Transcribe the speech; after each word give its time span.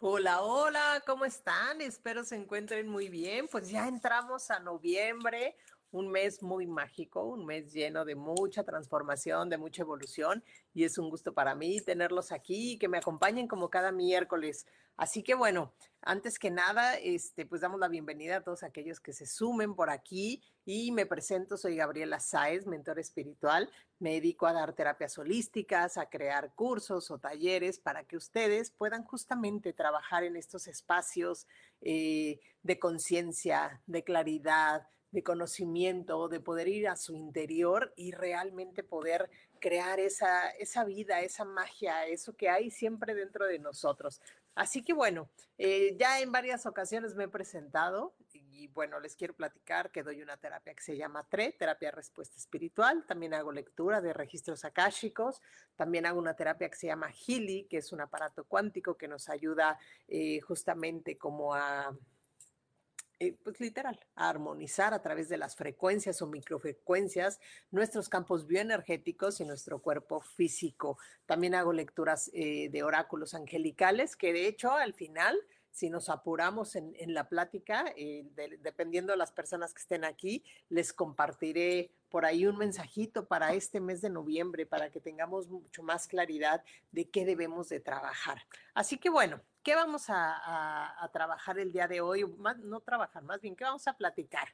Hola, 0.00 0.42
hola, 0.42 1.02
¿cómo 1.04 1.24
están? 1.24 1.80
Espero 1.80 2.22
se 2.22 2.36
encuentren 2.36 2.88
muy 2.88 3.08
bien. 3.08 3.48
Pues 3.48 3.68
ya 3.68 3.88
entramos 3.88 4.48
a 4.50 4.60
noviembre, 4.60 5.56
un 5.90 6.08
mes 6.08 6.42
muy 6.42 6.66
mágico, 6.66 7.24
un 7.24 7.46
mes 7.46 7.72
lleno 7.72 8.04
de 8.04 8.14
mucha 8.14 8.64
transformación, 8.64 9.48
de 9.48 9.58
mucha 9.58 9.82
evolución 9.82 10.44
y 10.74 10.84
es 10.84 10.98
un 10.98 11.10
gusto 11.10 11.32
para 11.32 11.54
mí 11.54 11.80
tenerlos 11.80 12.32
aquí 12.32 12.72
y 12.72 12.78
que 12.78 12.88
me 12.88 12.98
acompañen 12.98 13.48
como 13.48 13.70
cada 13.70 13.92
miércoles. 13.92 14.66
Así 14.96 15.22
que 15.22 15.34
bueno, 15.34 15.72
antes 16.02 16.38
que 16.38 16.50
nada, 16.50 16.96
este, 16.96 17.46
pues 17.46 17.60
damos 17.60 17.78
la 17.78 17.88
bienvenida 17.88 18.36
a 18.36 18.42
todos 18.42 18.64
aquellos 18.64 18.98
que 18.98 19.12
se 19.12 19.26
sumen 19.26 19.74
por 19.76 19.90
aquí 19.90 20.42
y 20.64 20.90
me 20.90 21.06
presento, 21.06 21.56
soy 21.56 21.76
Gabriela 21.76 22.18
Sáez, 22.18 22.66
mentor 22.66 22.98
espiritual. 22.98 23.70
Me 24.00 24.14
dedico 24.14 24.46
a 24.46 24.52
dar 24.52 24.74
terapias 24.74 25.16
holísticas, 25.16 25.96
a 25.98 26.10
crear 26.10 26.52
cursos 26.54 27.10
o 27.10 27.18
talleres 27.18 27.78
para 27.78 28.04
que 28.04 28.16
ustedes 28.16 28.72
puedan 28.72 29.04
justamente 29.04 29.72
trabajar 29.72 30.24
en 30.24 30.36
estos 30.36 30.66
espacios 30.66 31.46
eh, 31.80 32.40
de 32.62 32.78
conciencia, 32.78 33.80
de 33.86 34.02
claridad, 34.02 34.88
de 35.10 35.22
conocimiento, 35.22 36.28
de 36.28 36.40
poder 36.40 36.68
ir 36.68 36.88
a 36.88 36.96
su 36.96 37.14
interior 37.14 37.92
y 37.96 38.12
realmente 38.12 38.82
poder 38.82 39.30
crear 39.60 40.00
esa, 40.00 40.50
esa 40.50 40.84
vida, 40.84 41.20
esa 41.20 41.44
magia, 41.44 42.06
eso 42.06 42.36
que 42.36 42.48
hay 42.48 42.70
siempre 42.70 43.14
dentro 43.14 43.46
de 43.46 43.58
nosotros. 43.58 44.20
Así 44.54 44.82
que 44.82 44.92
bueno, 44.92 45.30
eh, 45.56 45.96
ya 45.98 46.20
en 46.20 46.32
varias 46.32 46.66
ocasiones 46.66 47.14
me 47.14 47.24
he 47.24 47.28
presentado 47.28 48.16
y 48.32 48.66
bueno, 48.66 48.98
les 48.98 49.14
quiero 49.14 49.34
platicar 49.34 49.92
que 49.92 50.02
doy 50.02 50.20
una 50.20 50.36
terapia 50.36 50.74
que 50.74 50.82
se 50.82 50.96
llama 50.96 51.24
TRE, 51.28 51.52
terapia 51.52 51.92
respuesta 51.92 52.36
espiritual. 52.36 53.04
También 53.06 53.34
hago 53.34 53.52
lectura 53.52 54.00
de 54.00 54.12
registros 54.12 54.64
akáshicos. 54.64 55.40
También 55.76 56.06
hago 56.06 56.18
una 56.18 56.34
terapia 56.34 56.68
que 56.68 56.76
se 56.76 56.88
llama 56.88 57.12
Healy, 57.12 57.68
que 57.70 57.76
es 57.76 57.92
un 57.92 58.00
aparato 58.00 58.44
cuántico 58.44 58.96
que 58.96 59.06
nos 59.06 59.28
ayuda 59.28 59.78
eh, 60.08 60.40
justamente 60.40 61.16
como 61.16 61.54
a 61.54 61.96
eh, 63.20 63.36
pues 63.42 63.58
literal, 63.58 63.98
a 64.14 64.28
armonizar 64.28 64.94
a 64.94 65.02
través 65.02 65.28
de 65.28 65.38
las 65.38 65.56
frecuencias 65.56 66.22
o 66.22 66.26
microfrecuencias 66.28 67.40
nuestros 67.72 68.08
campos 68.08 68.46
bioenergéticos 68.46 69.40
y 69.40 69.44
nuestro 69.44 69.80
cuerpo 69.82 70.20
físico. 70.20 70.98
También 71.26 71.56
hago 71.56 71.72
lecturas 71.72 72.30
eh, 72.32 72.68
de 72.70 72.82
oráculos 72.84 73.34
angelicales, 73.34 74.14
que 74.14 74.32
de 74.32 74.46
hecho 74.46 74.72
al 74.72 74.94
final, 74.94 75.36
si 75.78 75.90
nos 75.90 76.08
apuramos 76.08 76.74
en, 76.74 77.14
la 77.14 77.28
plática, 77.28 77.84
eh, 77.96 78.26
dependiendo 78.60 79.12
de 79.12 79.16
las 79.16 79.30
personas 79.30 79.72
que 79.72 79.80
estén 79.80 80.04
aquí, 80.04 80.42
les 80.68 80.92
compartiré 80.92 81.92
por 82.08 82.24
ahí 82.24 82.46
un 82.46 82.56
mensajito 82.56 83.28
para 83.28 83.52
este 83.52 83.78
mes 83.78 84.00
de 84.00 84.10
noviembre, 84.10 84.66
para 84.66 84.90
que 84.90 85.00
tengamos 85.00 85.48
mucho 85.48 85.84
más 85.84 86.08
claridad 86.08 86.64
de 86.90 87.08
qué 87.08 87.24
debemos 87.24 87.68
de 87.68 87.78
trabajar. 87.78 88.42
Así 88.74 88.98
que 88.98 89.08
bueno, 89.08 89.40
¿Qué 89.68 89.74
vamos 89.74 90.06
a, 90.08 91.10
trabajar 91.12 91.58
el 91.58 91.72
día 91.72 91.86
de 91.86 92.00
hoy? 92.00 92.24
no 92.62 92.80
trabajar, 92.80 93.22
más 93.22 93.42
bien, 93.42 93.54
¿qué 93.54 93.64
vamos 93.64 93.86
a 93.86 93.98
platicar? 93.98 94.48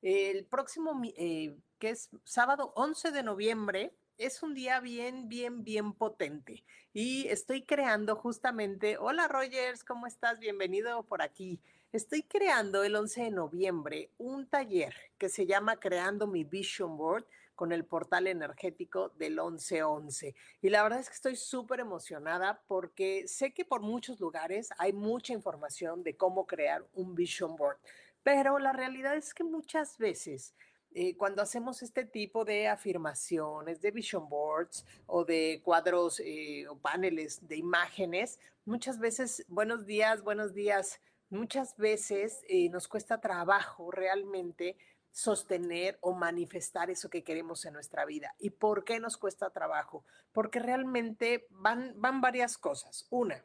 El 0.00 0.44
próximo, 0.44 1.00
eh, 1.16 1.56
que 1.80 1.90
es 1.90 2.08
sábado 2.22 2.72
11 2.76 3.10
de 3.10 3.24
noviembre, 3.24 3.96
es 4.20 4.42
un 4.42 4.52
día 4.52 4.80
bien, 4.80 5.30
bien, 5.30 5.64
bien 5.64 5.94
potente. 5.94 6.62
Y 6.92 7.26
estoy 7.28 7.62
creando 7.62 8.16
justamente, 8.16 8.98
hola 8.98 9.28
Rogers, 9.28 9.82
¿cómo 9.82 10.06
estás? 10.06 10.38
Bienvenido 10.38 11.02
por 11.04 11.22
aquí. 11.22 11.58
Estoy 11.90 12.24
creando 12.24 12.84
el 12.84 12.96
11 12.96 13.22
de 13.22 13.30
noviembre 13.30 14.10
un 14.18 14.46
taller 14.46 14.94
que 15.16 15.30
se 15.30 15.46
llama 15.46 15.80
Creando 15.80 16.26
mi 16.26 16.44
Vision 16.44 16.98
Board 16.98 17.24
con 17.54 17.72
el 17.72 17.86
portal 17.86 18.26
energético 18.26 19.08
del 19.16 19.36
1111. 19.36 20.34
Y 20.60 20.68
la 20.68 20.82
verdad 20.82 21.00
es 21.00 21.08
que 21.08 21.14
estoy 21.14 21.36
súper 21.36 21.80
emocionada 21.80 22.62
porque 22.66 23.26
sé 23.26 23.54
que 23.54 23.64
por 23.64 23.80
muchos 23.80 24.20
lugares 24.20 24.68
hay 24.76 24.92
mucha 24.92 25.32
información 25.32 26.02
de 26.02 26.18
cómo 26.18 26.46
crear 26.46 26.86
un 26.92 27.14
vision 27.14 27.56
board, 27.56 27.78
pero 28.22 28.58
la 28.58 28.74
realidad 28.74 29.16
es 29.16 29.32
que 29.32 29.44
muchas 29.44 29.96
veces 29.96 30.54
eh, 30.92 31.16
cuando 31.16 31.42
hacemos 31.42 31.82
este 31.82 32.04
tipo 32.04 32.44
de 32.44 32.66
afirmaciones, 32.68 33.80
de 33.80 33.90
vision 33.92 34.28
boards 34.28 34.84
o 35.06 35.24
de 35.24 35.60
cuadros 35.64 36.20
eh, 36.20 36.66
o 36.68 36.76
paneles 36.76 37.46
de 37.46 37.56
imágenes, 37.56 38.40
muchas 38.64 38.98
veces, 38.98 39.44
buenos 39.48 39.86
días, 39.86 40.22
buenos 40.22 40.52
días, 40.52 41.00
muchas 41.28 41.76
veces 41.76 42.42
eh, 42.48 42.68
nos 42.70 42.88
cuesta 42.88 43.20
trabajo 43.20 43.92
realmente 43.92 44.76
sostener 45.12 45.96
o 46.00 46.12
manifestar 46.12 46.90
eso 46.90 47.08
que 47.08 47.22
queremos 47.22 47.64
en 47.64 47.74
nuestra 47.74 48.04
vida. 48.04 48.34
¿Y 48.38 48.50
por 48.50 48.84
qué 48.84 48.98
nos 48.98 49.16
cuesta 49.16 49.50
trabajo? 49.50 50.04
Porque 50.32 50.58
realmente 50.58 51.46
van, 51.50 51.94
van 51.96 52.20
varias 52.20 52.58
cosas. 52.58 53.06
Una, 53.10 53.44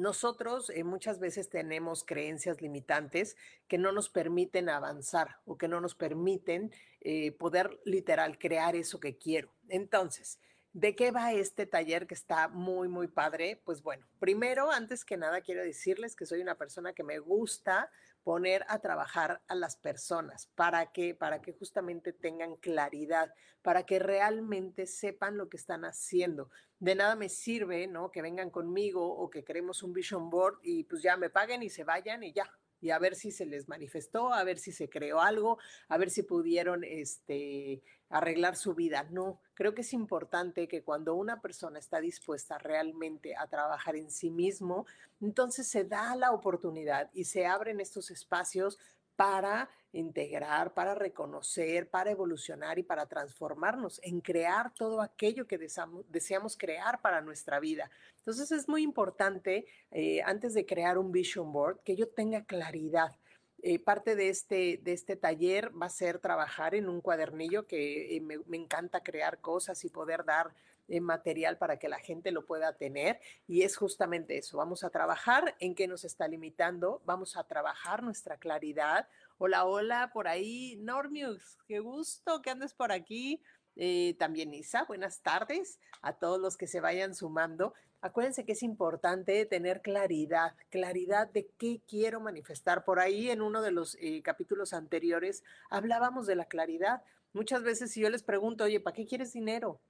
nosotros 0.00 0.70
eh, 0.70 0.82
muchas 0.82 1.20
veces 1.20 1.48
tenemos 1.48 2.04
creencias 2.04 2.60
limitantes 2.60 3.36
que 3.68 3.78
no 3.78 3.92
nos 3.92 4.08
permiten 4.08 4.68
avanzar 4.68 5.36
o 5.44 5.58
que 5.58 5.68
no 5.68 5.80
nos 5.80 5.94
permiten 5.94 6.72
eh, 7.00 7.32
poder 7.32 7.78
literal 7.84 8.38
crear 8.38 8.74
eso 8.76 8.98
que 8.98 9.16
quiero. 9.16 9.52
Entonces, 9.68 10.40
¿De 10.72 10.94
qué 10.94 11.10
va 11.10 11.32
este 11.32 11.66
taller 11.66 12.06
que 12.06 12.14
está 12.14 12.46
muy, 12.46 12.86
muy 12.86 13.08
padre? 13.08 13.60
Pues 13.64 13.82
bueno, 13.82 14.06
primero, 14.20 14.70
antes 14.70 15.04
que 15.04 15.16
nada, 15.16 15.40
quiero 15.40 15.64
decirles 15.64 16.14
que 16.14 16.26
soy 16.26 16.40
una 16.42 16.54
persona 16.54 16.92
que 16.92 17.02
me 17.02 17.18
gusta 17.18 17.90
poner 18.22 18.64
a 18.68 18.78
trabajar 18.80 19.42
a 19.48 19.54
las 19.54 19.76
personas 19.76 20.50
para 20.54 20.92
que 20.92 21.14
para 21.14 21.40
que 21.40 21.52
justamente 21.52 22.12
tengan 22.12 22.56
claridad, 22.56 23.32
para 23.62 23.84
que 23.84 23.98
realmente 23.98 24.86
sepan 24.86 25.36
lo 25.36 25.48
que 25.48 25.56
están 25.56 25.84
haciendo. 25.84 26.50
De 26.78 26.94
nada 26.94 27.16
me 27.16 27.28
sirve, 27.28 27.86
¿no? 27.86 28.10
Que 28.10 28.22
vengan 28.22 28.50
conmigo 28.50 29.06
o 29.06 29.30
que 29.30 29.44
queremos 29.44 29.82
un 29.82 29.92
vision 29.92 30.30
board 30.30 30.58
y 30.62 30.84
pues 30.84 31.02
ya 31.02 31.16
me 31.16 31.30
paguen 31.30 31.62
y 31.62 31.70
se 31.70 31.84
vayan 31.84 32.22
y 32.22 32.32
ya, 32.32 32.50
y 32.80 32.90
a 32.90 32.98
ver 32.98 33.14
si 33.14 33.30
se 33.30 33.46
les 33.46 33.68
manifestó, 33.68 34.32
a 34.32 34.42
ver 34.44 34.58
si 34.58 34.72
se 34.72 34.88
creó 34.88 35.20
algo, 35.20 35.58
a 35.88 35.98
ver 35.98 36.10
si 36.10 36.22
pudieron 36.22 36.82
este, 36.84 37.82
arreglar 38.08 38.56
su 38.56 38.74
vida. 38.74 39.06
No, 39.10 39.40
creo 39.60 39.74
que 39.74 39.82
es 39.82 39.92
importante 39.92 40.66
que 40.68 40.82
cuando 40.82 41.14
una 41.14 41.42
persona 41.42 41.78
está 41.78 42.00
dispuesta 42.00 42.56
realmente 42.56 43.36
a 43.36 43.46
trabajar 43.46 43.94
en 43.94 44.10
sí 44.10 44.30
mismo, 44.30 44.86
entonces 45.20 45.68
se 45.68 45.84
da 45.84 46.16
la 46.16 46.32
oportunidad 46.32 47.10
y 47.12 47.24
se 47.24 47.44
abren 47.44 47.78
estos 47.78 48.10
espacios 48.10 48.78
para 49.16 49.68
integrar, 49.92 50.72
para 50.72 50.94
reconocer, 50.94 51.90
para 51.90 52.10
evolucionar 52.10 52.78
y 52.78 52.82
para 52.84 53.04
transformarnos, 53.04 54.00
en 54.02 54.22
crear 54.22 54.72
todo 54.72 55.02
aquello 55.02 55.46
que 55.46 55.58
deseamos, 55.58 56.56
crear 56.56 57.02
para 57.02 57.20
nuestra 57.20 57.60
vida. 57.60 57.90
Entonces 58.16 58.50
es 58.52 58.66
muy 58.66 58.82
importante, 58.82 59.66
eh, 59.90 60.22
antes 60.24 60.54
de 60.54 60.64
crear 60.64 60.96
un 60.96 61.12
vision 61.12 61.52
board, 61.52 61.80
que 61.80 61.96
yo 61.96 62.08
tenga 62.08 62.46
claridad. 62.46 63.14
Eh, 63.62 63.78
parte 63.78 64.16
de 64.16 64.28
este, 64.28 64.80
de 64.82 64.92
este 64.92 65.16
taller 65.16 65.70
va 65.80 65.86
a 65.86 65.90
ser 65.90 66.18
trabajar 66.18 66.74
en 66.74 66.88
un 66.88 67.00
cuadernillo 67.00 67.66
que 67.66 68.16
eh, 68.16 68.20
me, 68.20 68.56
encanta 68.56 69.02
crear 69.02 69.40
cosas 69.40 69.84
y 69.84 69.90
poder 69.90 70.24
dar 70.24 70.54
material 71.00 71.56
para 71.56 71.78
que 71.78 71.88
la 71.88 72.00
gente 72.00 72.32
lo 72.32 72.44
pueda 72.44 72.72
tener. 72.72 73.20
Y 73.46 73.62
es 73.62 73.76
justamente 73.76 74.36
eso, 74.38 74.56
vamos 74.56 74.82
a 74.82 74.90
trabajar 74.90 75.54
en 75.60 75.76
qué 75.76 75.86
nos 75.86 76.04
está 76.04 76.26
limitando, 76.26 77.00
vamos 77.04 77.36
a 77.36 77.44
trabajar 77.44 78.02
nuestra 78.02 78.38
claridad. 78.38 79.06
Hola, 79.38 79.66
hola, 79.66 80.10
por 80.12 80.26
ahí, 80.26 80.74
Normius, 80.80 81.58
qué 81.68 81.78
gusto 81.78 82.42
que 82.42 82.50
andes 82.50 82.74
por 82.74 82.90
aquí. 82.90 83.40
Eh, 83.82 84.14
también 84.18 84.52
Isa, 84.52 84.84
buenas 84.84 85.22
tardes 85.22 85.80
a 86.02 86.12
todos 86.12 86.38
los 86.38 86.58
que 86.58 86.66
se 86.66 86.82
vayan 86.82 87.14
sumando. 87.14 87.72
Acuérdense 88.02 88.44
que 88.44 88.52
es 88.52 88.62
importante 88.62 89.46
tener 89.46 89.80
claridad, 89.80 90.54
claridad 90.68 91.30
de 91.30 91.48
qué 91.56 91.80
quiero 91.88 92.20
manifestar. 92.20 92.84
Por 92.84 93.00
ahí 93.00 93.30
en 93.30 93.40
uno 93.40 93.62
de 93.62 93.70
los 93.70 93.96
eh, 93.98 94.20
capítulos 94.20 94.74
anteriores 94.74 95.44
hablábamos 95.70 96.26
de 96.26 96.36
la 96.36 96.44
claridad. 96.44 97.02
Muchas 97.32 97.62
veces 97.62 97.90
si 97.90 98.02
yo 98.02 98.10
les 98.10 98.22
pregunto, 98.22 98.64
oye, 98.64 98.80
¿para 98.80 98.94
qué 98.94 99.06
quieres 99.06 99.32
dinero? 99.32 99.80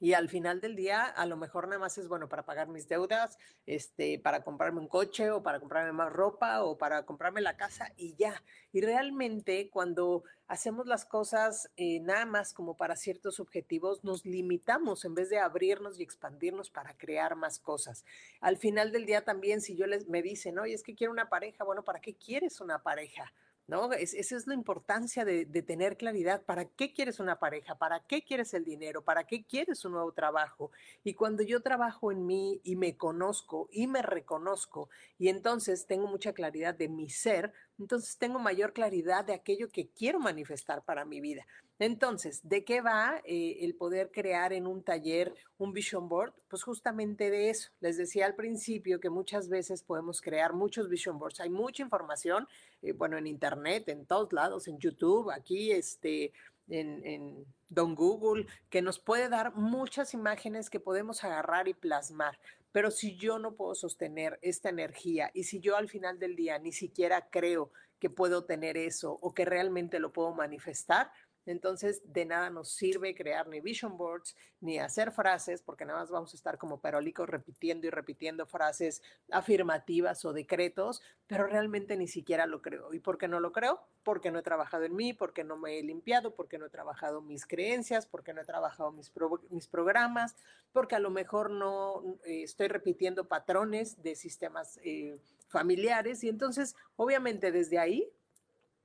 Y 0.00 0.12
al 0.12 0.28
final 0.28 0.60
del 0.60 0.76
día, 0.76 1.04
a 1.04 1.26
lo 1.26 1.36
mejor 1.36 1.68
nada 1.68 1.78
más 1.78 1.98
es 1.98 2.08
bueno 2.08 2.28
para 2.28 2.44
pagar 2.44 2.68
mis 2.68 2.88
deudas, 2.88 3.38
este, 3.66 4.18
para 4.18 4.44
comprarme 4.44 4.80
un 4.80 4.88
coche 4.88 5.30
o 5.30 5.42
para 5.42 5.60
comprarme 5.60 5.92
más 5.92 6.12
ropa 6.12 6.62
o 6.62 6.76
para 6.78 7.04
comprarme 7.04 7.40
la 7.40 7.56
casa 7.56 7.92
y 7.96 8.14
ya. 8.16 8.42
Y 8.72 8.80
realmente 8.80 9.70
cuando 9.70 10.24
hacemos 10.48 10.86
las 10.86 11.04
cosas 11.04 11.70
eh, 11.76 12.00
nada 12.00 12.26
más 12.26 12.52
como 12.52 12.76
para 12.76 12.96
ciertos 12.96 13.40
objetivos, 13.40 14.04
nos 14.04 14.24
limitamos 14.24 15.04
en 15.04 15.14
vez 15.14 15.30
de 15.30 15.38
abrirnos 15.38 15.98
y 15.98 16.02
expandirnos 16.02 16.70
para 16.70 16.96
crear 16.96 17.36
más 17.36 17.58
cosas. 17.58 18.04
Al 18.40 18.56
final 18.56 18.92
del 18.92 19.06
día 19.06 19.24
también, 19.24 19.60
si 19.60 19.76
yo 19.76 19.86
les 19.86 20.08
me 20.08 20.22
dicen, 20.22 20.58
oye, 20.58 20.74
es 20.74 20.82
que 20.82 20.94
quiero 20.94 21.12
una 21.12 21.28
pareja, 21.28 21.64
bueno, 21.64 21.84
¿para 21.84 22.00
qué 22.00 22.14
quieres 22.16 22.60
una 22.60 22.82
pareja? 22.82 23.32
¿No? 23.66 23.92
esa 23.92 24.36
es 24.36 24.46
la 24.46 24.54
importancia 24.54 25.24
de, 25.24 25.44
tener 25.62 25.96
claridad. 25.96 26.42
¿Para 26.42 26.66
qué 26.66 26.92
quieres 26.92 27.18
una 27.18 27.38
pareja? 27.38 27.76
¿Para 27.76 28.00
qué 28.00 28.22
quieres 28.22 28.54
el 28.54 28.64
dinero? 28.64 29.02
¿Para 29.02 29.24
qué 29.24 29.44
quieres 29.44 29.84
un 29.84 29.92
nuevo 29.92 30.12
trabajo? 30.12 30.70
Y 31.02 31.14
cuando 31.14 31.42
yo 31.42 31.60
trabajo 31.62 32.12
en 32.12 32.26
mí 32.26 32.60
y 32.62 32.76
me 32.76 32.96
conozco 32.96 33.68
y 33.72 33.86
me 33.86 34.02
reconozco 34.02 34.88
y 35.18 35.28
entonces 35.28 35.86
tengo 35.86 36.06
mucha 36.06 36.32
claridad 36.32 36.74
de 36.74 36.88
mi 36.88 37.08
ser, 37.08 37.52
entonces 37.78 38.16
tengo 38.18 38.38
mayor 38.38 38.72
claridad 38.72 39.24
de 39.24 39.34
aquello 39.34 39.68
que 39.68 39.88
quiero 39.88 40.18
manifestar 40.18 40.84
para 40.84 41.04
mi 41.04 41.20
vida. 41.20 41.46
Entonces, 41.78 42.40
¿de 42.48 42.64
qué 42.64 42.80
va 42.80 43.20
eh, 43.24 43.58
el 43.60 43.74
poder 43.74 44.10
crear 44.10 44.54
en 44.54 44.66
un 44.66 44.82
taller 44.82 45.34
un 45.58 45.74
vision 45.74 46.08
board? 46.08 46.32
Pues 46.48 46.62
justamente 46.62 47.30
de 47.30 47.50
eso. 47.50 47.70
Les 47.80 47.98
decía 47.98 48.24
al 48.24 48.34
principio 48.34 48.98
que 48.98 49.10
muchas 49.10 49.50
veces 49.50 49.82
podemos 49.82 50.22
crear 50.22 50.54
muchos 50.54 50.88
vision 50.88 51.18
boards. 51.18 51.40
Hay 51.40 51.50
mucha 51.50 51.82
información, 51.82 52.48
eh, 52.80 52.92
bueno, 52.92 53.18
en 53.18 53.26
internet, 53.26 53.88
en 53.88 54.06
todos 54.06 54.32
lados, 54.32 54.68
en 54.68 54.78
YouTube, 54.78 55.30
aquí, 55.30 55.70
este, 55.70 56.32
en, 56.68 57.04
en 57.04 57.44
Don 57.68 57.94
Google, 57.94 58.46
que 58.70 58.80
nos 58.80 58.98
puede 58.98 59.28
dar 59.28 59.54
muchas 59.54 60.14
imágenes 60.14 60.70
que 60.70 60.80
podemos 60.80 61.24
agarrar 61.24 61.68
y 61.68 61.74
plasmar. 61.74 62.38
Pero 62.76 62.90
si 62.90 63.16
yo 63.16 63.38
no 63.38 63.56
puedo 63.56 63.74
sostener 63.74 64.38
esta 64.42 64.68
energía 64.68 65.30
y 65.32 65.44
si 65.44 65.60
yo 65.60 65.78
al 65.78 65.88
final 65.88 66.18
del 66.18 66.36
día 66.36 66.58
ni 66.58 66.72
siquiera 66.72 67.30
creo 67.30 67.72
que 67.98 68.10
puedo 68.10 68.44
tener 68.44 68.76
eso 68.76 69.18
o 69.22 69.32
que 69.32 69.46
realmente 69.46 69.98
lo 69.98 70.12
puedo 70.12 70.34
manifestar, 70.34 71.10
entonces, 71.46 72.02
de 72.12 72.24
nada 72.24 72.50
nos 72.50 72.70
sirve 72.70 73.14
crear 73.14 73.48
ni 73.48 73.60
vision 73.60 73.96
boards 73.96 74.36
ni 74.60 74.78
hacer 74.78 75.12
frases, 75.12 75.62
porque 75.62 75.84
nada 75.84 76.00
más 76.00 76.10
vamos 76.10 76.32
a 76.34 76.36
estar 76.36 76.58
como 76.58 76.80
perolicos 76.80 77.28
repitiendo 77.28 77.86
y 77.86 77.90
repitiendo 77.90 78.46
frases 78.46 79.02
afirmativas 79.30 80.24
o 80.24 80.32
decretos, 80.32 81.02
pero 81.26 81.46
realmente 81.46 81.96
ni 81.96 82.08
siquiera 82.08 82.46
lo 82.46 82.62
creo. 82.62 82.92
¿Y 82.92 82.98
por 82.98 83.16
qué 83.16 83.28
no 83.28 83.38
lo 83.38 83.52
creo? 83.52 83.80
Porque 84.02 84.30
no 84.30 84.40
he 84.40 84.42
trabajado 84.42 84.84
en 84.84 84.96
mí, 84.96 85.12
porque 85.12 85.44
no 85.44 85.56
me 85.56 85.78
he 85.78 85.82
limpiado, 85.82 86.34
porque 86.34 86.58
no 86.58 86.66
he 86.66 86.70
trabajado 86.70 87.20
mis 87.20 87.46
creencias, 87.46 88.06
porque 88.06 88.32
no 88.34 88.40
he 88.40 88.44
trabajado 88.44 88.90
mis, 88.90 89.12
mis 89.50 89.68
programas, 89.68 90.34
porque 90.72 90.96
a 90.96 91.00
lo 91.00 91.10
mejor 91.10 91.50
no 91.50 92.02
eh, 92.24 92.42
estoy 92.42 92.68
repitiendo 92.68 93.28
patrones 93.28 94.02
de 94.02 94.14
sistemas 94.14 94.80
eh, 94.82 95.18
familiares. 95.48 96.24
Y 96.24 96.28
entonces, 96.28 96.74
obviamente, 96.96 97.52
desde 97.52 97.78
ahí 97.78 98.10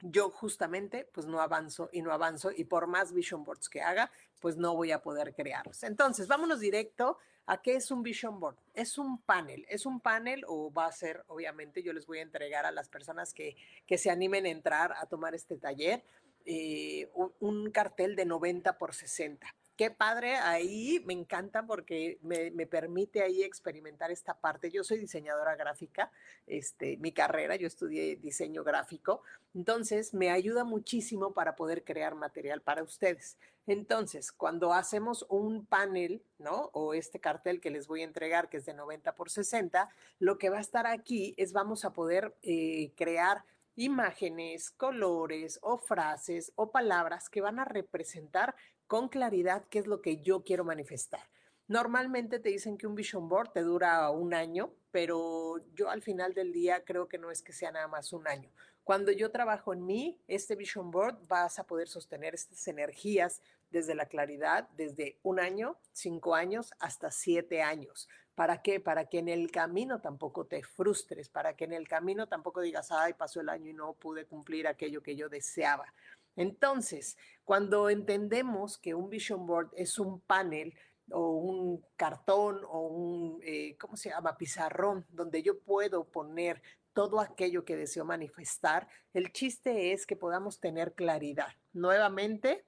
yo 0.02 0.30
justamente 0.30 1.08
pues 1.14 1.28
no 1.28 1.42
avanzo 1.42 1.90
y 1.92 2.02
no 2.02 2.12
avanzo 2.12 2.52
y 2.56 2.66
por 2.66 2.88
más 2.88 3.14
vision 3.14 3.44
boards 3.44 3.70
que 3.70 3.82
haga, 3.82 4.12
pues 4.40 4.58
no 4.58 4.76
voy 4.76 4.92
a 4.92 5.02
poder 5.02 5.34
crearlos. 5.34 5.84
Entonces, 5.84 6.28
vámonos 6.28 6.60
directo 6.60 7.18
a 7.46 7.62
qué 7.62 7.76
es 7.76 7.92
un 7.92 8.04
vision 8.04 8.40
board. 8.40 8.58
Es 8.74 8.98
un 8.98 9.22
panel, 9.22 9.66
es 9.70 9.86
un 9.86 10.00
panel 10.00 10.44
o 10.48 10.72
va 10.72 10.86
a 10.86 10.92
ser, 10.92 11.24
obviamente, 11.28 11.84
yo 11.84 11.94
les 11.94 12.06
voy 12.06 12.20
a 12.20 12.24
entregar 12.24 12.66
a 12.66 12.72
las 12.72 12.90
personas 12.90 13.34
que, 13.34 13.56
que 13.86 13.98
se 13.98 14.10
animen 14.10 14.46
a 14.46 14.50
entrar 14.50 14.94
a 14.98 15.06
tomar 15.06 15.36
este 15.36 15.58
taller, 15.58 16.04
eh, 16.46 17.10
un, 17.14 17.34
un 17.40 17.72
cartel 17.72 18.16
de 18.16 18.26
90 18.26 18.78
por 18.78 18.94
60 18.94 19.56
qué 19.82 19.90
padre, 19.90 20.36
ahí 20.36 21.02
me 21.08 21.14
encanta 21.14 21.66
porque 21.66 22.20
me, 22.22 22.52
permite 22.68 23.24
ahí 23.24 23.42
experimentar 23.42 24.12
esta 24.12 24.40
parte. 24.40 24.70
Yo 24.70 24.84
soy 24.84 25.00
diseñadora 25.00 25.56
gráfica, 25.56 26.12
este, 26.46 26.98
mi 26.98 27.12
carrera, 27.12 27.56
yo 27.56 27.66
estudié 27.66 28.16
diseño 28.18 28.64
gráfico, 28.64 29.24
entonces 29.56 30.14
me 30.14 30.30
ayuda 30.30 30.66
muchísimo 30.66 31.34
para 31.34 31.56
poder 31.56 31.84
crear 31.84 32.14
material 32.14 32.62
para 32.62 32.84
ustedes. 32.84 33.40
Entonces, 33.66 34.32
cuando 34.32 34.72
hacemos 34.72 35.26
un 35.30 35.66
panel, 35.66 36.22
¿no? 36.38 36.70
O 36.74 36.94
este 36.94 37.20
cartel 37.20 37.60
que 37.60 37.72
les 37.72 37.88
voy 37.88 38.02
a 38.02 38.06
entregar, 38.06 38.50
que 38.50 38.58
es 38.58 38.68
de 38.68 38.76
90 38.76 39.16
por 39.16 39.32
60, 39.32 39.90
lo 40.20 40.38
que 40.38 40.52
va 40.52 40.60
a 40.60 40.62
estar 40.62 40.86
aquí 40.86 41.34
es 41.38 41.54
vamos 41.54 41.86
a 41.86 41.94
poder 41.94 42.36
eh, 42.44 42.92
crear 42.96 43.46
imágenes, 43.76 44.70
colores 44.70 45.60
o 45.62 45.78
frases 45.78 46.52
o 46.56 46.72
palabras 46.72 47.30
que 47.30 47.42
van 47.42 47.60
a 47.60 47.66
representar 47.66 48.56
con 48.92 49.08
claridad 49.08 49.64
qué 49.70 49.80
es 49.80 49.88
lo 49.88 50.02
que 50.02 50.18
yo 50.18 50.44
quiero 50.44 50.66
manifestar. 50.66 51.22
Normalmente 51.70 52.40
te 52.40 52.50
dicen 52.50 52.78
que 52.78 52.88
un 52.88 52.94
vision 52.94 53.30
board 53.30 53.54
te 53.54 53.62
dura 53.62 54.10
un 54.10 54.34
año, 54.34 54.74
pero 54.92 55.60
yo 55.74 55.90
al 55.90 56.02
final 56.02 56.34
del 56.34 56.52
día 56.52 56.84
creo 56.84 57.08
que 57.08 57.18
no 57.18 57.32
es 57.32 57.42
que 57.42 57.54
sea 57.54 57.72
nada 57.72 57.88
más 57.88 58.12
un 58.12 58.28
año. 58.28 58.52
Cuando 58.84 59.14
yo 59.14 59.32
trabajo 59.32 59.72
en 59.72 59.86
mí, 59.86 60.20
este 60.28 60.58
vision 60.58 60.92
board 60.92 61.16
vas 61.30 61.58
a 61.58 61.64
poder 61.64 61.88
sostener 61.88 62.36
estas 62.36 62.68
energías 62.68 63.42
desde 63.70 63.96
la 63.96 64.08
claridad, 64.08 64.68
desde 64.76 65.18
un 65.24 65.40
año, 65.40 65.78
cinco 65.94 66.36
años, 66.36 66.74
hasta 66.78 67.12
siete 67.12 67.62
años. 67.62 68.10
¿Para 68.36 68.62
qué? 68.62 68.82
Para 68.82 69.06
que 69.06 69.20
en 69.20 69.30
el 69.30 69.52
camino 69.52 70.02
tampoco 70.02 70.48
te 70.48 70.64
frustres, 70.64 71.30
para 71.30 71.56
que 71.56 71.64
en 71.64 71.72
el 71.72 71.88
camino 71.88 72.28
tampoco 72.28 72.60
digas, 72.60 72.92
ay, 72.92 73.14
pasó 73.14 73.40
el 73.40 73.48
año 73.48 73.70
y 73.70 73.74
no 73.74 73.94
pude 73.94 74.26
cumplir 74.26 74.68
aquello 74.68 75.02
que 75.02 75.16
yo 75.16 75.30
deseaba. 75.30 75.94
Entonces, 76.36 77.18
cuando 77.44 77.90
entendemos 77.90 78.78
que 78.78 78.94
un 78.94 79.10
vision 79.10 79.46
board 79.46 79.70
es 79.76 80.00
un 80.00 80.22
panel 80.22 80.74
o 81.12 81.32
un 81.32 81.86
cartón 81.96 82.62
o 82.70 82.88
un, 82.88 83.42
eh, 83.44 83.76
¿cómo 83.78 83.98
se 83.98 84.10
llama? 84.10 84.38
Pizarrón, 84.38 85.06
donde 85.10 85.44
yo 85.44 85.60
puedo 85.60 86.06
poner 86.06 86.62
todo 86.94 87.20
aquello 87.20 87.64
que 87.66 87.76
deseo 87.76 88.06
manifestar, 88.06 88.88
el 89.14 89.32
chiste 89.32 89.94
es 89.94 90.06
que 90.06 90.16
podamos 90.16 90.60
tener 90.60 90.94
claridad. 90.94 91.54
Nuevamente, 91.74 92.66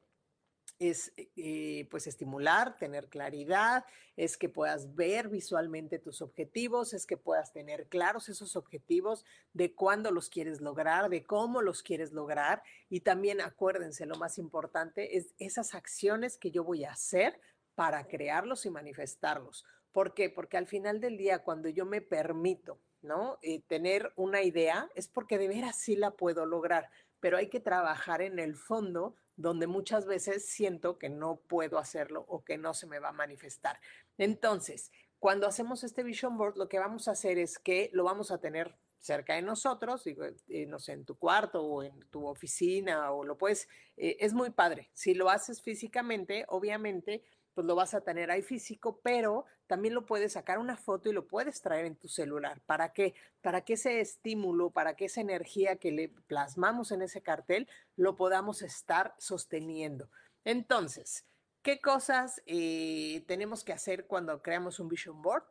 es 0.79 1.13
eh, 1.17 1.87
pues 1.89 2.07
estimular, 2.07 2.77
tener 2.77 3.07
claridad, 3.07 3.85
es 4.15 4.37
que 4.37 4.49
puedas 4.49 4.95
ver 4.95 5.29
visualmente 5.29 5.99
tus 5.99 6.21
objetivos, 6.21 6.93
es 6.93 7.05
que 7.05 7.17
puedas 7.17 7.51
tener 7.51 7.87
claros 7.87 8.29
esos 8.29 8.55
objetivos 8.55 9.25
de 9.53 9.73
cuándo 9.73 10.11
los 10.11 10.29
quieres 10.29 10.61
lograr, 10.61 11.09
de 11.09 11.23
cómo 11.23 11.61
los 11.61 11.83
quieres 11.83 12.11
lograr 12.11 12.63
y 12.89 13.01
también 13.01 13.41
acuérdense, 13.41 14.05
lo 14.05 14.15
más 14.15 14.37
importante 14.37 15.17
es 15.17 15.33
esas 15.39 15.73
acciones 15.73 16.37
que 16.37 16.51
yo 16.51 16.63
voy 16.63 16.83
a 16.83 16.91
hacer 16.91 17.39
para 17.75 18.07
crearlos 18.07 18.65
y 18.65 18.69
manifestarlos. 18.69 19.65
¿Por 19.91 20.13
qué? 20.13 20.29
Porque 20.29 20.57
al 20.57 20.67
final 20.67 20.99
del 20.99 21.17
día, 21.17 21.39
cuando 21.39 21.69
yo 21.69 21.85
me 21.85 22.01
permito, 22.01 22.79
¿no? 23.01 23.37
Eh, 23.41 23.61
tener 23.67 24.11
una 24.15 24.41
idea, 24.41 24.89
es 24.95 25.07
porque 25.07 25.37
de 25.37 25.47
veras 25.47 25.77
sí 25.77 25.95
la 25.95 26.11
puedo 26.11 26.45
lograr, 26.45 26.89
pero 27.23 27.37
hay 27.37 27.47
que 27.47 27.61
trabajar 27.61 28.21
en 28.21 28.37
el 28.37 28.53
fondo 28.53 29.15
donde 29.37 29.65
muchas 29.65 30.05
veces 30.05 30.45
siento 30.45 30.99
que 30.99 31.07
no 31.07 31.37
puedo 31.37 31.77
hacerlo 31.77 32.25
o 32.27 32.43
que 32.43 32.57
no 32.57 32.73
se 32.73 32.85
me 32.85 32.99
va 32.99 33.09
a 33.09 33.13
manifestar. 33.13 33.79
Entonces, 34.17 34.91
cuando 35.19 35.47
hacemos 35.47 35.85
este 35.85 36.03
vision 36.03 36.37
board, 36.37 36.57
lo 36.57 36.67
que 36.67 36.79
vamos 36.79 37.07
a 37.07 37.11
hacer 37.11 37.37
es 37.37 37.59
que 37.59 37.89
lo 37.93 38.03
vamos 38.03 38.29
a 38.29 38.41
tener 38.41 38.75
cerca 38.97 39.35
de 39.35 39.41
nosotros, 39.41 40.03
digo, 40.03 40.25
eh, 40.49 40.65
no 40.65 40.79
sé, 40.79 40.91
en 40.91 41.05
tu 41.05 41.17
cuarto 41.17 41.63
o 41.63 41.81
en 41.81 41.97
tu 42.09 42.27
oficina 42.27 43.13
o 43.13 43.23
lo 43.23 43.37
puedes, 43.37 43.69
eh, 43.95 44.17
es 44.19 44.33
muy 44.33 44.49
padre. 44.49 44.89
Si 44.92 45.13
lo 45.13 45.30
haces 45.30 45.61
físicamente, 45.61 46.44
obviamente 46.49 47.23
pues 47.54 47.66
lo 47.66 47.76
vas 47.76 47.94
a 47.94 48.02
tener 48.02 48.31
ahí 48.31 48.42
físico, 48.42 49.00
pero 49.04 49.45
también 49.68 49.94
lo 49.94 50.06
puedes 50.06 50.33
sacar 50.33 50.60
una 50.60 50.78
foto 50.78 51.10
y 51.10 51.14
lo 51.14 51.28
puedes 51.28 51.62
traer 51.62 51.86
en 51.86 51.95
tu 51.95 52.07
celular. 52.07 52.62
¿Para 52.66 52.94
qué? 52.94 53.14
Para 53.42 53.62
que 53.62 53.74
ese 53.74 54.02
estímulo, 54.02 54.72
para 54.72 54.95
que 54.95 55.06
esa 55.06 55.22
energía 55.22 55.78
que 55.78 55.92
le 55.92 56.10
plasmamos 56.10 56.92
en 56.92 57.02
ese 57.02 57.22
cartel 57.22 57.68
lo 57.95 58.16
podamos 58.16 58.62
estar 58.62 59.14
sosteniendo. 59.18 60.10
Entonces, 60.44 61.26
¿qué 61.62 61.80
cosas 61.80 62.42
eh, 62.45 63.24
tenemos 63.28 63.64
que 63.64 63.74
hacer 63.74 64.07
cuando 64.07 64.42
creamos 64.42 64.80
un 64.80 64.90
vision 64.90 65.22
board? 65.22 65.44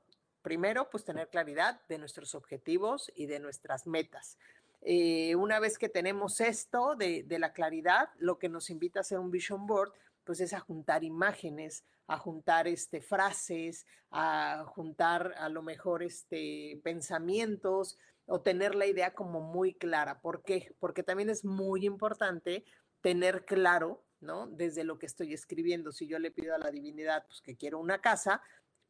Primero, 0.42 0.90
pues 0.90 1.04
tener 1.04 1.28
claridad 1.28 1.80
de 1.88 1.98
nuestros 1.98 2.34
objetivos 2.34 3.12
y 3.14 3.26
de 3.26 3.38
nuestras 3.38 3.86
metas. 3.86 4.38
Eh, 4.84 5.36
una 5.36 5.60
vez 5.60 5.78
que 5.78 5.88
tenemos 5.88 6.40
esto 6.40 6.96
de, 6.96 7.22
de 7.22 7.38
la 7.38 7.52
claridad, 7.52 8.10
lo 8.18 8.40
que 8.40 8.48
nos 8.48 8.68
invita 8.68 8.98
a 8.98 9.02
hacer 9.02 9.20
un 9.20 9.30
vision 9.30 9.68
board 9.68 9.92
pues 10.24 10.40
es 10.40 10.52
a 10.52 10.60
juntar 10.60 11.04
imágenes, 11.04 11.84
a 12.06 12.18
juntar 12.18 12.68
este, 12.68 13.00
frases, 13.00 13.86
a 14.10 14.64
juntar 14.66 15.34
a 15.38 15.48
lo 15.48 15.62
mejor 15.62 16.02
este, 16.02 16.80
pensamientos 16.82 17.98
o 18.26 18.40
tener 18.40 18.74
la 18.74 18.86
idea 18.86 19.14
como 19.14 19.40
muy 19.40 19.74
clara. 19.74 20.20
¿Por 20.20 20.42
qué? 20.42 20.74
Porque 20.78 21.02
también 21.02 21.30
es 21.30 21.44
muy 21.44 21.86
importante 21.86 22.64
tener 23.00 23.44
claro, 23.44 24.04
¿no? 24.20 24.46
Desde 24.46 24.84
lo 24.84 24.98
que 24.98 25.06
estoy 25.06 25.32
escribiendo, 25.32 25.92
si 25.92 26.06
yo 26.06 26.18
le 26.18 26.30
pido 26.30 26.54
a 26.54 26.58
la 26.58 26.70
divinidad, 26.70 27.26
pues 27.26 27.40
que 27.40 27.56
quiero 27.56 27.78
una 27.78 28.00
casa, 28.00 28.42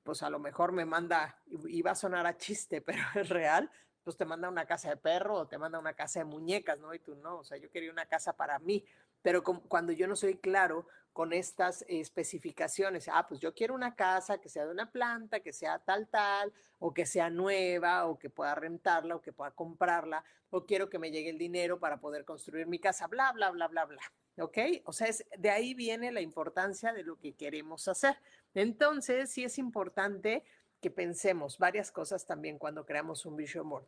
pues 0.02 0.22
a 0.22 0.30
lo 0.30 0.38
mejor 0.38 0.72
me 0.72 0.84
manda, 0.84 1.40
y 1.46 1.82
va 1.82 1.92
a 1.92 1.96
sonar 1.96 2.26
a 2.26 2.36
chiste, 2.36 2.80
pero 2.86 3.02
es 3.14 3.28
real, 3.28 3.70
pues 4.04 4.16
te 4.16 4.24
manda 4.24 4.48
una 4.48 4.66
casa 4.66 4.90
de 4.90 4.96
perro 4.96 5.36
o 5.36 5.46
te 5.46 5.58
manda 5.58 5.78
una 5.78 5.94
casa 5.94 6.20
de 6.20 6.24
muñecas, 6.24 6.78
¿no? 6.78 6.92
Y 6.92 6.98
tú 6.98 7.14
no, 7.14 7.38
o 7.38 7.44
sea, 7.44 7.56
yo 7.56 7.70
quería 7.70 7.90
una 7.90 8.06
casa 8.06 8.36
para 8.36 8.58
mí, 8.58 8.84
pero 9.22 9.42
cuando 9.44 9.92
yo 9.92 10.08
no 10.08 10.16
soy 10.16 10.38
claro 10.38 10.88
con 11.12 11.32
estas 11.32 11.84
especificaciones. 11.88 13.08
Ah, 13.12 13.26
pues 13.28 13.40
yo 13.40 13.54
quiero 13.54 13.74
una 13.74 13.94
casa 13.94 14.40
que 14.40 14.48
sea 14.48 14.64
de 14.64 14.72
una 14.72 14.90
planta, 14.90 15.40
que 15.40 15.52
sea 15.52 15.78
tal, 15.78 16.08
tal, 16.08 16.52
o 16.78 16.94
que 16.94 17.06
sea 17.06 17.30
nueva, 17.30 18.06
o 18.06 18.18
que 18.18 18.30
pueda 18.30 18.54
rentarla, 18.54 19.16
o 19.16 19.22
que 19.22 19.32
pueda 19.32 19.50
comprarla, 19.50 20.24
o 20.50 20.64
quiero 20.64 20.88
que 20.88 20.98
me 20.98 21.10
llegue 21.10 21.30
el 21.30 21.38
dinero 21.38 21.78
para 21.78 22.00
poder 22.00 22.24
construir 22.24 22.66
mi 22.66 22.78
casa, 22.78 23.06
bla, 23.06 23.32
bla, 23.32 23.50
bla, 23.50 23.68
bla, 23.68 23.84
bla. 23.84 24.02
¿Ok? 24.38 24.58
O 24.84 24.92
sea, 24.92 25.08
es, 25.08 25.24
de 25.38 25.50
ahí 25.50 25.74
viene 25.74 26.10
la 26.10 26.22
importancia 26.22 26.92
de 26.92 27.02
lo 27.02 27.18
que 27.18 27.34
queremos 27.34 27.86
hacer. 27.88 28.16
Entonces, 28.54 29.30
sí 29.30 29.44
es 29.44 29.58
importante 29.58 30.44
que 30.80 30.90
pensemos 30.90 31.58
varias 31.58 31.92
cosas 31.92 32.26
también 32.26 32.58
cuando 32.58 32.84
creamos 32.84 33.24
un 33.26 33.36
vision 33.36 33.68
board. 33.68 33.86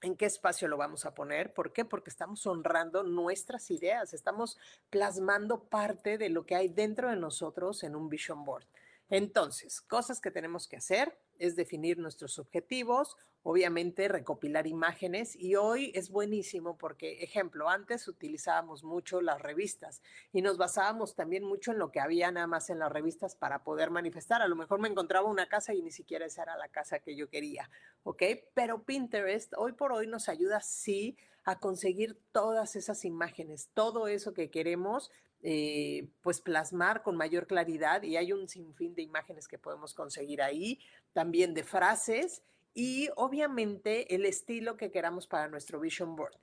¿En 0.00 0.16
qué 0.16 0.26
espacio 0.26 0.68
lo 0.68 0.76
vamos 0.76 1.04
a 1.06 1.14
poner? 1.14 1.52
¿Por 1.52 1.72
qué? 1.72 1.84
Porque 1.84 2.10
estamos 2.10 2.46
honrando 2.46 3.02
nuestras 3.02 3.70
ideas, 3.70 4.14
estamos 4.14 4.56
plasmando 4.90 5.64
parte 5.64 6.18
de 6.18 6.28
lo 6.28 6.46
que 6.46 6.54
hay 6.54 6.68
dentro 6.68 7.10
de 7.10 7.16
nosotros 7.16 7.82
en 7.82 7.96
un 7.96 8.08
vision 8.08 8.44
board. 8.44 8.66
Entonces, 9.10 9.80
cosas 9.80 10.20
que 10.20 10.30
tenemos 10.30 10.68
que 10.68 10.76
hacer 10.76 11.18
es 11.38 11.56
definir 11.56 11.98
nuestros 11.98 12.38
objetivos, 12.38 13.16
obviamente 13.42 14.08
recopilar 14.08 14.66
imágenes 14.66 15.34
y 15.36 15.56
hoy 15.56 15.92
es 15.94 16.10
buenísimo 16.10 16.76
porque, 16.76 17.22
ejemplo, 17.22 17.68
antes 17.68 18.06
utilizábamos 18.08 18.84
mucho 18.84 19.20
las 19.20 19.40
revistas 19.40 20.02
y 20.32 20.42
nos 20.42 20.58
basábamos 20.58 21.14
también 21.14 21.44
mucho 21.44 21.72
en 21.72 21.78
lo 21.78 21.90
que 21.90 22.00
había 22.00 22.30
nada 22.30 22.46
más 22.46 22.70
en 22.70 22.78
las 22.78 22.92
revistas 22.92 23.36
para 23.36 23.62
poder 23.62 23.90
manifestar. 23.90 24.42
A 24.42 24.48
lo 24.48 24.56
mejor 24.56 24.80
me 24.80 24.88
encontraba 24.88 25.28
una 25.28 25.48
casa 25.48 25.72
y 25.74 25.82
ni 25.82 25.90
siquiera 25.90 26.26
esa 26.26 26.42
era 26.42 26.56
la 26.56 26.68
casa 26.68 26.98
que 26.98 27.16
yo 27.16 27.28
quería, 27.28 27.70
¿ok? 28.02 28.22
Pero 28.54 28.82
Pinterest 28.82 29.54
hoy 29.56 29.72
por 29.72 29.92
hoy 29.92 30.06
nos 30.06 30.28
ayuda 30.28 30.60
sí 30.60 31.16
a 31.44 31.60
conseguir 31.60 32.20
todas 32.32 32.76
esas 32.76 33.06
imágenes, 33.06 33.70
todo 33.72 34.08
eso 34.08 34.34
que 34.34 34.50
queremos 34.50 35.10
eh, 35.42 36.08
pues 36.22 36.40
plasmar 36.40 37.02
con 37.02 37.16
mayor 37.16 37.46
claridad 37.46 38.02
y 38.02 38.16
hay 38.16 38.32
un 38.32 38.48
sinfín 38.48 38.94
de 38.94 39.02
imágenes 39.02 39.46
que 39.46 39.58
podemos 39.58 39.94
conseguir 39.94 40.42
ahí, 40.42 40.80
también 41.12 41.54
de 41.54 41.64
frases 41.64 42.42
y 42.74 43.08
obviamente 43.16 44.14
el 44.14 44.24
estilo 44.24 44.76
que 44.76 44.90
queramos 44.90 45.26
para 45.26 45.48
nuestro 45.48 45.80
vision 45.80 46.16
board. 46.16 46.34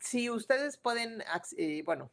Si 0.00 0.30
ustedes 0.30 0.78
pueden, 0.78 1.22
eh, 1.56 1.82
bueno, 1.84 2.10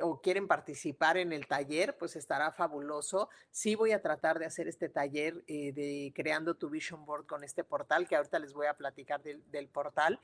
o 0.00 0.20
quieren 0.20 0.48
participar 0.48 1.16
en 1.16 1.32
el 1.32 1.46
taller, 1.46 1.96
pues 1.98 2.16
estará 2.16 2.50
fabuloso. 2.50 3.28
Sí 3.50 3.74
voy 3.74 3.92
a 3.92 4.00
tratar 4.00 4.38
de 4.38 4.46
hacer 4.46 4.68
este 4.68 4.88
taller 4.88 5.44
eh, 5.46 5.72
de 5.72 6.12
creando 6.14 6.54
tu 6.54 6.70
vision 6.70 7.04
board 7.04 7.26
con 7.26 7.44
este 7.44 7.64
portal, 7.64 8.08
que 8.08 8.16
ahorita 8.16 8.38
les 8.38 8.52
voy 8.54 8.66
a 8.66 8.74
platicar 8.74 9.22
del 9.22 9.68
portal. 9.68 10.18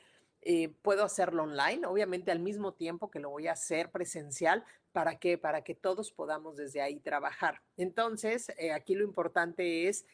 Eh, 0.51 0.71
puedo 0.81 1.05
hacerlo 1.05 1.43
online, 1.43 1.87
obviamente 1.87 2.31
al 2.31 2.39
mismo 2.39 2.73
tiempo 2.73 3.11
que 3.11 3.21
lo 3.21 3.29
voy 3.29 3.49
a 3.49 3.53
hacer 3.53 3.91
presencial. 3.91 4.65
¿Para 4.93 5.19
qué? 5.19 5.37
Para 5.37 5.63
que 5.63 5.75
todos 5.75 6.11
podamos 6.11 6.57
desde 6.57 6.81
ahí 6.81 7.01
trabajar. 7.01 7.61
Entonces, 7.77 8.51
eh, 8.57 8.73
aquí 8.73 8.95
lo 8.95 9.05
importante 9.05 9.89
es 9.89 10.07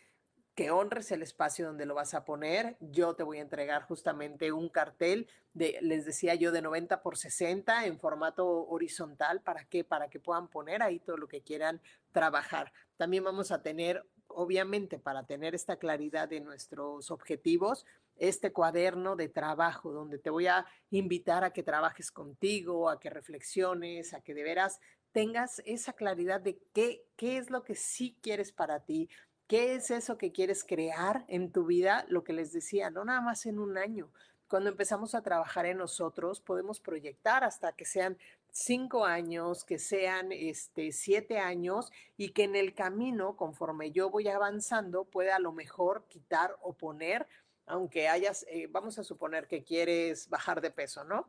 que 0.56 0.72
honres 0.72 1.12
el 1.12 1.22
espacio 1.22 1.66
donde 1.66 1.86
lo 1.86 1.94
vas 1.94 2.14
a 2.14 2.24
poner. 2.24 2.76
Yo 2.80 3.14
te 3.14 3.22
voy 3.22 3.38
a 3.38 3.42
entregar 3.42 3.84
justamente 3.84 4.50
un 4.50 4.70
cartel 4.70 5.28
de, 5.52 5.78
les 5.82 6.04
decía 6.04 6.34
yo, 6.34 6.50
de 6.50 6.62
90 6.62 7.00
por 7.00 7.16
60 7.16 7.86
en 7.86 8.00
formato 8.00 8.66
horizontal. 8.66 9.40
¿Para 9.40 9.64
qué? 9.66 9.84
Para 9.84 10.10
que 10.10 10.18
puedan 10.18 10.48
poner 10.48 10.82
ahí 10.82 10.98
todo 10.98 11.16
lo 11.16 11.28
que 11.28 11.42
quieran 11.42 11.80
trabajar. 12.10 12.72
También 12.96 13.22
vamos 13.22 13.52
a 13.52 13.62
tener, 13.62 14.04
obviamente, 14.26 14.98
para 14.98 15.26
tener 15.26 15.54
esta 15.54 15.76
claridad 15.76 16.28
de 16.28 16.40
nuestros 16.40 17.12
objetivos, 17.12 17.86
este 18.16 18.52
cuaderno 18.52 19.16
de 19.16 19.28
trabajo 19.28 19.92
donde 19.92 20.18
te 20.18 20.30
voy 20.30 20.46
a 20.46 20.66
invitar 20.90 21.44
a 21.44 21.52
que 21.52 21.62
trabajes 21.62 22.10
contigo, 22.10 22.88
a 22.88 23.00
que 23.00 23.10
reflexiones, 23.10 24.14
a 24.14 24.20
que 24.20 24.34
de 24.34 24.42
veras 24.42 24.80
tengas 25.12 25.62
esa 25.64 25.92
claridad 25.92 26.40
de 26.40 26.58
qué, 26.72 27.06
qué 27.16 27.38
es 27.38 27.50
lo 27.50 27.62
que 27.62 27.74
sí 27.74 28.18
quieres 28.20 28.52
para 28.52 28.80
ti, 28.80 29.08
qué 29.46 29.74
es 29.74 29.90
eso 29.90 30.18
que 30.18 30.32
quieres 30.32 30.64
crear 30.64 31.24
en 31.28 31.52
tu 31.52 31.66
vida, 31.66 32.04
lo 32.08 32.24
que 32.24 32.32
les 32.32 32.52
decía, 32.52 32.90
no 32.90 33.04
nada 33.04 33.20
más 33.20 33.46
en 33.46 33.58
un 33.58 33.78
año. 33.78 34.10
Cuando 34.48 34.70
empezamos 34.70 35.14
a 35.14 35.22
trabajar 35.22 35.66
en 35.66 35.78
nosotros, 35.78 36.40
podemos 36.40 36.80
proyectar 36.80 37.44
hasta 37.44 37.72
que 37.72 37.84
sean 37.84 38.18
cinco 38.50 39.04
años, 39.04 39.64
que 39.64 39.78
sean 39.78 40.30
este, 40.30 40.92
siete 40.92 41.38
años 41.38 41.90
y 42.16 42.30
que 42.30 42.44
en 42.44 42.54
el 42.54 42.74
camino, 42.74 43.36
conforme 43.36 43.90
yo 43.90 44.10
voy 44.10 44.28
avanzando, 44.28 45.04
pueda 45.06 45.36
a 45.36 45.40
lo 45.40 45.52
mejor 45.52 46.06
quitar 46.08 46.56
o 46.62 46.74
poner 46.74 47.26
aunque 47.66 48.08
hayas, 48.08 48.44
eh, 48.48 48.68
vamos 48.70 48.98
a 48.98 49.04
suponer 49.04 49.46
que 49.46 49.64
quieres 49.64 50.28
bajar 50.28 50.60
de 50.60 50.70
peso, 50.70 51.04
¿no? 51.04 51.28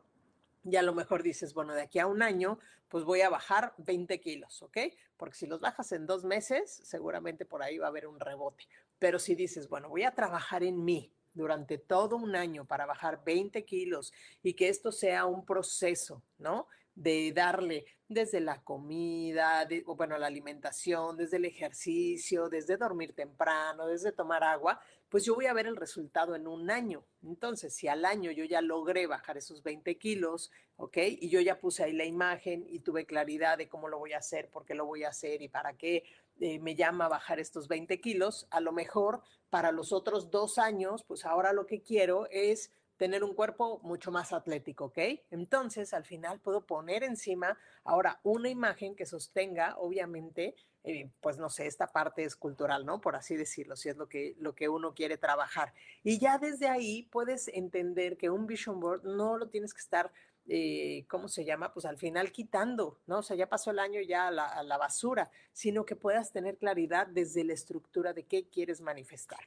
Y 0.64 0.76
a 0.76 0.82
lo 0.82 0.94
mejor 0.94 1.22
dices, 1.22 1.54
bueno, 1.54 1.74
de 1.74 1.82
aquí 1.82 1.98
a 1.98 2.06
un 2.06 2.22
año, 2.22 2.58
pues 2.88 3.04
voy 3.04 3.20
a 3.20 3.30
bajar 3.30 3.74
20 3.78 4.20
kilos, 4.20 4.62
¿ok? 4.62 4.78
Porque 5.16 5.36
si 5.36 5.46
los 5.46 5.60
bajas 5.60 5.92
en 5.92 6.06
dos 6.06 6.24
meses, 6.24 6.80
seguramente 6.84 7.44
por 7.44 7.62
ahí 7.62 7.78
va 7.78 7.86
a 7.86 7.90
haber 7.90 8.06
un 8.06 8.18
rebote. 8.18 8.66
Pero 8.98 9.18
si 9.18 9.34
dices, 9.34 9.68
bueno, 9.68 9.88
voy 9.88 10.02
a 10.02 10.14
trabajar 10.14 10.64
en 10.64 10.84
mí 10.84 11.12
durante 11.34 11.78
todo 11.78 12.16
un 12.16 12.34
año 12.34 12.64
para 12.64 12.86
bajar 12.86 13.22
20 13.24 13.64
kilos 13.64 14.12
y 14.42 14.54
que 14.54 14.68
esto 14.68 14.90
sea 14.90 15.26
un 15.26 15.44
proceso, 15.44 16.22
¿no? 16.38 16.66
de 16.96 17.30
darle 17.32 17.84
desde 18.08 18.40
la 18.40 18.62
comida, 18.62 19.66
de, 19.66 19.82
bueno, 19.82 20.16
la 20.16 20.26
alimentación, 20.26 21.16
desde 21.16 21.36
el 21.36 21.44
ejercicio, 21.44 22.48
desde 22.48 22.78
dormir 22.78 23.14
temprano, 23.14 23.86
desde 23.86 24.12
tomar 24.12 24.42
agua, 24.42 24.80
pues 25.08 25.24
yo 25.24 25.34
voy 25.34 25.46
a 25.46 25.52
ver 25.52 25.66
el 25.66 25.76
resultado 25.76 26.34
en 26.34 26.46
un 26.46 26.70
año. 26.70 27.04
Entonces, 27.22 27.74
si 27.74 27.88
al 27.88 28.04
año 28.04 28.30
yo 28.30 28.44
ya 28.44 28.60
logré 28.60 29.06
bajar 29.06 29.36
esos 29.36 29.62
20 29.62 29.96
kilos, 29.98 30.50
¿ok? 30.76 30.98
Y 31.20 31.28
yo 31.28 31.40
ya 31.40 31.58
puse 31.60 31.84
ahí 31.84 31.92
la 31.92 32.04
imagen 32.04 32.64
y 32.68 32.80
tuve 32.80 33.06
claridad 33.06 33.58
de 33.58 33.68
cómo 33.68 33.88
lo 33.88 33.98
voy 33.98 34.12
a 34.12 34.18
hacer, 34.18 34.50
por 34.50 34.64
qué 34.64 34.74
lo 34.74 34.86
voy 34.86 35.04
a 35.04 35.08
hacer 35.08 35.42
y 35.42 35.48
para 35.48 35.74
qué 35.74 36.04
eh, 36.40 36.58
me 36.58 36.74
llama 36.74 37.08
bajar 37.08 37.38
estos 37.38 37.68
20 37.68 38.00
kilos, 38.00 38.46
a 38.50 38.60
lo 38.60 38.72
mejor 38.72 39.22
para 39.48 39.72
los 39.72 39.92
otros 39.92 40.30
dos 40.30 40.58
años, 40.58 41.04
pues 41.04 41.24
ahora 41.24 41.52
lo 41.52 41.66
que 41.66 41.82
quiero 41.82 42.26
es 42.30 42.70
tener 42.96 43.24
un 43.24 43.34
cuerpo 43.34 43.80
mucho 43.82 44.10
más 44.10 44.32
atlético, 44.32 44.86
¿ok? 44.86 44.98
Entonces, 45.30 45.92
al 45.94 46.04
final 46.04 46.40
puedo 46.40 46.66
poner 46.66 47.04
encima 47.04 47.58
ahora 47.84 48.20
una 48.22 48.48
imagen 48.48 48.96
que 48.96 49.06
sostenga, 49.06 49.76
obviamente, 49.78 50.54
eh, 50.86 51.10
pues 51.20 51.36
no 51.36 51.50
sé, 51.50 51.66
esta 51.66 51.88
parte 51.88 52.24
escultural, 52.24 52.86
¿no? 52.86 53.00
Por 53.00 53.16
así 53.16 53.36
decirlo, 53.36 53.74
si 53.74 53.88
es 53.88 53.96
lo 53.96 54.08
que, 54.08 54.36
lo 54.38 54.54
que 54.54 54.68
uno 54.68 54.94
quiere 54.94 55.18
trabajar. 55.18 55.74
Y 56.04 56.18
ya 56.18 56.38
desde 56.38 56.68
ahí 56.68 57.02
puedes 57.10 57.48
entender 57.48 58.16
que 58.16 58.30
un 58.30 58.46
vision 58.46 58.78
board 58.78 59.02
no 59.02 59.36
lo 59.36 59.48
tienes 59.48 59.74
que 59.74 59.80
estar 59.80 60.12
eh, 60.48 61.04
¿cómo 61.08 61.26
se 61.26 61.44
llama? 61.44 61.72
Pues 61.72 61.86
al 61.86 61.98
final 61.98 62.30
quitando, 62.30 63.00
¿no? 63.08 63.18
O 63.18 63.22
sea, 63.22 63.36
ya 63.36 63.48
pasó 63.48 63.72
el 63.72 63.80
año 63.80 64.00
ya 64.00 64.28
a 64.28 64.30
la, 64.30 64.46
a 64.46 64.62
la, 64.62 64.78
basura, 64.78 65.28
sino 65.52 65.84
que 65.84 65.96
puedas 65.96 66.30
tener 66.30 66.56
claridad 66.56 67.08
desde 67.08 67.42
la 67.42 67.52
estructura 67.52 68.12
de 68.12 68.22
qué 68.26 68.48
quieres 68.48 68.80
manifestar. 68.80 69.40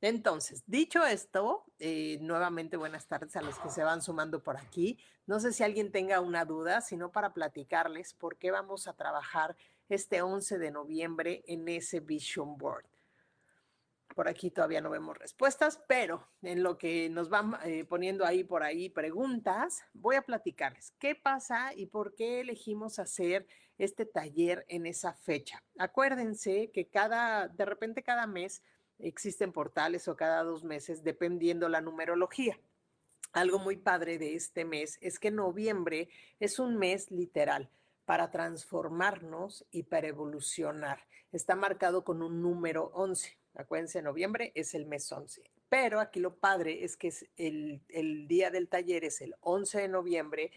Entonces, 0.00 0.62
dicho 0.66 1.04
esto, 1.04 1.64
eh, 1.78 2.18
nuevamente 2.20 2.76
buenas 2.76 3.06
tardes 3.06 3.34
a 3.36 3.42
los 3.42 3.58
que 3.58 3.70
se 3.70 3.82
van 3.82 4.02
sumando 4.02 4.42
por 4.42 4.56
aquí. 4.56 4.98
No 5.26 5.40
sé 5.40 5.52
si 5.52 5.64
alguien 5.64 5.90
tenga 5.90 6.20
una 6.20 6.44
duda, 6.44 6.82
sino 6.82 7.10
para 7.10 7.32
platicarles 7.32 8.12
por 8.12 8.36
qué 8.36 8.50
vamos 8.50 8.86
a 8.86 8.92
trabajar 8.92 9.56
este 9.88 10.22
11 10.22 10.58
de 10.58 10.70
noviembre 10.70 11.42
en 11.46 11.68
ese 11.68 12.00
Vision 12.00 12.56
Board. 12.56 12.86
Por 14.14 14.28
aquí 14.28 14.50
todavía 14.50 14.80
no 14.80 14.90
vemos 14.90 15.18
respuestas, 15.18 15.82
pero 15.88 16.28
en 16.42 16.62
lo 16.62 16.78
que 16.78 17.08
nos 17.08 17.28
van 17.28 17.56
eh, 17.64 17.84
poniendo 17.84 18.24
ahí 18.24 18.44
por 18.44 18.62
ahí 18.62 18.88
preguntas, 18.88 19.82
voy 19.92 20.14
a 20.14 20.22
platicarles 20.22 20.92
qué 20.98 21.16
pasa 21.16 21.74
y 21.74 21.86
por 21.86 22.14
qué 22.14 22.40
elegimos 22.40 23.00
hacer 23.00 23.46
este 23.76 24.06
taller 24.06 24.64
en 24.68 24.86
esa 24.86 25.14
fecha. 25.14 25.64
Acuérdense 25.78 26.70
que 26.70 26.86
cada, 26.86 27.48
de 27.48 27.64
repente 27.64 28.04
cada 28.04 28.28
mes, 28.28 28.62
existen 29.00 29.52
portales 29.52 30.06
o 30.06 30.14
cada 30.16 30.44
dos 30.44 30.62
meses, 30.62 31.02
dependiendo 31.02 31.68
la 31.68 31.80
numerología. 31.80 32.60
Algo 33.32 33.58
muy 33.58 33.76
padre 33.76 34.18
de 34.18 34.36
este 34.36 34.64
mes 34.64 34.96
es 35.00 35.18
que 35.18 35.32
noviembre 35.32 36.08
es 36.38 36.60
un 36.60 36.76
mes 36.76 37.10
literal 37.10 37.68
para 38.04 38.30
transformarnos 38.30 39.66
y 39.70 39.84
para 39.84 40.08
evolucionar. 40.08 41.00
Está 41.32 41.56
marcado 41.56 42.04
con 42.04 42.22
un 42.22 42.42
número 42.42 42.90
11. 42.94 43.38
Acuérdense, 43.54 44.02
noviembre 44.02 44.52
es 44.54 44.74
el 44.74 44.86
mes 44.86 45.10
11. 45.10 45.42
Pero 45.68 46.00
aquí 46.00 46.20
lo 46.20 46.36
padre 46.36 46.84
es 46.84 46.96
que 46.96 47.12
el, 47.36 48.28
día 48.28 48.50
del 48.50 48.68
taller 48.68 49.04
es 49.04 49.20
el 49.20 49.34
11 49.40 49.82
de 49.82 49.88
noviembre 49.88 50.52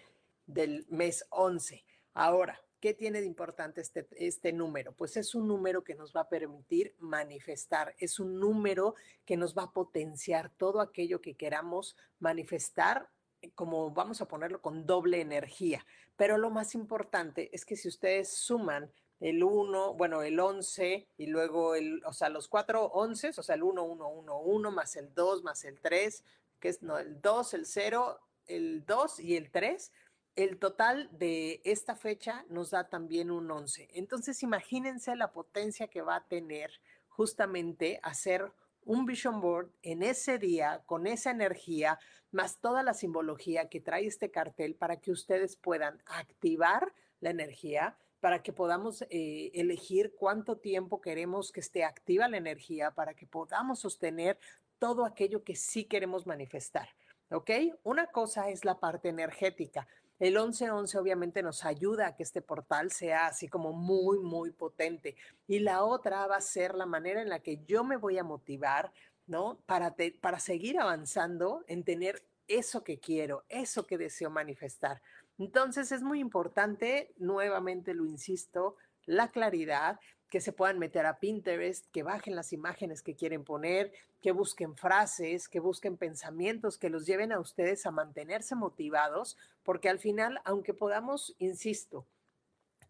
del 0.46 0.86
mes 0.90 1.26
11. 1.30 1.84
Ahora, 2.14 2.62
¿Qué 2.80 2.94
tiene 2.94 3.22
de 3.22 3.26
importante 3.26 3.82
este, 3.82 4.08
este 4.12 4.54
número? 4.54 4.94
Pues 4.94 5.18
es 5.18 5.34
un 5.34 5.48
número 5.48 5.84
que 5.84 5.96
nos 5.96 6.16
va 6.16 6.22
a 6.22 6.30
permitir 6.30 6.94
manifestar, 7.00 7.96
es 7.98 8.20
un 8.20 8.40
número 8.40 8.94
que 9.26 9.36
nos 9.36 9.58
va 9.58 9.64
a 9.64 9.74
potenciar 9.74 10.52
todo 10.52 10.80
aquello 10.80 11.20
que 11.20 11.34
queramos 11.34 11.98
manifestar, 12.20 13.10
como 13.56 13.92
vamos 13.92 14.22
a 14.22 14.28
ponerlo 14.28 14.62
con 14.62 14.86
doble 14.86 15.22
energía. 15.22 15.86
Pero 16.16 16.38
lo 16.38 16.50
más 16.50 16.76
importante 16.76 17.50
es 17.54 17.66
que 17.66 17.76
si 17.76 17.88
ustedes 17.88 18.34
suman 18.34 18.92
el 19.20 19.44
1, 19.44 19.94
bueno, 19.96 20.22
el 20.22 20.40
11 20.40 21.08
y 21.18 21.26
luego 21.28 21.76
el, 21.76 22.04
o 22.06 22.14
sea, 22.14 22.30
los 22.30 22.48
cuatro 22.48 22.86
11, 22.86 23.30
o 23.38 23.44
sea, 23.44 23.56
el 23.56 23.64
1, 23.64 23.84
1, 23.84 24.10
1, 24.10 24.40
1 24.40 24.72
más 24.72 24.96
el 24.96 25.14
2 25.14 25.44
más 25.44 25.66
el 25.66 25.80
3, 25.80 26.24
que 26.60 26.70
es 26.70 26.82
no, 26.84 26.98
el 26.98 27.22
2, 27.22 27.54
el 27.56 27.66
0, 27.66 28.20
el 28.46 28.86
2 28.86 29.20
y 29.20 29.36
el 29.36 29.52
3, 29.52 29.92
el 30.36 30.60
total 30.60 31.10
de 31.12 31.62
esta 31.64 31.96
fecha 31.96 32.46
nos 32.50 32.70
da 32.70 32.90
también 32.90 33.32
un 33.32 33.50
11. 33.50 33.88
Entonces, 33.94 34.44
imagínense 34.44 35.16
la 35.16 35.32
potencia 35.32 35.88
que 35.88 36.04
va 36.04 36.18
a 36.18 36.28
tener 36.28 36.72
justamente 37.08 38.00
hacer 38.04 38.52
un 38.88 39.06
vision 39.06 39.42
board 39.42 39.70
en 39.82 40.02
ese 40.02 40.40
día, 40.40 40.82
con 40.86 41.08
esa 41.08 41.32
energía, 41.32 42.00
más 42.32 42.60
toda 42.60 42.84
la 42.84 42.94
simbología 42.94 43.70
que 43.70 43.82
trae 43.82 44.08
este 44.08 44.32
cartel 44.32 44.76
para 44.76 45.00
que 45.00 45.12
ustedes 45.12 45.56
puedan 45.58 46.02
activar 46.06 46.94
la 47.20 47.30
energía, 47.30 47.98
para 48.20 48.42
que 48.42 48.54
podamos 48.54 49.04
eh, 49.10 49.52
elegir 49.54 50.14
cuánto 50.18 50.58
tiempo 50.58 51.02
queremos 51.02 51.52
que 51.52 51.60
esté 51.60 51.84
activa 51.84 52.28
la 52.28 52.38
energía, 52.38 52.92
para 52.92 53.14
que 53.14 53.28
podamos 53.28 53.80
sostener 53.80 54.40
todo 54.80 55.06
aquello 55.06 55.44
que 55.44 55.56
sí 55.56 55.84
queremos 55.84 56.26
manifestar. 56.26 56.90
¿ok? 57.32 57.52
Una 57.84 58.08
cosa 58.08 58.50
es 58.50 58.66
la 58.66 58.80
parte 58.80 59.10
energética. 59.10 59.88
El 60.20 60.34
1111 60.34 60.98
obviamente 60.98 61.44
nos 61.44 61.64
ayuda 61.64 62.08
a 62.08 62.16
que 62.16 62.24
este 62.24 62.42
portal 62.42 62.92
sea 62.92 63.28
así 63.28 63.48
como 63.48 63.72
muy, 63.74 64.20
muy 64.20 64.52
potente. 64.52 65.16
Y 65.48 65.60
la 65.60 65.84
otra 65.84 66.26
va 66.26 66.38
a 66.38 66.42
ser 66.42 66.74
la 66.74 66.86
manera 66.86 67.22
en 67.22 67.30
la 67.30 67.40
que 67.40 67.64
yo 67.66 67.84
me 67.84 67.98
voy 67.98 68.18
a 68.18 68.24
motivar, 68.24 68.92
¿no? 69.28 69.60
Para, 69.66 69.96
para 70.20 70.40
seguir 70.40 70.80
avanzando 70.80 71.64
en 71.68 71.84
tener 71.84 72.24
eso 72.48 72.84
que 72.84 73.00
quiero, 73.00 73.44
eso 73.50 73.86
que 73.86 73.98
deseo 73.98 74.30
manifestar. 74.30 75.02
Entonces 75.38 75.92
es 75.92 76.02
muy 76.02 76.20
importante, 76.20 77.14
nuevamente 77.18 77.94
lo 77.94 78.06
insisto, 78.06 78.76
la 79.06 79.30
claridad, 79.30 80.00
que 80.30 80.42
se 80.42 80.52
puedan 80.52 80.80
meter 80.80 81.06
a 81.06 81.20
Pinterest, 81.20 81.86
que 81.92 82.04
bajen 82.04 82.36
las 82.36 82.52
imágenes 82.54 83.02
que 83.02 83.16
quieren 83.16 83.44
poner, 83.44 83.94
que 84.22 84.32
busquen 84.32 84.76
frases, 84.76 85.48
que 85.48 85.60
busquen 85.60 85.98
pensamientos 85.98 86.78
que 86.78 86.90
los 86.90 87.06
lleven 87.06 87.32
a 87.32 87.40
ustedes 87.40 87.86
a 87.86 87.92
mantenerse 87.92 88.56
motivados, 88.56 89.38
porque 89.64 89.90
al 89.90 90.00
final, 90.00 90.42
aunque 90.44 90.74
podamos, 90.74 91.36
insisto, 91.40 92.06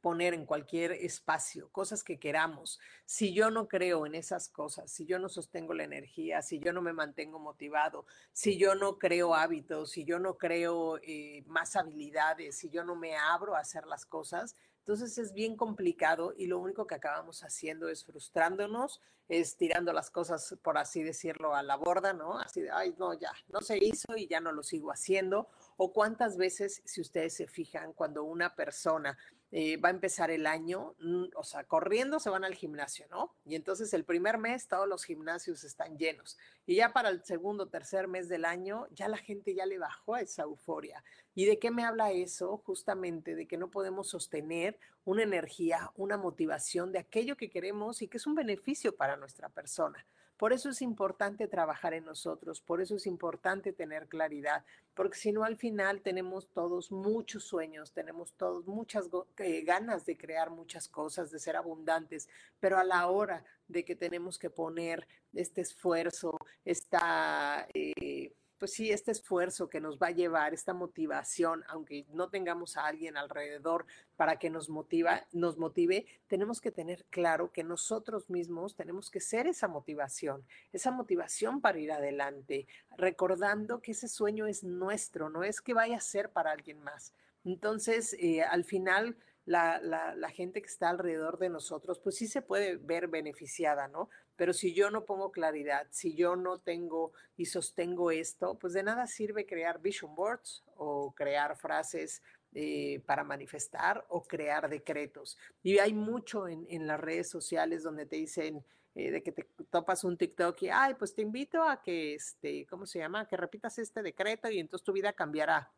poner 0.02 0.34
en 0.34 0.46
cualquier 0.46 0.94
espacio, 0.94 1.70
cosas 1.70 2.04
que 2.04 2.18
queramos. 2.18 2.80
Si 3.06 3.34
yo 3.34 3.52
no 3.52 3.68
creo 3.68 4.06
en 4.06 4.16
esas 4.16 4.48
cosas, 4.48 4.92
si 4.92 5.06
yo 5.06 5.20
no 5.20 5.28
sostengo 5.28 5.74
la 5.74 5.84
energía, 5.84 6.42
si 6.42 6.60
yo 6.60 6.72
no 6.72 6.82
me 6.82 6.94
mantengo 6.94 7.40
motivado, 7.40 8.06
si 8.32 8.58
yo 8.58 8.76
no 8.76 9.00
creo 9.00 9.36
hábitos, 9.36 9.92
si 9.92 10.06
yo 10.06 10.20
no 10.20 10.38
creo 10.38 10.98
eh, 11.04 11.44
más 11.48 11.76
habilidades, 11.76 12.58
si 12.58 12.70
yo 12.70 12.84
no 12.84 12.96
me 12.96 13.16
abro 13.18 13.56
a 13.56 13.60
hacer 13.60 13.86
las 13.86 14.06
cosas, 14.06 14.56
entonces 14.88 15.18
es 15.18 15.34
bien 15.34 15.58
complicado 15.58 16.34
y 16.38 16.48
lo 16.48 16.60
único 16.60 16.88
que 16.88 16.96
acabamos 16.96 17.44
haciendo 17.44 17.90
es 17.90 18.06
frustrándonos, 18.06 19.02
es 19.28 19.58
tirando 19.58 19.92
las 19.92 20.10
cosas, 20.10 20.56
por 20.62 20.78
así 20.78 21.04
decirlo, 21.04 21.54
a 21.54 21.62
la 21.62 21.76
borda, 21.76 22.14
¿no? 22.14 22.40
Así 22.40 22.62
de, 22.62 22.72
ay, 22.72 22.96
no, 22.98 23.14
ya, 23.14 23.34
no 23.50 23.60
se 23.60 23.78
hizo 23.84 24.16
y 24.16 24.28
ya 24.28 24.40
no 24.40 24.54
lo 24.54 24.64
sigo 24.64 24.90
haciendo. 24.90 25.50
O 25.76 25.92
cuántas 25.92 26.38
veces, 26.38 26.82
si 26.86 27.02
ustedes 27.02 27.34
se 27.34 27.48
fijan, 27.48 27.92
cuando 27.92 28.24
una 28.24 28.56
persona 28.56 29.18
eh, 29.52 29.78
va 29.78 29.90
a 29.90 29.92
empezar 29.92 30.30
el 30.30 30.46
año, 30.46 30.96
mm, 31.00 31.26
o 31.36 31.44
sea, 31.44 31.64
corriendo 31.64 32.20
se 32.20 32.30
van 32.30 32.44
al 32.44 32.54
gimnasio, 32.54 33.08
¿no? 33.10 33.34
Y 33.46 33.56
entonces 33.56 33.94
el 33.94 34.04
primer 34.04 34.38
mes 34.38 34.68
todos 34.68 34.88
los 34.88 35.06
gimnasios 35.06 35.64
están 35.64 35.98
llenos. 35.98 36.38
Y 36.66 36.76
ya 36.76 36.92
para 36.92 37.10
el 37.10 37.24
segundo, 37.24 37.68
tercer 37.68 38.10
mes 38.10 38.28
del 38.28 38.44
año, 38.44 38.88
ya 38.92 39.08
la 39.08 39.18
gente 39.18 39.56
ya 39.56 39.66
le 39.66 39.78
bajó 39.78 40.16
a 40.16 40.22
esa 40.22 40.44
euforia. 40.44 41.02
¿Y 41.34 41.46
de 41.46 41.60
qué 41.60 41.72
me 41.72 41.86
habla 41.86 42.12
eso? 42.12 42.58
Justamente 42.66 43.36
de 43.36 43.48
que 43.48 43.58
no 43.58 43.72
podemos 43.72 44.10
sostener 44.10 44.78
una 45.06 45.24
energía, 45.24 45.92
una 45.96 46.18
motivación 46.18 46.92
de 46.92 47.00
aquello 47.00 47.38
que 47.38 47.50
queremos 47.50 48.02
y 48.02 48.10
que 48.10 48.18
es 48.18 48.28
un 48.28 48.36
beneficio 48.36 48.98
para 48.98 49.16
nuestra 49.16 49.48
persona. 49.48 50.06
Por 50.38 50.54
eso 50.54 50.70
es 50.70 50.82
importante 50.82 51.48
trabajar 51.48 51.94
en 51.94 52.06
nosotros, 52.06 52.62
por 52.62 52.80
eso 52.80 52.96
es 52.96 53.08
importante 53.08 53.74
tener 53.74 54.08
claridad, 54.08 54.64
porque 54.94 55.18
si 55.18 55.32
no 55.32 55.44
al 55.44 55.58
final 55.58 56.02
tenemos 56.02 56.48
todos 56.50 56.92
muchos 56.92 57.44
sueños, 57.44 57.92
tenemos 57.92 58.34
todos 58.34 58.68
muchas 58.68 59.10
eh, 59.38 59.62
ganas 59.64 60.06
de 60.06 60.16
crear 60.16 60.52
muchas 60.52 60.88
cosas, 60.88 61.32
de 61.32 61.40
ser 61.40 61.56
abundantes, 61.56 62.30
pero 62.60 62.78
a 62.78 62.84
la 62.84 63.08
hora 63.08 63.44
de 63.68 63.84
que 63.84 63.96
tenemos 63.96 64.38
que 64.38 64.50
poner 64.50 65.08
este 65.34 65.62
esfuerzo, 65.62 66.38
esta... 66.64 67.68
Eh, 67.74 68.34
pues 68.58 68.74
sí, 68.74 68.92
este 68.92 69.12
esfuerzo 69.12 69.70
que 69.70 69.80
nos 69.80 69.98
va 69.98 70.08
a 70.08 70.12
llevar, 70.12 70.54
esta 70.54 70.74
motivación, 70.74 71.64
aunque 71.68 72.06
no 72.14 72.30
tengamos 72.30 72.78
a 72.78 72.86
alguien 72.86 73.18
alrededor 73.18 73.86
para 74.16 74.40
que 74.40 74.50
nos 74.50 74.70
motive, 74.70 76.06
tenemos 76.28 76.62
que 76.62 76.72
tener 76.72 77.06
claro 77.10 77.52
que 77.52 77.64
nosotros 77.64 78.30
mismos 78.30 78.76
tenemos 78.76 79.10
que 79.10 79.20
ser 79.20 79.48
esa 79.48 79.68
motivación, 79.68 80.46
esa 80.74 80.92
motivación 80.92 81.62
para 81.62 81.80
ir 81.80 81.92
adelante, 81.92 82.68
recordando 82.98 83.82
que 83.82 83.92
ese 83.92 84.08
sueño 84.08 84.48
es 84.48 84.64
nuestro, 84.64 85.30
no 85.30 85.44
es 85.44 85.62
que 85.62 85.74
vaya 85.74 85.98
a 85.98 86.02
ser 86.02 86.32
para 86.32 86.52
alguien 86.52 86.82
más. 86.82 87.14
Entonces, 87.44 88.16
eh, 88.20 88.44
al 88.44 88.64
final, 88.66 89.16
la, 89.46 89.80
la, 89.80 90.30
gente 90.30 90.62
que 90.62 90.68
está 90.68 90.90
alrededor 90.90 91.38
de 91.40 91.50
nosotros, 91.50 92.00
pues 92.00 92.18
sí 92.18 92.28
se 92.28 92.42
puede 92.42 92.76
ver 92.76 93.08
beneficiada, 93.08 93.88
¿no? 93.88 94.10
Pero 94.38 94.54
si 94.54 94.74
yo 94.74 94.90
no 94.90 95.04
pongo 95.04 95.32
claridad, 95.32 95.88
si 95.90 96.16
yo 96.16 96.36
no 96.36 96.60
tengo 96.60 97.12
y 97.36 97.46
sostengo 97.46 98.12
esto, 98.12 98.58
pues 98.58 98.72
de 98.74 98.84
nada 98.84 99.08
sirve 99.08 99.46
crear 99.46 99.82
vision 99.82 100.16
boards 100.16 100.64
o 100.76 101.12
crear 101.14 101.58
frases 101.58 102.22
eh, 102.54 103.02
para 103.06 103.24
manifestar 103.24 104.06
o 104.10 104.24
crear 104.24 104.70
decretos. 104.70 105.38
Y 105.64 105.80
hay 105.80 105.94
mucho 105.94 106.48
en, 106.48 106.88
las 106.88 107.00
redes 107.00 107.30
sociales 107.30 107.84
donde 107.84 108.06
te 108.06 108.16
dicen, 108.16 108.64
eh, 108.96 109.12
de 109.12 109.22
que 109.22 109.32
te 109.32 109.46
topas 109.70 110.04
un 110.04 110.18
TikTok 110.18 110.62
y, 110.62 110.70
ay, 110.70 110.94
pues 110.94 111.14
te 111.14 111.24
invito 111.24 111.62
a 111.64 111.82
que, 111.82 112.16
este, 112.16 112.66
¿cómo 112.68 112.86
se 112.86 113.00
llama? 113.00 113.28
Que 113.28 113.38
repitas 113.38 113.78
este 113.80 114.02
decreto 114.02 114.50
y 114.50 114.60
entonces 114.60 114.86
tu 114.86 114.94
vida 114.94 115.14
cambiará. 115.14 115.72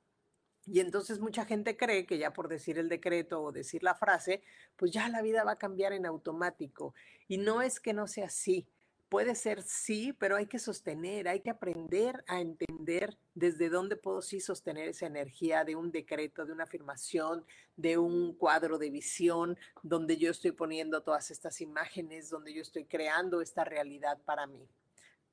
Y 0.72 0.82
entonces 0.82 1.20
mucha 1.20 1.46
gente 1.46 1.76
cree 1.76 2.06
que 2.06 2.20
ya 2.20 2.32
por 2.32 2.48
decir 2.48 2.78
el 2.78 2.90
decreto 2.90 3.42
o 3.42 3.52
decir 3.52 3.82
la 3.82 3.96
frase, 3.96 4.44
pues 4.76 4.92
ya 4.92 5.10
la 5.10 5.24
vida 5.24 5.44
va 5.44 5.54
a 5.54 5.58
cambiar 5.58 5.94
en 5.94 6.06
automático. 6.06 6.94
Y 7.28 7.38
no 7.38 7.64
es 7.64 7.80
que 7.80 7.92
no 7.92 8.06
sea 8.06 8.28
así. 8.28 8.68
Puede 9.10 9.34
ser 9.34 9.64
sí, 9.64 10.14
pero 10.14 10.36
hay 10.36 10.46
que 10.46 10.60
sostener, 10.60 11.28
hay 11.28 11.40
que 11.40 11.50
aprender 11.50 12.24
a 12.28 12.40
entender 12.40 13.18
desde 13.34 13.70
dónde 13.70 13.96
puedo 13.96 14.22
sí 14.22 14.40
sostener 14.40 14.88
esa 14.88 15.08
energía 15.08 15.64
de 15.64 15.76
un 15.76 15.92
decreto, 15.92 16.46
de 16.46 16.54
una 16.54 16.66
afirmación, 16.66 17.44
de 17.76 17.98
un 17.98 18.36
cuadro 18.36 18.78
de 18.78 18.92
visión, 18.92 19.58
donde 19.82 20.18
yo 20.18 20.30
estoy 20.30 20.52
poniendo 20.52 21.02
todas 21.02 21.32
estas 21.32 21.62
imágenes, 21.62 22.30
donde 22.30 22.54
yo 22.54 22.62
estoy 22.62 22.86
creando 22.86 23.42
esta 23.42 23.64
realidad 23.64 24.20
para 24.24 24.46
mí. 24.46 24.70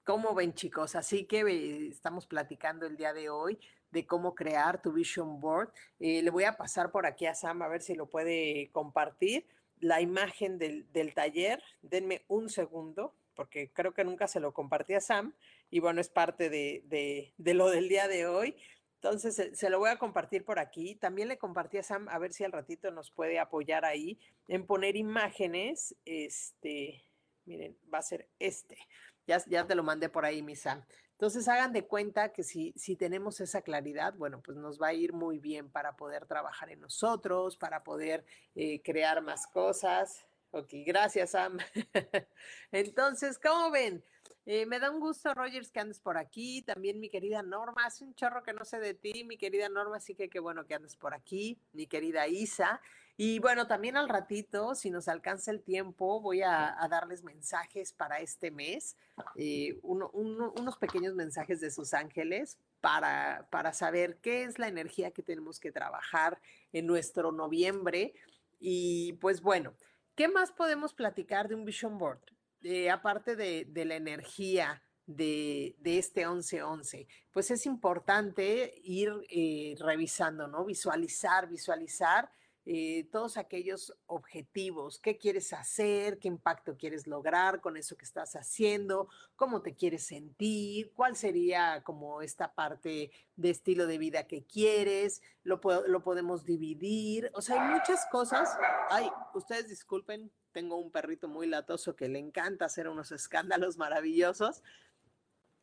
¿Cómo 0.07 0.35
ven 0.35 0.55
chicos? 0.55 0.95
Así 0.95 1.25
que 1.25 1.41
eh, 1.41 1.89
estamos 1.89 2.27
platicando 2.27 2.87
el 2.87 2.97
día 2.97 3.13
de 3.13 3.29
hoy 3.29 3.59
de 3.91 4.07
cómo 4.07 4.35
crear 4.35 4.83
tu 4.83 4.93
vision 4.93 5.41
board. 5.41 5.71
Eh, 5.99 6.23
le 6.23 6.31
voy 6.31 6.45
a 6.45 6.57
pasar 6.57 6.91
por 6.91 7.07
aquí 7.07 7.27
a 7.27 7.35
Sam 7.35 7.63
a 7.63 7.69
ver 7.69 7.83
si 7.83 7.95
lo 7.95 8.07
puede 8.07 8.71
compartir. 8.73 9.47
La 9.81 10.01
imagen 10.01 10.59
del, 10.59 11.15
taller, 11.15 11.63
denme 11.83 12.25
un 12.29 12.49
segundo, 12.49 13.15
porque 13.35 13.71
creo 13.73 13.93
que 13.93 14.05
nunca 14.05 14.27
se 14.27 14.41
lo 14.41 14.55
compartí 14.55 14.95
a 14.95 15.01
Sam 15.01 15.35
y 15.71 15.81
bueno, 15.81 16.01
es 16.01 16.09
parte 16.09 16.49
de, 16.49 17.35
lo 17.37 17.71
del 17.71 17.89
día 17.89 18.09
de 18.09 18.27
hoy. 18.27 18.57
Entonces, 18.95 19.51
se, 19.53 19.71
lo 19.71 19.79
voy 19.79 19.91
a 19.91 19.99
compartir 19.99 20.45
por 20.45 20.59
aquí. 20.59 20.95
También 20.95 21.29
le 21.29 21.37
compartí 21.37 21.77
a 21.77 21.83
Sam 21.83 22.09
a 22.09 22.19
ver 22.19 22.33
si 22.33 22.45
al 22.45 22.53
ratito 22.53 22.91
nos 22.91 23.11
puede 23.11 23.39
apoyar 23.39 23.85
ahí 23.85 24.19
en 24.49 24.67
poner 24.67 24.97
imágenes. 24.97 25.95
Este, 26.07 27.05
miren, 27.45 27.77
va 27.93 27.99
a 27.99 28.03
ser 28.03 28.29
este. 28.39 28.79
Ya, 29.27 29.43
ya 29.47 29.67
te 29.67 29.75
lo 29.75 29.83
mandé 29.83 30.09
por 30.09 30.25
ahí, 30.25 30.43
mi 30.43 30.57
Sam. 30.57 30.83
Entonces 31.17 31.49
hagan 31.49 31.73
de 31.73 31.87
cuenta 31.87 32.31
que 32.31 32.43
si, 32.43 32.75
si 32.77 32.95
tenemos 32.95 33.41
esa 33.41 33.63
claridad, 33.63 34.13
bueno, 34.19 34.43
pues 34.43 34.59
nos 34.59 34.81
va 34.81 34.89
a 34.89 34.93
ir 34.93 35.15
muy 35.15 35.39
bien 35.39 35.71
para 35.71 35.97
poder 35.97 36.27
trabajar 36.27 36.69
en 36.69 36.81
nosotros, 36.81 37.57
para 37.57 37.83
poder 37.83 38.23
eh, 38.55 38.83
crear 38.83 39.23
más 39.23 39.47
cosas. 39.47 40.27
Ok, 40.51 40.69
gracias, 40.85 41.31
Sam. 41.31 41.57
Entonces, 42.71 43.39
¿cómo 43.39 43.71
ven? 43.71 44.05
Eh, 44.45 44.67
me 44.67 44.79
da 44.79 44.91
un 44.91 45.01
gusto, 45.01 45.33
Rogers, 45.33 45.71
que 45.71 45.81
andes 45.81 46.01
por 46.01 46.19
aquí. 46.19 46.61
También 46.61 47.01
mi 47.01 47.09
querida 47.09 47.43
Norma, 47.43 47.87
hace 47.87 48.05
un 48.05 48.15
chorro 48.15 48.43
que 48.43 48.53
no 48.53 48.67
sé 48.67 48.79
de 48.79 48.93
ti, 48.93 49.25
mi 49.25 49.39
querida 49.39 49.71
Norma, 49.71 49.97
así 49.97 50.15
que 50.15 50.29
qué 50.29 50.39
bueno 50.39 50.67
que 50.67 50.75
andes 50.75 50.97
por 50.97 51.15
aquí. 51.15 51.59
Mi 51.73 51.87
querida 51.87 52.29
Isa. 52.29 52.83
Y 53.19 53.39
bueno, 53.39 53.67
también 53.67 53.97
al 53.97 54.11
ratito, 54.11 54.75
si 54.75 54.91
nos 54.91 55.09
alcanza 55.09 55.51
el 55.51 55.63
tiempo, 55.63 56.21
voy 56.21 56.43
a, 56.43 56.77
darles 56.91 57.25
mensajes 57.25 57.93
para 57.93 58.21
este 58.21 58.51
mes, 58.51 58.97
eh, 59.37 59.79
unos 59.83 60.77
pequeños 60.77 61.15
mensajes 61.15 61.61
de 61.61 61.71
sus 61.71 61.95
ángeles 61.95 62.59
para, 62.83 63.49
para 63.51 63.73
saber 63.73 64.19
qué 64.19 64.45
es 64.45 64.59
la 64.59 64.69
energía 64.69 65.13
que 65.13 65.23
tenemos 65.23 65.59
que 65.59 65.73
trabajar 65.73 66.39
en 66.73 66.87
nuestro 66.87 67.33
noviembre. 67.33 68.13
Y 68.61 69.15
pues 69.15 69.41
bueno, 69.41 69.73
¿qué 70.15 70.29
más 70.29 70.53
podemos 70.53 70.93
platicar 70.93 71.49
de 71.49 71.55
un 71.55 71.65
vision 71.65 71.97
board? 71.97 72.21
Eh, 72.63 72.91
aparte 72.91 73.37
de, 73.37 73.85
la 73.85 73.97
energía, 73.97 74.83
de, 75.07 75.77
este 75.85 76.27
11-11, 76.27 77.07
pues 77.33 77.51
es 77.51 77.65
importante 77.65 78.75
ir 78.83 79.13
eh, 79.31 79.75
revisando, 79.79 80.49
¿no? 80.49 80.65
Visualizar, 80.65 81.49
visualizar 81.49 82.31
eh, 82.69 83.09
todos 83.13 83.37
aquellos 83.37 83.97
objetivos, 84.07 84.99
qué 84.99 85.17
quieres 85.17 85.53
hacer, 85.53 86.19
qué 86.19 86.27
impacto 86.27 86.77
quieres 86.77 87.07
lograr 87.07 87.61
con 87.61 87.77
eso 87.77 87.97
que 87.97 88.05
estás 88.05 88.35
haciendo, 88.35 89.09
cómo 89.37 89.63
te 89.63 89.77
quieres 89.77 90.05
sentir, 90.05 90.93
cuál 90.93 91.15
sería 91.15 91.85
como 91.85 92.23
esta 92.23 92.55
parte 92.55 93.13
de 93.37 93.51
estilo 93.51 93.87
de 93.87 93.99
vida 93.99 94.27
que 94.27 94.45
quieres, 94.45 95.23
lo, 95.45 95.61
lo 95.87 96.03
podemos 96.03 96.45
dividir, 96.45 97.31
o 97.35 97.41
sea, 97.41 97.63
hay 97.63 97.73
muchas 97.73 98.05
cosas. 98.11 98.59
Ay, 98.91 99.09
ustedes 99.35 99.69
disculpen, 99.69 100.33
tengo 100.51 100.77
un 100.77 100.91
perrito 100.91 101.29
muy 101.29 101.47
latoso 101.47 101.95
que 101.95 102.09
le 102.09 102.19
encanta 102.19 102.65
hacer 102.65 102.89
unos 102.89 103.13
escándalos 103.13 103.77
maravillosos. 103.77 104.63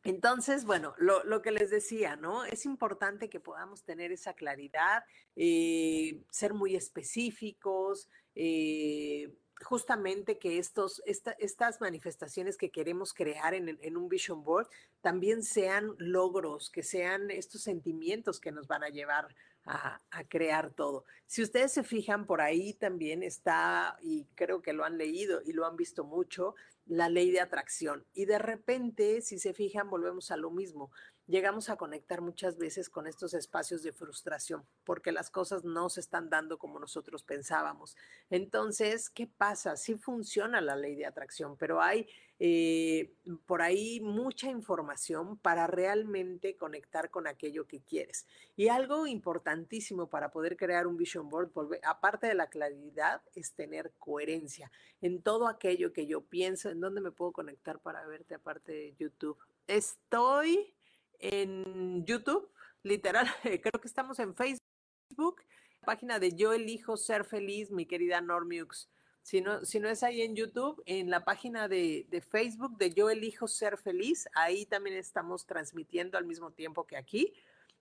Entonces, 0.04 0.66
bueno, 0.66 0.94
lo, 0.98 1.40
que 1.40 1.50
les 1.50 1.70
decía, 1.70 2.14
¿no? 2.16 2.44
Es 2.44 2.66
importante 2.66 3.30
que 3.30 3.40
podamos 3.40 3.84
tener 3.84 4.12
esa 4.12 4.34
claridad, 4.34 5.02
eh, 5.34 6.22
ser 6.30 6.52
muy 6.52 6.76
específicos, 6.76 8.10
eh, 8.34 9.32
justamente 9.62 10.38
que 10.38 10.58
estos, 10.58 11.02
estas 11.06 11.80
manifestaciones 11.80 12.56
que 12.56 12.70
queremos 12.70 13.14
crear 13.14 13.54
en, 13.54 13.96
un 13.96 14.08
vision 14.08 14.44
board 14.44 14.68
también 15.00 15.42
sean 15.42 15.94
logros, 15.98 16.70
que 16.70 16.82
sean 16.82 17.30
estos 17.30 17.62
sentimientos 17.62 18.40
que 18.40 18.52
nos 18.52 18.66
van 18.66 18.84
a 18.84 18.88
llevar 18.88 19.34
a, 19.66 20.00
crear 20.28 20.72
todo. 20.74 21.04
Si 21.26 21.42
ustedes 21.42 21.72
se 21.72 21.82
fijan, 21.82 22.26
por 22.26 22.42
ahí 22.42 22.74
también 22.74 23.22
está, 23.22 23.96
y 24.02 24.26
creo 24.34 24.60
que 24.60 24.74
lo 24.74 24.84
han 24.84 24.98
leído 24.98 25.40
y 25.42 25.52
lo 25.52 25.66
han 25.66 25.76
visto 25.76 26.04
mucho, 26.04 26.54
la 26.86 27.08
ley 27.08 27.30
de 27.30 27.40
atracción. 27.40 28.06
Y 28.12 28.26
de 28.26 28.38
repente, 28.38 29.20
si 29.20 29.38
se 29.38 29.54
fijan, 29.54 29.88
volvemos 29.90 30.30
a 30.30 30.36
lo 30.36 30.50
mismo 30.50 30.90
llegamos 31.26 31.70
a 31.70 31.76
conectar 31.76 32.20
muchas 32.20 32.58
veces 32.58 32.90
con 32.90 33.06
estos 33.06 33.34
espacios 33.34 33.82
de 33.82 33.92
frustración 33.92 34.66
porque 34.84 35.12
las 35.12 35.30
cosas 35.30 35.64
no 35.64 35.88
se 35.88 36.00
están 36.00 36.28
dando 36.28 36.58
como 36.58 36.78
nosotros 36.78 37.22
pensábamos. 37.22 37.96
Entonces, 38.30 39.10
¿qué 39.10 39.26
pasa? 39.26 39.76
Sí 39.76 39.96
funciona 39.96 40.60
la 40.60 40.76
ley 40.76 40.94
de 40.94 41.06
atracción, 41.06 41.56
pero 41.56 41.80
hay 41.80 42.08
eh, 42.40 43.14
por 43.46 43.62
ahí 43.62 44.00
mucha 44.00 44.50
información 44.50 45.38
para 45.38 45.66
realmente 45.66 46.56
conectar 46.56 47.10
con 47.10 47.26
aquello 47.26 47.66
que 47.66 47.80
quieres. 47.80 48.26
Y 48.56 48.68
algo 48.68 49.06
importantísimo 49.06 50.08
para 50.08 50.30
poder 50.30 50.56
crear 50.56 50.86
un 50.86 50.96
vision 50.96 51.28
board, 51.28 51.52
aparte 51.84 52.26
de 52.26 52.34
la 52.34 52.48
claridad, 52.48 53.22
es 53.34 53.52
tener 53.54 53.92
coherencia 53.98 54.70
en 55.00 55.22
todo 55.22 55.46
aquello 55.46 55.92
que 55.92 56.06
yo 56.06 56.22
pienso. 56.22 56.70
¿En 56.70 56.80
dónde 56.80 57.00
me 57.00 57.12
puedo 57.12 57.32
conectar 57.32 57.78
para 57.78 58.04
verte 58.06 58.34
aparte 58.34 58.72
de 58.72 58.94
YouTube? 58.98 59.38
Estoy 59.66 60.74
en 61.20 62.04
YouTube, 62.04 62.50
literal, 62.82 63.26
creo 63.42 63.80
que 63.80 63.88
estamos 63.88 64.18
en 64.18 64.34
Facebook, 64.34 65.42
página 65.84 66.18
de 66.18 66.34
Yo 66.34 66.52
elijo 66.52 66.96
ser 66.96 67.24
feliz, 67.24 67.70
mi 67.70 67.86
querida 67.86 68.20
Normiux. 68.20 68.90
Si 69.24 69.40
no, 69.40 69.64
si 69.64 69.80
no 69.80 69.88
es 69.88 70.02
ahí 70.02 70.20
en 70.20 70.36
YouTube, 70.36 70.82
en 70.84 71.08
la 71.08 71.24
página 71.24 71.66
de, 71.66 72.04
de, 72.10 72.20
Facebook 72.20 72.76
de 72.76 72.90
Yo 72.90 73.08
elijo 73.08 73.48
ser 73.48 73.78
feliz, 73.78 74.28
ahí 74.34 74.66
también 74.66 74.96
estamos 74.96 75.46
transmitiendo 75.46 76.18
al 76.18 76.26
mismo 76.26 76.50
tiempo 76.50 76.86
que 76.86 76.98
aquí. 76.98 77.32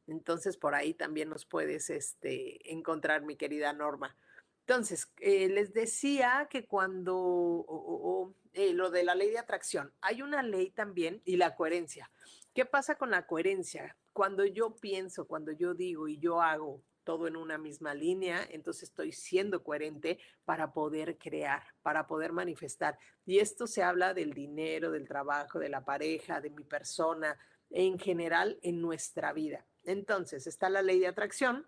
Entonces, 0.07 0.55
por 0.55 0.73
ahí 0.73 0.93
también 0.93 1.27
nos 1.27 1.45
puedes 1.45 1.89
este, 1.89 2.71
encontrar, 2.71 3.23
mi 3.23 3.35
querida 3.35 3.73
Norma. 3.73 4.15
Entonces, 4.61 5.11
eh, 5.19 5.49
les 5.49 5.73
decía 5.73 6.47
que 6.49 6.65
cuando, 6.65 8.33
eh, 8.53 8.71
lo 8.71 8.89
de 8.89 9.03
la 9.03 9.13
ley 9.13 9.29
de 9.29 9.39
atracción, 9.39 9.91
hay 9.99 10.21
una 10.21 10.43
ley 10.43 10.69
también 10.69 11.21
y 11.25 11.35
la 11.35 11.55
coherencia. 11.55 12.09
¿Qué 12.53 12.65
pasa 12.65 12.95
con 12.95 13.11
la 13.11 13.27
coherencia? 13.27 13.97
Cuando 14.13 14.45
yo 14.45 14.77
pienso, 14.77 15.27
cuando 15.27 15.51
yo 15.51 15.73
digo 15.73 16.07
y 16.07 16.19
yo 16.19 16.41
hago 16.41 16.81
todo 17.03 17.27
en 17.27 17.35
una 17.35 17.57
misma 17.57 17.93
línea, 17.93 18.47
entonces 18.49 18.89
estoy 18.89 19.11
siendo 19.11 19.63
coherente 19.63 20.19
para 20.45 20.73
poder 20.73 21.17
crear, 21.17 21.63
para 21.81 22.07
poder 22.07 22.31
manifestar. 22.31 22.97
Y 23.25 23.39
esto 23.39 23.67
se 23.67 23.83
habla 23.83 24.13
del 24.13 24.33
dinero, 24.33 24.91
del 24.91 25.07
trabajo, 25.07 25.59
de 25.59 25.69
la 25.69 25.85
pareja, 25.85 26.41
de 26.41 26.49
mi 26.49 26.63
persona, 26.63 27.37
en 27.69 27.99
general 27.99 28.59
en 28.61 28.81
nuestra 28.81 29.33
vida. 29.33 29.65
Entonces, 29.83 30.47
está 30.47 30.69
la 30.69 30.81
ley 30.81 30.99
de 30.99 31.07
atracción, 31.07 31.67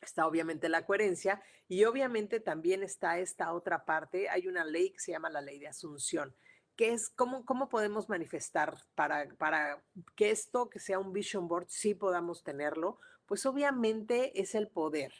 está 0.00 0.26
obviamente 0.26 0.68
la 0.68 0.86
coherencia 0.86 1.42
y 1.68 1.84
obviamente 1.84 2.40
también 2.40 2.82
está 2.82 3.18
esta 3.18 3.52
otra 3.52 3.84
parte, 3.84 4.28
hay 4.28 4.48
una 4.48 4.64
ley 4.64 4.90
que 4.90 5.00
se 5.00 5.12
llama 5.12 5.30
la 5.30 5.40
ley 5.40 5.58
de 5.58 5.68
asunción. 5.68 6.34
¿Qué 6.76 6.92
es, 6.92 7.08
cómo, 7.08 7.44
cómo 7.44 7.68
podemos 7.68 8.08
manifestar 8.08 8.76
para, 8.96 9.28
para 9.36 9.82
que 10.16 10.30
esto, 10.30 10.68
que 10.68 10.80
sea 10.80 10.98
un 10.98 11.12
vision 11.12 11.46
board, 11.46 11.66
sí 11.68 11.94
podamos 11.94 12.42
tenerlo? 12.42 12.98
Pues 13.26 13.46
obviamente 13.46 14.40
es 14.40 14.54
el 14.54 14.68
poder. 14.68 15.12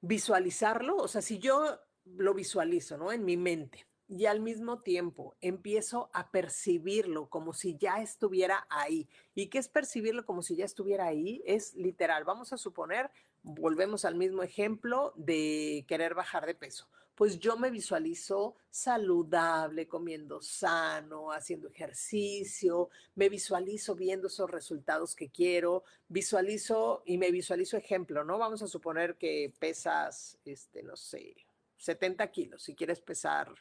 Visualizarlo, 0.00 0.96
o 0.96 1.08
sea, 1.08 1.22
si 1.22 1.38
yo 1.38 1.78
lo 2.04 2.34
visualizo, 2.34 2.96
¿no? 2.96 3.12
En 3.12 3.24
mi 3.24 3.36
mente 3.36 3.86
y 4.08 4.26
al 4.26 4.40
mismo 4.40 4.82
tiempo 4.82 5.36
empiezo 5.40 6.10
a 6.12 6.30
percibirlo 6.30 7.30
como 7.30 7.54
si 7.54 7.76
ya 7.78 8.02
estuviera 8.02 8.66
ahí. 8.68 9.08
¿Y 9.34 9.48
qué 9.48 9.58
es 9.58 9.68
percibirlo 9.68 10.26
como 10.26 10.42
si 10.42 10.56
ya 10.56 10.64
estuviera 10.64 11.06
ahí? 11.06 11.42
Es 11.46 11.74
literal. 11.74 12.24
Vamos 12.24 12.52
a 12.52 12.58
suponer, 12.58 13.10
volvemos 13.42 14.04
al 14.04 14.14
mismo 14.14 14.42
ejemplo 14.42 15.12
de 15.16 15.84
querer 15.88 16.14
bajar 16.14 16.46
de 16.46 16.54
peso 16.54 16.88
pues 17.14 17.38
yo 17.38 17.56
me 17.56 17.70
visualizo 17.70 18.56
saludable, 18.70 19.86
comiendo 19.86 20.40
sano, 20.40 21.30
haciendo 21.30 21.68
ejercicio, 21.68 22.88
me 23.14 23.28
visualizo 23.28 23.94
viendo 23.94 24.28
esos 24.28 24.50
resultados 24.50 25.14
que 25.14 25.30
quiero, 25.30 25.84
visualizo 26.08 27.02
y 27.04 27.18
me 27.18 27.30
visualizo 27.30 27.76
ejemplo, 27.76 28.24
¿no? 28.24 28.38
Vamos 28.38 28.62
a 28.62 28.66
suponer 28.66 29.16
que 29.16 29.52
pesas, 29.58 30.38
este, 30.44 30.82
no 30.82 30.96
sé, 30.96 31.36
70 31.76 32.26
kilos, 32.30 32.62
si 32.62 32.74
quieres 32.74 33.00
pesar 33.00 33.54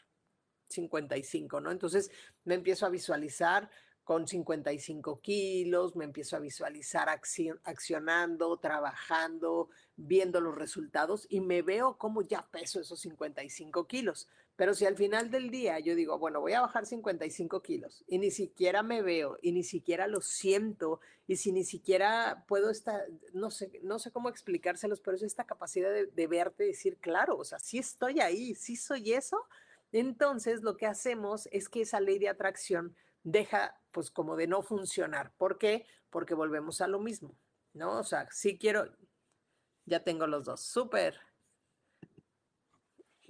55, 0.70 1.60
¿no? 1.60 1.72
Entonces 1.72 2.10
me 2.46 2.56
empiezo 2.56 2.86
a 2.86 2.90
visualizar 2.90 3.70
con 4.04 4.28
55 4.28 5.22
kilos, 5.22 5.96
me 5.96 6.06
empiezo 6.06 6.36
a 6.36 6.40
visualizar 6.40 7.08
accionando, 7.10 8.58
trabajando, 8.58 9.70
viendo 9.96 10.42
los 10.42 10.56
resultados 10.56 11.28
y 11.30 11.40
me 11.40 11.62
veo 11.62 11.98
como 11.98 12.22
ya 12.22 12.48
peso 12.52 12.80
esos 12.80 13.00
55 13.02 13.88
kilos. 13.88 14.28
Pero 14.56 14.74
si 14.74 14.86
al 14.86 14.96
final 14.96 15.32
del 15.32 15.50
día 15.50 15.80
yo 15.80 15.96
digo, 15.96 16.20
bueno, 16.20 16.42
voy 16.42 16.54
a 16.54 16.62
bajar 16.62 16.86
55 16.86 17.62
kilos 17.62 18.04
y 18.08 18.20
ni 18.20 18.32
siquiera 18.32 18.84
me 18.84 19.02
veo 19.02 19.38
y 19.42 19.54
ni 19.54 19.64
siquiera 19.64 20.08
lo 20.08 20.22
siento 20.22 21.00
y 21.28 21.38
si 21.38 21.52
ni 21.52 21.64
siquiera 21.64 22.44
puedo 22.48 22.70
estar, 22.70 23.08
no 23.34 23.50
sé, 23.50 23.72
no 23.84 23.98
sé 23.98 24.12
cómo 24.12 24.30
explicárselos, 24.30 25.00
pero 25.00 25.16
es 25.16 25.24
esta 25.24 25.46
capacidad 25.46 25.92
de, 25.92 26.08
de 26.08 26.28
verte 26.28 26.66
decir, 26.66 26.98
claro, 26.98 27.38
o 27.38 27.46
sea, 27.46 27.60
sí 27.60 27.78
estoy 27.78 28.20
ahí, 28.20 28.54
sí 28.56 28.76
soy 28.76 29.14
eso. 29.14 29.38
Entonces 29.92 30.62
lo 30.64 30.78
que 30.78 30.88
hacemos 30.88 31.48
es 31.52 31.70
que 31.70 31.82
esa 31.82 32.00
ley 32.00 32.20
de 32.20 32.30
atracción 32.30 32.96
deja 33.24 33.80
pues 33.92 34.12
como 34.12 34.36
de 34.36 34.48
no 34.48 34.62
funcionar. 34.62 35.34
¿Por 35.38 35.58
qué? 35.58 35.86
Porque 36.10 36.34
volvemos 36.34 36.82
a 36.82 36.88
lo 36.88 37.00
mismo, 37.00 37.38
¿no? 37.74 38.00
O 38.00 38.04
sea, 38.04 38.28
si 38.32 38.58
quiero, 38.58 38.90
ya 39.86 40.04
tengo 40.04 40.28
los 40.28 40.46
dos, 40.46 40.62
súper. 40.62 41.20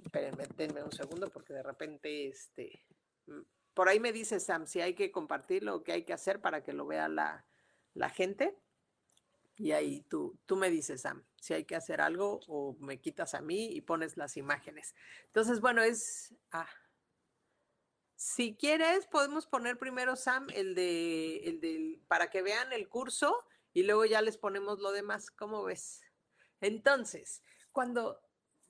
Espérenme, 0.02 0.46
denme 0.56 0.82
un 0.82 0.92
segundo 0.92 1.30
porque 1.30 1.52
de 1.52 1.62
repente, 1.62 2.28
este, 2.28 2.84
mm, 3.26 3.40
por 3.74 3.88
ahí 3.88 4.00
me 4.00 4.12
dice 4.12 4.40
Sam 4.40 4.66
si 4.66 4.80
hay 4.80 4.94
que 4.94 5.10
compartirlo 5.10 5.76
o 5.76 5.82
qué 5.82 5.92
hay 5.92 6.04
que 6.04 6.12
hacer 6.12 6.40
para 6.40 6.62
que 6.62 6.72
lo 6.72 6.86
vea 6.86 7.08
la, 7.08 7.46
la 7.94 8.10
gente. 8.10 8.56
Y 9.56 9.72
ahí 9.72 10.00
tú, 10.08 10.38
tú 10.46 10.56
me 10.56 10.70
dices, 10.70 11.02
Sam, 11.02 11.24
si 11.36 11.54
hay 11.54 11.64
que 11.64 11.76
hacer 11.76 12.00
algo 12.00 12.40
o 12.48 12.76
me 12.80 13.00
quitas 13.00 13.34
a 13.34 13.40
mí 13.40 13.66
y 13.66 13.80
pones 13.82 14.16
las 14.16 14.36
imágenes. 14.36 14.94
Entonces, 15.26 15.60
bueno, 15.60 15.82
es... 15.82 16.34
Ah, 16.50 16.68
si 18.22 18.54
quieres, 18.54 19.06
podemos 19.08 19.48
poner 19.48 19.78
primero, 19.78 20.14
Sam, 20.14 20.46
el 20.54 20.76
de, 20.76 21.38
el 21.38 21.60
del, 21.60 22.00
para 22.06 22.30
que 22.30 22.40
vean 22.40 22.72
el 22.72 22.88
curso 22.88 23.36
y 23.72 23.82
luego 23.82 24.04
ya 24.04 24.22
les 24.22 24.38
ponemos 24.38 24.78
lo 24.78 24.92
demás. 24.92 25.32
¿Cómo 25.32 25.64
ves? 25.64 26.02
Entonces, 26.60 27.42
cuando, 27.72 28.22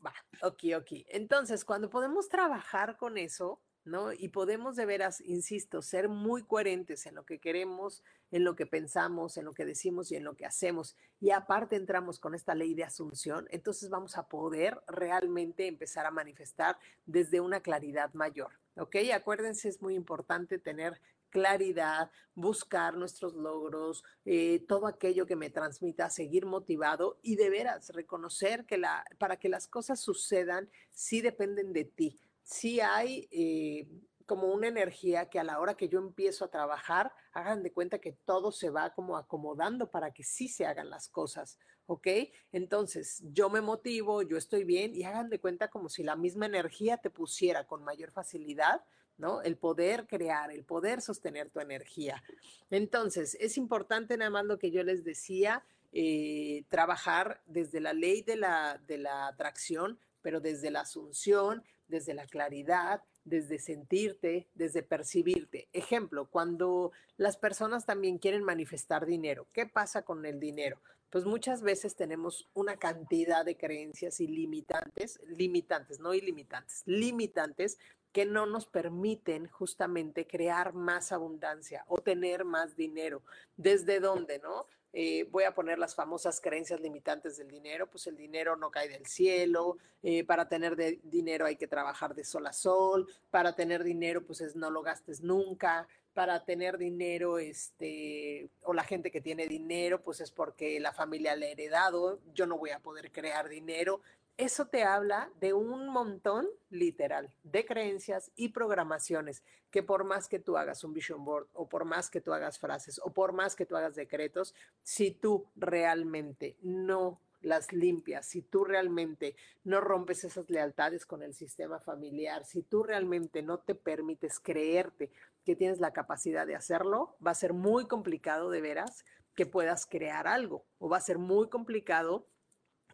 va, 0.05 0.15
ok, 0.41 0.65
ok. 0.79 1.05
Entonces, 1.09 1.67
cuando 1.67 1.91
podemos 1.91 2.31
trabajar 2.31 2.97
con 2.97 3.19
eso, 3.19 3.61
¿no? 3.85 4.15
Y 4.15 4.31
podemos 4.31 4.75
de 4.75 4.87
veras, 4.87 5.21
insisto, 5.21 5.83
ser 5.83 6.09
muy 6.09 6.45
coherentes 6.45 7.05
en 7.05 7.15
lo 7.15 7.27
que 7.27 7.39
queremos, 7.39 8.03
en 8.31 8.45
lo 8.45 8.57
que 8.57 8.65
pensamos, 8.65 9.37
en 9.37 9.45
lo 9.45 9.53
que 9.53 9.67
decimos 9.67 10.11
y 10.11 10.17
en 10.17 10.25
lo 10.25 10.35
que 10.35 10.47
hacemos. 10.47 10.97
Y 11.21 11.31
aparte 11.31 11.77
entramos 11.77 12.19
con 12.19 12.35
esta 12.35 12.55
ley 12.55 12.73
de 12.73 12.85
asunción, 12.85 13.47
entonces 13.51 13.91
vamos 13.91 14.17
a 14.17 14.29
poder 14.29 14.83
realmente 14.87 15.67
empezar 15.67 16.07
a 16.07 16.11
manifestar 16.11 16.79
desde 17.05 17.41
una 17.41 17.61
claridad 17.61 18.15
mayor. 18.15 18.62
¿Ok? 18.77 18.97
Acuérdense, 19.15 19.69
es 19.69 19.83
muy 19.83 19.95
importante 19.95 20.59
tener 20.59 21.01
claridad, 21.33 22.11
buscar 22.35 22.97
nuestros 22.97 23.35
logros, 23.35 24.05
eh, 24.25 24.65
todo 24.69 24.87
aquello 24.87 25.27
que 25.27 25.35
me 25.35 25.51
transmita, 25.51 26.11
seguir 26.11 26.47
motivado 26.47 27.19
y 27.23 27.37
de 27.37 27.51
veras 27.51 27.89
reconocer 27.89 28.67
que 28.67 28.79
la, 28.79 29.05
para 29.19 29.39
que 29.39 29.49
las 29.49 29.67
cosas 29.67 29.99
sucedan, 30.01 30.71
sí 30.93 31.23
dependen 31.23 31.73
de 31.73 31.85
ti. 31.85 32.21
Sí 32.43 32.81
hay 32.81 33.29
eh, 33.31 33.89
como 34.27 34.53
una 34.53 34.69
energía 34.69 35.29
que 35.29 35.41
a 35.41 35.45
la 35.45 35.59
hora 35.59 35.75
que 35.75 35.89
yo 35.89 35.99
empiezo 35.99 36.45
a 36.45 36.51
trabajar, 36.51 37.13
hagan 37.33 37.63
de 37.63 37.73
cuenta 37.73 37.99
que 37.99 38.13
todo 38.13 38.53
se 38.53 38.71
va 38.71 38.95
como 38.95 39.17
acomodando 39.17 39.91
para 39.91 40.13
que 40.13 40.23
sí 40.23 40.49
se 40.49 40.67
hagan 40.67 40.91
las 40.91 41.09
cosas, 41.09 41.59
¿ok? 41.87 42.07
Entonces, 42.53 43.23
yo 43.33 43.51
me 43.51 43.61
motivo, 43.61 44.23
yo 44.23 44.37
estoy 44.37 44.65
bien 44.65 44.95
y 44.95 45.05
hagan 45.05 45.31
de 45.31 45.41
cuenta 45.41 45.69
como 45.69 45.89
si 45.89 46.03
la 46.03 46.17
misma 46.17 46.47
energía 46.47 46.97
te 46.99 47.11
pusiera 47.11 47.67
con 47.67 47.85
mayor 47.85 48.11
facilidad, 48.11 48.83
¿no? 49.19 49.43
El 49.43 49.57
poder 49.57 50.07
crear, 50.07 50.51
el 50.51 50.65
poder 50.65 51.01
sostener 51.01 51.51
tu 51.51 51.61
energía. 51.61 52.23
Entonces, 52.71 53.37
es 53.41 53.57
importante 53.57 54.17
nada 54.17 54.31
más 54.31 54.45
lo 54.45 54.59
que 54.59 54.71
yo 54.71 54.83
les 54.83 55.05
decía, 55.05 55.65
eh, 55.93 56.65
trabajar 56.69 57.43
desde 57.47 57.81
la 57.81 57.93
ley 57.93 58.23
de 58.23 58.37
la, 58.37 58.81
de 58.87 58.99
la 58.99 59.27
atracción, 59.27 59.99
pero 60.23 60.41
desde 60.41 60.71
la 60.71 60.81
asunción, 60.81 61.63
desde 61.93 62.15
la 62.15 62.27
claridad, 62.27 63.03
desde 63.25 63.59
sentirte, 63.59 64.49
desde 64.55 64.83
percibirte. 64.83 65.69
Ejemplo, 65.73 66.29
cuando 66.29 66.91
las 67.19 67.37
personas 67.37 67.87
también 67.87 68.19
quieren 68.19 68.43
manifestar 68.43 69.07
dinero, 69.07 69.47
¿qué 69.53 69.67
pasa 69.67 70.03
con 70.03 70.25
el 70.27 70.41
dinero? 70.41 70.81
Pues 71.11 71.27
muchas 71.27 71.63
veces 71.63 71.95
tenemos 71.95 72.49
una 72.55 72.79
cantidad 72.79 73.45
de 73.45 73.59
creencias 73.59 74.19
ilimitantes, 74.19 75.21
limitantes, 75.29 76.01
no 76.01 76.15
ilimitantes, 76.15 76.83
limitantes 76.87 77.79
que 78.13 78.25
no 78.25 78.47
nos 78.47 78.67
permiten 78.67 79.47
justamente 79.49 80.27
crear 80.27 80.73
más 80.73 81.13
abundancia 81.13 81.85
o 81.89 81.99
tener 81.99 82.47
más 82.47 82.77
dinero. 82.77 83.23
¿Desde 83.57 84.01
dónde, 84.01 84.39
no? 84.39 84.67
Eh, 84.93 85.27
voy 85.31 85.45
a 85.45 85.55
poner 85.55 85.79
las 85.79 85.95
famosas 85.95 86.41
creencias 86.41 86.81
limitantes 86.81 87.39
del 87.39 87.49
dinero, 87.49 87.89
pues 87.89 88.07
el 88.07 88.17
dinero 88.17 88.57
no 88.57 88.71
cae 88.71 88.89
del 88.89 89.07
cielo, 89.07 89.79
eh, 90.03 90.25
para 90.25 90.49
tener 90.49 90.77
dinero 91.03 91.47
hay 91.47 91.57
que 91.57 91.67
trabajar 91.67 92.15
de 92.15 92.25
sol 92.25 92.47
a 92.47 92.53
sol, 92.53 93.09
para 93.31 93.55
tener 93.55 93.85
dinero 93.85 94.23
pues 94.27 94.43
es 94.43 94.55
no 94.55 94.71
lo 94.71 94.83
gastes 94.83 95.23
nunca, 95.23 95.89
para 96.13 96.45
tener 96.45 96.77
dinero, 96.77 97.39
este, 97.39 98.51
o 98.63 98.75
la 98.75 98.85
gente 98.85 99.11
que 99.11 99.23
tiene 99.23 99.47
dinero, 99.49 100.03
pues 100.03 100.21
es 100.21 100.31
porque 100.31 100.79
la 100.79 100.93
familia 100.93 101.35
le 101.37 101.47
ha 101.47 101.53
heredado, 101.53 102.21
yo 102.35 102.47
no 102.47 102.59
voy 102.59 102.71
a 102.71 102.81
poder 102.81 103.11
crear 103.11 103.49
dinero. 103.49 104.03
Eso 104.39 104.67
te 104.67 104.83
habla 104.83 105.31
de 105.41 105.53
un 105.53 105.89
montón, 105.89 106.49
literal, 106.71 107.35
de 107.43 107.67
creencias 107.67 108.33
y 108.35 108.49
programaciones 108.49 109.45
que 109.71 109.83
por 109.83 110.05
más 110.05 110.27
que 110.27 110.39
tú 110.39 110.57
hagas 110.57 110.85
un 110.85 110.95
vision 110.95 111.25
board 111.25 111.49
o 111.53 111.69
por 111.69 111.85
más 111.85 112.11
que 112.11 112.21
tú 112.21 112.33
hagas 112.33 112.59
frases 112.59 113.01
o 113.05 113.13
por 113.13 113.33
más 113.33 113.55
que 113.55 113.67
tú 113.67 113.77
hagas 113.77 113.95
decretos, 113.95 114.55
si 114.83 115.11
tú 115.11 115.47
realmente 115.55 116.57
no 116.63 117.21
las 117.43 117.73
limpias, 117.73 118.27
si 118.27 118.41
tú 118.41 118.65
realmente 118.65 119.37
no 119.65 119.81
rompes 119.81 120.25
esas 120.25 120.49
lealtades 120.49 121.05
con 121.05 121.23
el 121.23 121.35
sistema 121.35 121.79
familiar, 121.79 122.45
si 122.45 122.63
tú 122.63 122.83
realmente 122.83 123.43
no 123.43 123.59
te 123.59 123.75
permites 123.75 124.41
creerte 124.41 125.11
que 125.45 125.57
tienes 125.57 125.81
la 125.81 125.93
capacidad 125.93 126.47
de 126.47 126.55
hacerlo, 126.55 127.17
va 127.25 127.33
a 127.33 127.35
ser 127.35 127.53
muy 127.53 127.87
complicado 127.87 128.49
de 128.51 128.61
veras 128.61 129.05
que 129.35 129.47
puedas 129.47 129.87
crear 129.87 130.27
algo 130.27 130.65
o 130.79 130.89
va 130.89 130.99
a 130.99 131.01
ser 131.01 131.19
muy 131.19 131.49
complicado 131.49 132.29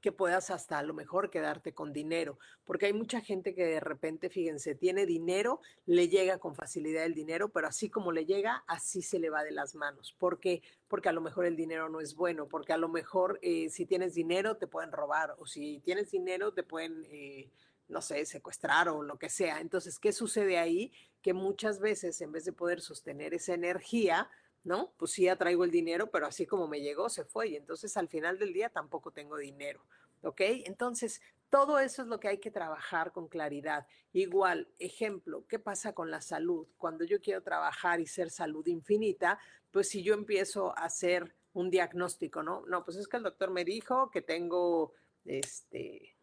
que 0.00 0.12
puedas 0.12 0.50
hasta 0.50 0.78
a 0.78 0.82
lo 0.82 0.94
mejor 0.94 1.30
quedarte 1.30 1.72
con 1.72 1.92
dinero, 1.92 2.38
porque 2.64 2.86
hay 2.86 2.92
mucha 2.92 3.20
gente 3.20 3.54
que 3.54 3.64
de 3.64 3.80
repente, 3.80 4.30
fíjense, 4.30 4.74
tiene 4.74 5.06
dinero, 5.06 5.60
le 5.86 6.08
llega 6.08 6.38
con 6.38 6.54
facilidad 6.54 7.04
el 7.04 7.14
dinero, 7.14 7.48
pero 7.48 7.66
así 7.68 7.90
como 7.90 8.12
le 8.12 8.26
llega, 8.26 8.64
así 8.66 9.02
se 9.02 9.18
le 9.18 9.30
va 9.30 9.44
de 9.44 9.52
las 9.52 9.74
manos. 9.74 10.14
¿Por 10.18 10.40
qué? 10.40 10.62
Porque 10.88 11.08
a 11.08 11.12
lo 11.12 11.20
mejor 11.20 11.46
el 11.46 11.56
dinero 11.56 11.88
no 11.88 12.00
es 12.00 12.14
bueno, 12.14 12.48
porque 12.48 12.72
a 12.72 12.78
lo 12.78 12.88
mejor 12.88 13.38
eh, 13.42 13.70
si 13.70 13.86
tienes 13.86 14.14
dinero 14.14 14.56
te 14.56 14.66
pueden 14.66 14.92
robar 14.92 15.34
o 15.38 15.46
si 15.46 15.80
tienes 15.80 16.10
dinero 16.10 16.52
te 16.52 16.62
pueden... 16.62 17.04
Eh, 17.10 17.50
no 17.88 18.02
sé, 18.02 18.26
secuestrar 18.26 18.88
o 18.90 19.02
lo 19.02 19.18
que 19.18 19.30
sea. 19.30 19.60
Entonces, 19.60 19.98
¿qué 19.98 20.12
sucede 20.12 20.58
ahí? 20.58 20.92
Que 21.22 21.32
muchas 21.32 21.80
veces, 21.80 22.20
en 22.20 22.32
vez 22.32 22.44
de 22.44 22.52
poder 22.52 22.80
sostener 22.82 23.32
esa 23.32 23.54
energía, 23.54 24.28
¿no? 24.68 24.92
Pues 24.98 25.12
sí, 25.12 25.26
atraigo 25.28 25.64
el 25.64 25.70
dinero, 25.70 26.10
pero 26.10 26.26
así 26.26 26.44
como 26.46 26.68
me 26.68 26.82
llegó, 26.82 27.08
se 27.08 27.24
fue. 27.24 27.48
Y 27.48 27.56
entonces 27.56 27.96
al 27.96 28.06
final 28.06 28.38
del 28.38 28.52
día 28.52 28.68
tampoco 28.68 29.10
tengo 29.10 29.38
dinero, 29.38 29.82
¿ok? 30.22 30.40
Entonces, 30.66 31.22
todo 31.48 31.78
eso 31.78 32.02
es 32.02 32.08
lo 32.08 32.20
que 32.20 32.28
hay 32.28 32.38
que 32.38 32.50
trabajar 32.50 33.10
con 33.10 33.28
claridad. 33.28 33.86
Igual, 34.12 34.68
ejemplo, 34.78 35.46
¿qué 35.48 35.58
pasa 35.58 35.94
con 35.94 36.10
la 36.10 36.20
salud? 36.20 36.68
Cuando 36.76 37.04
yo 37.04 37.18
quiero 37.20 37.42
trabajar 37.42 37.98
y 37.98 38.06
ser 38.06 38.30
salud 38.30 38.66
infinita, 38.66 39.38
pues 39.70 39.88
si 39.88 40.02
yo 40.02 40.12
empiezo 40.12 40.76
a 40.76 40.84
hacer 40.84 41.34
un 41.54 41.70
diagnóstico, 41.70 42.42
¿no? 42.42 42.66
No, 42.66 42.84
pues 42.84 42.98
es 42.98 43.08
que 43.08 43.16
el 43.16 43.22
doctor 43.22 43.50
me 43.50 43.64
dijo 43.64 44.10
que 44.10 44.20
tengo, 44.20 44.92
este, 45.24 46.14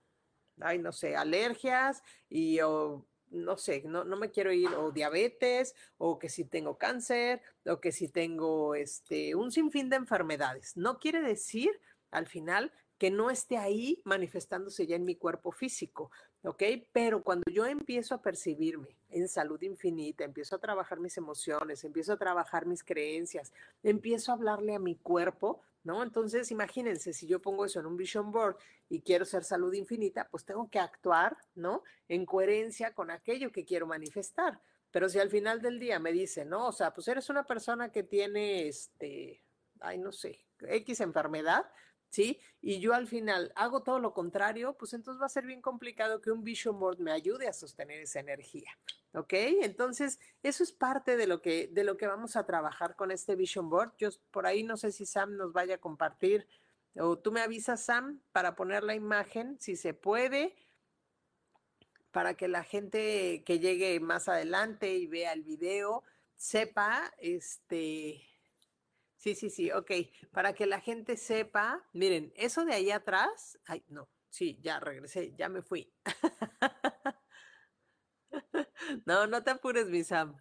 ay, 0.62 0.78
no 0.78 0.92
sé, 0.92 1.16
alergias 1.16 2.04
y 2.30 2.60
o 2.62 3.08
no 3.32 3.58
sé, 3.58 3.84
no, 3.86 4.04
no, 4.04 4.16
me 4.18 4.32
quiero 4.32 4.52
ir 4.52 4.70
o 4.70 4.92
diabetes 4.92 5.76
o 5.98 6.18
que 6.20 6.30
si 6.30 6.46
tengo 6.46 6.78
cáncer 6.78 7.42
o 7.66 7.80
que 7.80 7.92
si 7.92 8.08
tengo 8.08 8.76
este, 8.76 9.36
un 9.36 9.52
sinfín 9.52 9.90
de 9.90 9.98
enfermedades. 9.98 10.78
No 10.78 11.00
quiere 11.00 11.22
decir 11.22 11.72
al 12.12 12.28
final 12.28 12.72
que 12.98 13.12
no 13.12 13.30
esté 13.30 13.58
ahí 13.58 14.02
manifestándose 14.06 14.88
ya 14.88 14.96
en 14.96 15.06
mi 15.06 15.16
cuerpo 15.16 15.52
físico, 15.52 16.12
¿ok? 16.44 16.64
Pero 16.94 17.24
cuando 17.24 17.44
yo 17.52 17.66
empiezo 17.66 18.16
a 18.16 18.22
percibirme 18.22 18.96
en 19.10 19.28
salud 19.28 19.62
infinita, 19.62 20.24
empiezo 20.24 20.56
a 20.56 20.60
trabajar 20.60 21.00
mis 21.00 21.18
emociones, 21.18 21.84
empiezo 21.84 22.14
a 22.14 22.18
trabajar 22.18 22.66
mis 22.66 22.84
creencias, 22.84 23.52
empiezo 23.84 24.32
a 24.32 24.36
hablarle 24.36 24.76
a 24.76 24.80
mi 24.80 24.96
cuerpo, 24.96 25.62
¿no? 25.86 26.04
Entonces, 26.04 26.52
imagínense, 26.52 27.14
si 27.14 27.28
yo 27.28 27.42
pongo 27.42 27.64
eso 27.64 27.80
en 27.80 27.86
un 27.86 27.96
vision 27.96 28.32
board 28.32 28.58
y 28.90 29.02
quiero 29.02 29.24
ser 29.24 29.44
salud 29.44 29.72
infinita, 29.74 30.28
pues 30.30 30.44
tengo 30.44 30.70
que 30.70 30.80
actuar, 30.80 31.38
¿no? 31.54 31.84
En 32.10 32.26
coherencia 32.26 32.94
con 32.94 33.12
aquello 33.12 33.52
que 33.52 33.64
quiero 33.64 33.88
manifestar. 33.88 34.60
Pero 34.92 35.08
si 35.08 35.20
al 35.20 35.30
final 35.30 35.62
del 35.62 35.80
día 35.80 36.00
me 36.00 36.12
dicen, 36.12 36.50
no, 36.50 36.68
o 36.68 36.72
sea, 36.72 36.94
pues 36.94 37.08
eres 37.08 37.30
una 37.30 37.46
persona 37.46 37.92
que 37.92 38.04
tiene, 38.04 38.68
este, 38.68 39.44
ay, 39.80 40.00
no 40.00 40.12
sé, 40.12 40.46
X 40.60 41.02
enfermedad, 41.02 41.66
¿sí? 42.16 42.40
Y 42.62 42.80
yo 42.80 42.94
al 42.94 43.08
final 43.08 43.52
hago 43.56 43.84
todo 43.84 44.00
lo 44.00 44.14
contrario, 44.14 44.78
pues 44.78 44.94
entonces 44.94 45.22
va 45.22 45.26
a 45.26 45.30
ser 45.30 45.46
bien 45.46 45.62
complicado 45.62 46.22
que 46.22 46.32
un 46.32 46.46
vision 46.46 46.80
board 46.80 47.00
me 47.00 47.12
ayude 47.12 47.46
a 47.50 47.52
sostener 47.52 48.00
esa 48.00 48.22
energía, 48.22 48.72
¿ok? 49.14 49.34
Entonces, 49.64 50.18
eso 50.42 50.64
es 50.64 50.72
parte 50.72 51.18
de 51.18 51.28
lo 51.28 51.42
que, 51.42 51.68
de 51.68 51.84
lo 51.84 51.98
que 51.98 52.08
vamos 52.08 52.38
a 52.38 52.46
trabajar 52.46 52.96
con 52.96 53.12
este 53.12 53.36
vision 53.36 53.70
board. 53.70 53.92
Yo 53.98 54.10
por 54.32 54.48
ahí 54.48 54.64
no 54.64 54.78
sé 54.78 54.94
si 54.94 55.06
Sam 55.06 55.36
nos 55.36 55.52
vaya 55.52 55.76
a 55.76 55.80
compartir 55.80 56.48
o 56.98 57.18
tú 57.18 57.34
me 57.34 57.42
avisas, 57.42 57.84
Sam, 57.84 58.22
para 58.32 58.56
poner 58.56 58.84
la 58.84 58.96
imagen, 58.96 59.60
si 59.60 59.76
se 59.76 59.94
puede, 59.94 60.56
para 62.12 62.36
que 62.36 62.48
la 62.48 62.64
gente 62.64 63.44
que 63.46 63.60
llegue 63.60 64.00
más 64.00 64.30
adelante 64.30 64.96
y 64.96 65.06
vea 65.06 65.34
el 65.34 65.44
video 65.44 66.04
sepa, 66.38 67.14
este, 67.18 68.22
Sí, 69.26 69.34
sí, 69.34 69.50
sí, 69.50 69.72
ok. 69.72 69.90
Para 70.32 70.54
que 70.54 70.68
la 70.68 70.80
gente 70.82 71.18
sepa, 71.18 71.84
miren, 71.94 72.32
eso 72.36 72.64
de 72.64 72.76
ahí 72.76 72.92
atrás, 72.92 73.58
ay, 73.66 73.84
no, 73.88 74.08
sí, 74.30 74.60
ya 74.62 74.80
regresé, 74.80 75.34
ya 75.36 75.50
me 75.50 75.64
fui. 75.64 75.92
no, 79.06 79.28
no 79.28 79.44
te 79.44 79.52
apures, 79.52 79.90
mi 79.90 80.04
Sam. 80.04 80.36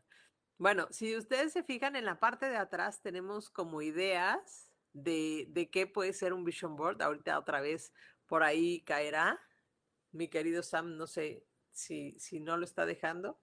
Bueno, 0.59 0.87
si 0.91 1.17
ustedes 1.17 1.53
se 1.53 1.63
fijan 1.65 1.97
en 1.97 2.05
la 2.05 2.21
parte 2.21 2.49
de 2.49 2.57
atrás, 2.57 3.03
tenemos 3.03 3.51
como 3.51 3.83
ideas 3.83 4.71
de, 4.93 5.47
de 5.51 5.71
qué 5.71 5.87
puede 5.87 6.13
ser 6.13 6.33
un 6.35 6.45
vision 6.45 6.77
board. 6.77 7.03
Ahorita 7.03 7.39
otra 7.39 7.61
vez 7.61 7.93
por 8.27 8.43
ahí 8.45 8.83
caerá. 8.85 9.41
Mi 10.13 10.29
querido 10.29 10.63
Sam, 10.63 10.97
no 10.99 11.07
sé 11.09 11.47
si, 11.73 12.17
si 12.19 12.41
no 12.41 12.57
lo 12.59 12.65
está 12.65 12.87
dejando. 12.87 13.41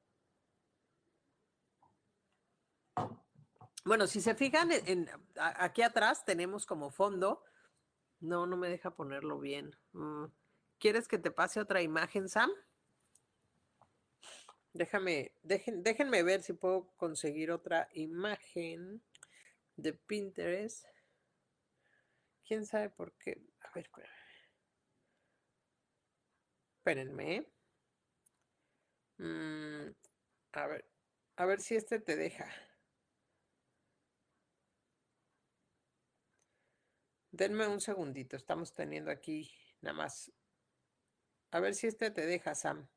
Bueno, 3.83 4.05
si 4.05 4.21
se 4.21 4.35
fijan, 4.35 4.69
en, 4.71 5.09
aquí 5.35 5.81
atrás 5.81 6.23
tenemos 6.23 6.65
como 6.65 6.91
fondo. 6.91 7.43
No, 8.19 8.45
no 8.45 8.55
me 8.55 8.69
deja 8.69 8.95
ponerlo 8.95 9.39
bien. 9.39 9.75
Mm, 9.93 10.25
¿Quieres 10.77 11.07
que 11.07 11.17
te 11.17 11.31
pase 11.31 11.59
otra 11.59 11.81
imagen, 11.81 12.29
Sam? 12.29 12.51
Déjame, 14.73 15.33
déjenme 15.41 16.23
ver 16.23 16.43
si 16.43 16.53
puedo 16.53 16.93
conseguir 16.95 17.51
otra 17.51 17.89
imagen 17.93 19.01
de 19.75 19.93
Pinterest. 19.93 20.85
¿Quién 22.47 22.65
sabe 22.65 22.89
por 22.89 23.11
qué? 23.13 23.41
A 23.61 23.71
ver, 23.73 23.89
espérenme. 26.77 27.47
Mm, 29.17 29.89
a 30.53 30.67
ver, 30.67 30.85
a 31.35 31.45
ver 31.45 31.61
si 31.61 31.75
este 31.75 31.99
te 31.99 32.15
deja. 32.15 32.47
Denme 37.41 37.65
un 37.67 37.81
segundito, 37.81 38.35
estamos 38.35 38.71
teniendo 38.71 39.09
aquí 39.09 39.51
nada 39.81 39.97
más. 39.97 40.31
A 41.49 41.59
ver 41.59 41.73
si 41.73 41.87
este 41.87 42.11
te 42.11 42.23
deja, 42.27 42.53
Sam. 42.53 42.87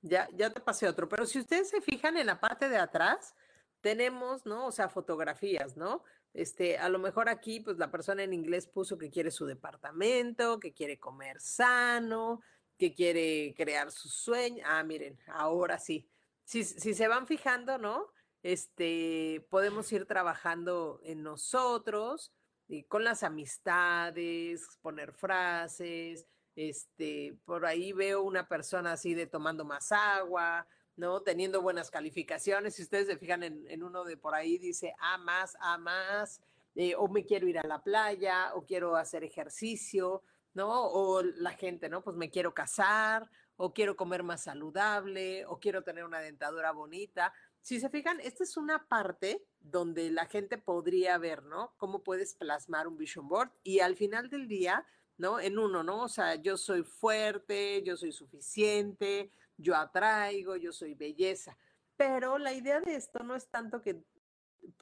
Ya, 0.00 0.28
ya 0.32 0.50
te 0.50 0.60
pasé 0.60 0.88
otro, 0.88 1.08
pero 1.08 1.24
si 1.24 1.38
ustedes 1.38 1.70
se 1.70 1.80
fijan 1.80 2.16
en 2.16 2.26
la 2.26 2.40
parte 2.40 2.68
de 2.68 2.78
atrás, 2.78 3.36
tenemos, 3.80 4.44
¿no? 4.44 4.66
O 4.66 4.72
sea, 4.72 4.88
fotografías, 4.88 5.76
¿no? 5.76 6.02
Este, 6.34 6.78
a 6.78 6.88
lo 6.88 6.98
mejor 6.98 7.28
aquí, 7.28 7.60
pues 7.60 7.78
la 7.78 7.92
persona 7.92 8.24
en 8.24 8.32
inglés 8.32 8.66
puso 8.66 8.98
que 8.98 9.12
quiere 9.12 9.30
su 9.30 9.46
departamento, 9.46 10.58
que 10.58 10.74
quiere 10.74 10.98
comer 10.98 11.40
sano, 11.40 12.40
que 12.76 12.92
quiere 12.92 13.54
crear 13.56 13.92
su 13.92 14.08
sueño. 14.08 14.64
Ah, 14.66 14.82
miren, 14.82 15.16
ahora 15.28 15.78
sí. 15.78 16.10
Si, 16.42 16.64
si 16.64 16.92
se 16.92 17.06
van 17.06 17.28
fijando, 17.28 17.78
¿no? 17.78 18.10
Este, 18.42 19.46
podemos 19.50 19.90
ir 19.92 20.06
trabajando 20.06 21.00
en 21.04 21.22
nosotros, 21.22 22.32
y 22.68 22.84
con 22.84 23.04
las 23.04 23.22
amistades, 23.22 24.78
poner 24.80 25.12
frases, 25.12 26.26
este, 26.56 27.36
por 27.44 27.66
ahí 27.66 27.92
veo 27.92 28.22
una 28.22 28.48
persona 28.48 28.92
así 28.92 29.14
de 29.14 29.26
tomando 29.26 29.64
más 29.64 29.92
agua, 29.92 30.66
¿no? 30.96 31.22
Teniendo 31.22 31.62
buenas 31.62 31.90
calificaciones. 31.90 32.74
Si 32.74 32.82
ustedes 32.82 33.06
se 33.06 33.18
fijan 33.18 33.42
en, 33.42 33.82
uno 33.82 34.04
de 34.04 34.16
por 34.16 34.34
ahí, 34.34 34.58
dice 34.58 34.94
A 34.98 35.18
más, 35.18 35.56
A 35.60 35.78
más, 35.78 36.40
eh, 36.74 36.94
o 36.96 37.08
me 37.08 37.24
quiero 37.24 37.46
ir 37.46 37.58
a 37.58 37.66
la 37.66 37.82
playa, 37.82 38.54
o 38.54 38.64
quiero 38.64 38.96
hacer 38.96 39.24
ejercicio, 39.24 40.22
¿no? 40.54 40.70
O 40.70 41.22
la 41.22 41.52
gente, 41.52 41.88
¿no? 41.88 42.02
Pues 42.02 42.16
me 42.16 42.30
quiero 42.30 42.54
casar, 42.54 43.28
o 43.56 43.72
quiero 43.72 43.96
comer 43.96 44.22
más 44.22 44.44
saludable, 44.44 45.46
o 45.46 45.58
quiero 45.58 45.82
tener 45.82 46.04
una 46.04 46.20
dentadura 46.20 46.72
bonita. 46.72 47.32
Si 47.62 47.78
se 47.78 47.88
fijan, 47.88 48.18
esta 48.20 48.42
es 48.42 48.56
una 48.56 48.88
parte 48.88 49.46
donde 49.60 50.10
la 50.10 50.26
gente 50.26 50.58
podría 50.58 51.16
ver, 51.18 51.44
¿no? 51.44 51.74
Cómo 51.76 52.02
puedes 52.02 52.34
plasmar 52.34 52.88
un 52.88 52.98
vision 52.98 53.28
board 53.28 53.52
y 53.62 53.78
al 53.78 53.96
final 53.96 54.28
del 54.28 54.48
día, 54.48 54.84
¿no? 55.16 55.38
En 55.38 55.58
uno, 55.58 55.84
¿no? 55.84 56.02
O 56.02 56.08
sea, 56.08 56.34
yo 56.34 56.56
soy 56.56 56.82
fuerte, 56.82 57.80
yo 57.84 57.96
soy 57.96 58.10
suficiente, 58.10 59.30
yo 59.56 59.76
atraigo, 59.76 60.56
yo 60.56 60.72
soy 60.72 60.94
belleza. 60.94 61.56
Pero 61.96 62.36
la 62.36 62.52
idea 62.52 62.80
de 62.80 62.96
esto 62.96 63.22
no 63.22 63.36
es 63.36 63.46
tanto 63.48 63.80
que, 63.80 64.02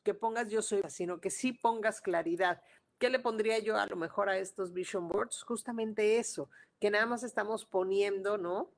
que 0.02 0.14
pongas 0.14 0.48
yo 0.48 0.62
soy, 0.62 0.80
sino 0.88 1.20
que 1.20 1.28
sí 1.28 1.52
pongas 1.52 2.00
claridad. 2.00 2.62
¿Qué 2.98 3.10
le 3.10 3.18
pondría 3.18 3.58
yo 3.58 3.76
a 3.76 3.86
lo 3.86 3.96
mejor 3.96 4.30
a 4.30 4.38
estos 4.38 4.72
vision 4.72 5.06
boards? 5.06 5.42
Justamente 5.42 6.18
eso, 6.18 6.48
que 6.80 6.90
nada 6.90 7.04
más 7.04 7.24
estamos 7.24 7.66
poniendo, 7.66 8.38
¿no? 8.38 8.72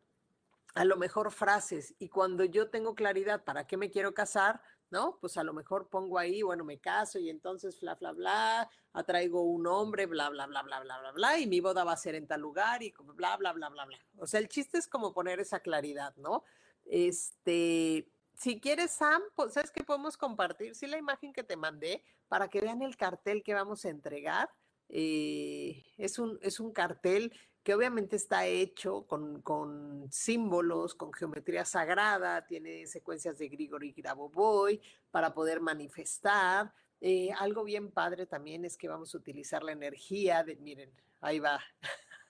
A 0.75 0.85
lo 0.85 0.97
mejor 0.97 1.31
frases 1.33 1.95
y 1.99 2.09
cuando 2.09 2.45
yo 2.45 2.71
tengo 2.71 2.95
claridad 2.95 3.45
para 3.45 3.67
qué 3.67 3.77
me 3.77 3.91
quiero 3.91 4.15
casar, 4.15 4.63
¿no? 4.93 5.19
Pues 5.21 5.37
a 5.37 5.45
lo 5.45 5.53
mejor 5.53 5.89
pongo 5.89 6.19
ahí, 6.19 6.43
bueno, 6.43 6.65
me 6.65 6.79
caso 6.79 7.19
y 7.19 7.31
entonces 7.31 7.81
bla, 7.81 7.95
bla, 7.95 8.13
bla, 8.13 8.71
atraigo 8.93 9.43
un 9.43 9.67
hombre, 9.67 10.07
bla, 10.07 10.29
bla, 10.29 10.47
bla, 10.47 10.63
bla, 10.63 10.81
bla, 10.81 10.99
bla, 11.01 11.13
bla, 11.13 11.39
y 11.39 11.47
mi 11.47 11.61
boda 11.61 11.83
va 11.85 11.93
a 11.93 11.97
ser 11.97 12.15
en 12.15 12.27
tal 12.27 12.43
lugar 12.43 12.83
y 12.83 12.93
bla, 13.15 13.37
bla, 13.37 13.53
bla, 13.53 13.71
bla, 13.71 13.87
bla. 13.87 13.99
O 14.19 14.27
sea, 14.27 14.39
el 14.39 14.49
chiste 14.49 14.79
es 14.79 14.87
como 14.87 15.13
poner 15.15 15.41
esa 15.41 15.61
claridad, 15.61 16.15
¿no? 16.17 16.45
Este, 16.85 18.11
si 18.35 18.61
quieres, 18.61 18.91
Sam, 18.91 19.23
pues, 19.35 19.55
¿sabes 19.55 19.71
qué 19.71 19.83
podemos 19.83 20.17
compartir? 20.17 20.75
Sí, 20.75 20.87
la 20.87 20.99
imagen 20.99 21.33
que 21.33 21.43
te 21.43 21.57
mandé 21.57 22.05
para 22.29 22.49
que 22.49 22.61
vean 22.61 22.83
el 22.83 22.97
cartel 22.97 23.43
que 23.43 23.55
vamos 23.55 23.85
a 23.85 23.89
entregar. 23.89 24.51
Eh, 24.89 25.85
es, 25.97 26.19
un, 26.19 26.39
es 26.43 26.61
un 26.61 26.73
cartel 26.73 27.33
que 27.63 27.75
obviamente 27.75 28.17
está 28.17 28.47
hecho 28.47 29.07
con, 29.07 30.09
símbolos, 30.11 30.95
con 30.95 31.13
geometría 31.13 31.65
sagrada, 31.65 32.47
tiene 32.47 32.87
secuencias 32.87 33.39
de 33.39 33.49
Grigori 33.49 33.93
Grabovoi 33.93 34.81
para 35.11 35.33
poder 35.33 35.61
manifestar. 35.61 36.73
Eh, 37.01 37.31
algo 37.39 37.65
bien 37.65 37.91
padre 37.91 38.27
también 38.27 38.65
es 38.65 38.77
que 38.77 38.89
vamos 38.89 39.15
a 39.15 39.19
utilizar 39.19 39.63
la 39.63 39.73
energía 39.73 40.43
de, 40.43 40.57
miren, 40.57 40.91
ahí 41.21 41.39
va. 41.39 41.61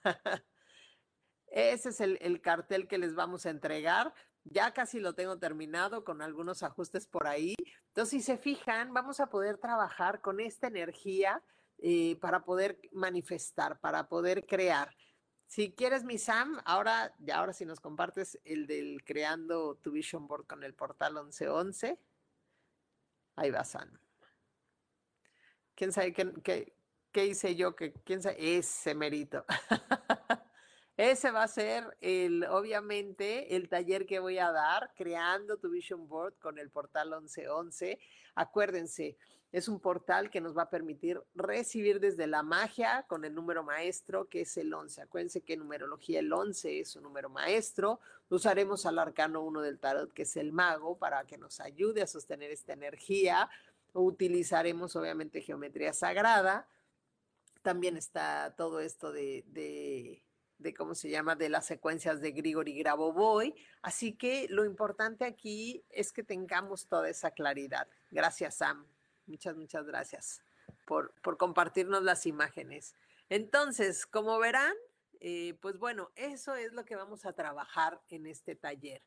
Ese 1.47 1.89
es 1.89 2.01
el, 2.01 2.17
el 2.21 2.41
cartel 2.41 2.87
que 2.87 2.97
les 2.97 3.15
vamos 3.15 3.45
a 3.45 3.49
entregar. 3.49 4.13
Ya 4.45 4.73
casi 4.73 4.99
lo 4.99 5.13
tengo 5.13 5.39
terminado 5.39 6.03
con 6.03 6.21
algunos 6.21 6.63
ajustes 6.63 7.07
por 7.07 7.27
ahí. 7.27 7.55
Entonces, 7.87 8.09
si 8.09 8.21
se 8.21 8.37
fijan, 8.37 8.93
vamos 8.93 9.19
a 9.19 9.27
poder 9.27 9.57
trabajar 9.57 10.21
con 10.21 10.39
esta 10.39 10.67
energía 10.67 11.41
eh, 11.79 12.17
para 12.21 12.43
poder 12.43 12.79
manifestar, 12.91 13.79
para 13.79 14.07
poder 14.07 14.45
crear. 14.45 14.95
Si 15.53 15.71
quieres, 15.71 16.03
mi 16.03 16.17
Sam, 16.17 16.59
ahora, 16.65 17.13
ahora 17.31 17.53
si 17.53 17.63
nos 17.63 17.79
compartes 17.79 18.39
el 18.43 18.65
del 18.65 19.03
creando 19.03 19.75
tu 19.75 19.91
vision 19.91 20.25
board 20.25 20.47
con 20.47 20.63
el 20.63 20.73
portal 20.73 21.13
1111. 21.13 21.99
Ahí 23.35 23.51
va, 23.51 23.63
Sam. 23.63 23.99
¿Quién 25.75 25.91
sabe 25.91 26.11
qué, 26.11 26.73
qué, 27.11 27.25
hice 27.27 27.55
yo? 27.55 27.75
Que, 27.75 27.93
¿Quién 27.93 28.23
sabe? 28.23 28.57
Ese 28.57 28.95
merito. 28.95 29.45
Ese 30.97 31.29
va 31.29 31.43
a 31.43 31.47
ser 31.47 31.99
el, 32.01 32.45
obviamente, 32.45 33.55
el 33.55 33.69
taller 33.69 34.07
que 34.07 34.17
voy 34.17 34.39
a 34.39 34.51
dar, 34.51 34.91
creando 34.95 35.59
tu 35.59 35.69
vision 35.69 36.07
board 36.07 36.33
con 36.39 36.57
el 36.57 36.71
portal 36.71 37.11
1111. 37.11 37.99
Acuérdense, 38.33 39.17
es 39.53 39.67
un 39.67 39.79
portal 39.79 40.31
que 40.31 40.41
nos 40.41 40.57
va 40.57 40.63
a 40.63 40.69
permitir 40.71 41.21
recibir 41.35 41.99
desde 41.99 42.25
la 42.25 42.41
magia 42.41 43.05
con 43.07 43.23
el 43.23 43.35
número 43.35 43.63
maestro, 43.63 44.27
que 44.27 44.41
es 44.41 44.57
el 44.57 44.73
11. 44.73 45.03
Acuérdense 45.03 45.41
que 45.41 45.53
en 45.53 45.59
numerología 45.59 46.21
el 46.21 46.33
11 46.33 46.79
es 46.79 46.95
un 46.95 47.03
número 47.03 47.29
maestro. 47.29 47.99
Usaremos 48.29 48.87
al 48.87 48.97
arcano 48.97 49.43
1 49.43 49.61
del 49.61 49.77
tarot, 49.77 50.11
que 50.11 50.23
es 50.23 50.37
el 50.37 50.53
mago, 50.53 50.97
para 50.97 51.23
que 51.25 51.37
nos 51.37 51.59
ayude 51.59 52.01
a 52.01 52.07
sostener 52.07 52.49
esta 52.49 52.73
energía. 52.73 53.47
Utilizaremos 53.93 54.95
obviamente 54.95 55.39
geometría 55.39 55.93
sagrada. 55.93 56.67
También 57.61 57.95
está 57.95 58.55
todo 58.57 58.79
esto 58.79 59.11
de, 59.11 59.43
de, 59.49 60.23
de 60.57 60.73
cómo 60.73 60.95
se 60.95 61.11
llama, 61.11 61.35
de 61.35 61.49
las 61.49 61.67
secuencias 61.67 62.21
de 62.21 62.31
Grigori 62.31 62.75
Grabovoi. 62.79 63.53
Así 63.83 64.13
que 64.13 64.47
lo 64.49 64.65
importante 64.65 65.25
aquí 65.25 65.85
es 65.91 66.11
que 66.11 66.23
tengamos 66.23 66.87
toda 66.87 67.07
esa 67.07 67.29
claridad. 67.29 67.87
Gracias, 68.09 68.55
Sam. 68.55 68.87
Muchas, 69.25 69.55
muchas 69.55 69.85
gracias 69.85 70.43
por, 70.85 71.13
compartirnos 71.37 72.03
las 72.03 72.25
imágenes. 72.25 72.95
Entonces, 73.29 74.05
como 74.05 74.37
verán, 74.39 74.73
eh, 75.19 75.55
pues 75.61 75.77
bueno, 75.77 76.11
eso 76.15 76.55
es 76.55 76.73
lo 76.73 76.85
que 76.85 76.95
vamos 76.95 77.25
a 77.25 77.33
trabajar 77.33 78.01
en 78.09 78.27
este 78.27 78.55
taller, 78.55 79.01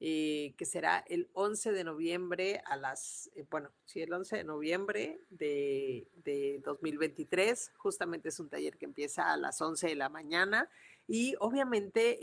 eh, 0.00 0.54
que 0.56 0.64
será 0.64 1.04
el 1.08 1.28
11 1.34 1.72
de 1.72 1.84
noviembre 1.84 2.62
a 2.64 2.76
las, 2.76 3.30
eh, 3.34 3.44
bueno, 3.50 3.70
sí, 3.84 4.00
el 4.00 4.12
11 4.12 4.38
de 4.38 4.44
noviembre 4.44 5.20
de, 5.28 6.08
de, 6.14 6.60
2023. 6.64 7.72
Justamente 7.76 8.30
es 8.30 8.40
un 8.40 8.48
taller 8.48 8.78
que 8.78 8.86
empieza 8.86 9.32
a 9.32 9.36
las 9.36 9.60
11 9.60 9.88
de 9.88 9.96
la 9.96 10.08
mañana 10.08 10.70
y 11.06 11.34
obviamente 11.40 12.18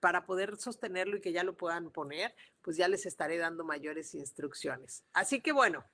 para 0.00 0.26
poder 0.26 0.56
sostenerlo 0.56 1.16
y 1.16 1.20
que 1.20 1.30
ya 1.30 1.44
lo 1.44 1.56
puedan 1.56 1.92
poner, 1.92 2.34
pues 2.60 2.76
ya 2.76 2.88
les 2.88 3.06
estaré 3.06 3.38
dando 3.38 3.62
mayores 3.62 4.16
instrucciones. 4.16 5.04
Así 5.12 5.40
que 5.40 5.52
bueno, 5.52 5.84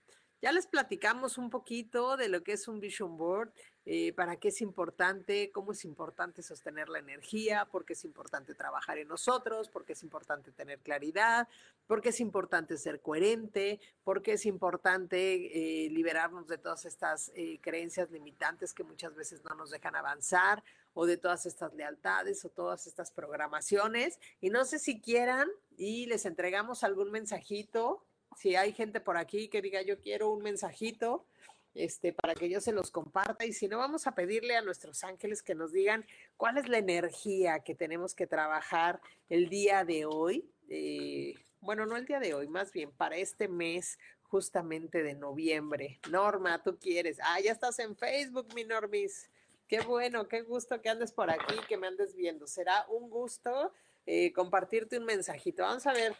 ya 0.41 0.53
les 0.53 0.67
platicamos 0.67 1.39
un 1.39 1.51
poquito 1.51 2.17
de 2.17 2.29
lo 2.29 2.43
que 2.43 2.53
es 2.53 2.69
un 2.69 2.81
vision 2.81 3.17
board, 3.17 3.53
eh, 3.85 4.13
para 4.13 4.37
qué 4.37 4.49
es 4.49 4.61
importante, 4.61 5.51
cómo 5.51 5.73
es 5.73 5.85
importante 5.85 6.43
sostener 6.43 6.89
la 6.89 6.99
energía, 6.99 7.65
por 7.65 7.85
qué 7.85 7.95
es 7.95 8.05
importante 8.05 8.55
trabajar 8.55 8.99
en 8.99 9.09
nosotros, 9.09 9.71
por 9.71 9.85
qué 9.85 9.95
es 9.95 10.03
importante 10.03 10.53
tener 10.53 10.79
claridad, 10.81 11.49
por 11.87 12.03
qué 12.03 12.11
es 12.11 12.21
importante 12.21 12.77
ser 12.77 13.01
coherente, 13.01 13.81
por 14.05 14.23
qué 14.23 14.33
es 14.33 14.45
importante 14.45 15.87
eh, 15.87 15.91
liberarnos 15.91 16.47
de 16.49 16.59
todas 16.59 16.85
estas 16.85 17.33
eh, 17.35 17.59
creencias 17.63 18.11
limitantes 18.11 18.75
que 18.75 18.85
muchas 18.85 19.15
veces 19.15 19.43
no 19.43 19.55
nos 19.55 19.71
dejan 19.71 19.97
avanzar, 19.97 20.63
o 20.95 21.07
de 21.07 21.17
todas 21.17 21.47
estas 21.47 21.73
lealtades 21.75 22.45
o 22.45 22.49
todas 22.49 22.89
estas 22.89 23.13
programaciones. 23.13 24.19
Y 24.41 24.51
no 24.51 24.65
sé 24.65 24.81
si 24.81 25.01
quieran 25.01 25.49
y 25.77 26.07
les 26.07 26.27
entregamos 26.27 26.83
algún 26.83 27.13
mensajito 27.13 28.05
si 28.37 28.57
hay 28.57 28.73
gente 28.73 29.01
por 29.01 29.17
aquí 29.17 29.49
que 29.49 29.63
diga 29.63 29.83
yo 29.83 29.99
quiero 30.01 30.31
un 30.31 30.43
mensajito, 30.43 31.27
este, 31.75 32.13
para 32.13 32.35
que 32.35 32.49
yo 32.49 32.61
se 32.61 32.73
los 32.73 32.91
comparta. 32.91 33.45
Y 33.45 33.53
si 33.53 33.69
no, 33.69 33.79
vamos 33.79 34.07
a 34.07 34.15
pedirle 34.15 34.57
a 34.57 34.63
nuestros 34.63 35.05
ángeles 35.05 35.43
que 35.43 35.55
nos 35.55 35.73
digan 35.73 36.05
cuál 36.37 36.59
es 36.59 36.69
la 36.69 36.79
energía 36.79 37.61
que 37.61 37.75
tenemos 37.75 38.15
que 38.15 38.27
trabajar 38.27 39.01
el 39.29 39.49
día 39.49 39.85
de 39.85 40.05
hoy. 40.05 40.51
Eh, 40.69 41.35
bueno, 41.61 41.87
no 41.87 41.97
el 41.97 42.07
día 42.07 42.21
de 42.21 42.35
hoy, 42.35 42.49
más 42.49 42.73
bien 42.73 42.91
para 42.91 43.17
este 43.17 43.49
mes 43.49 43.99
justamente 44.25 45.03
de 45.03 45.15
noviembre. 45.15 46.01
Norma, 46.11 46.63
tú 46.63 46.79
quieres. 46.79 47.19
Ah, 47.23 47.41
ya 47.41 47.53
estás 47.53 47.79
en 47.79 47.97
Facebook, 47.97 48.53
mi 48.55 48.65
Normis. 48.65 49.31
Qué 49.67 49.81
bueno, 49.81 50.29
qué 50.29 50.43
gusto 50.43 50.81
que 50.81 50.89
andes 50.89 51.13
por 51.13 51.31
aquí, 51.31 51.55
que 51.69 51.77
me 51.77 51.87
andes 51.87 52.15
viendo. 52.15 52.47
Será 52.47 52.87
un 52.89 53.11
gusto 53.11 53.73
eh, 54.07 54.33
compartirte 54.33 54.99
un 54.99 55.05
mensajito. 55.05 55.63
Vamos 55.63 55.87
a 55.87 55.93
ver 55.93 56.17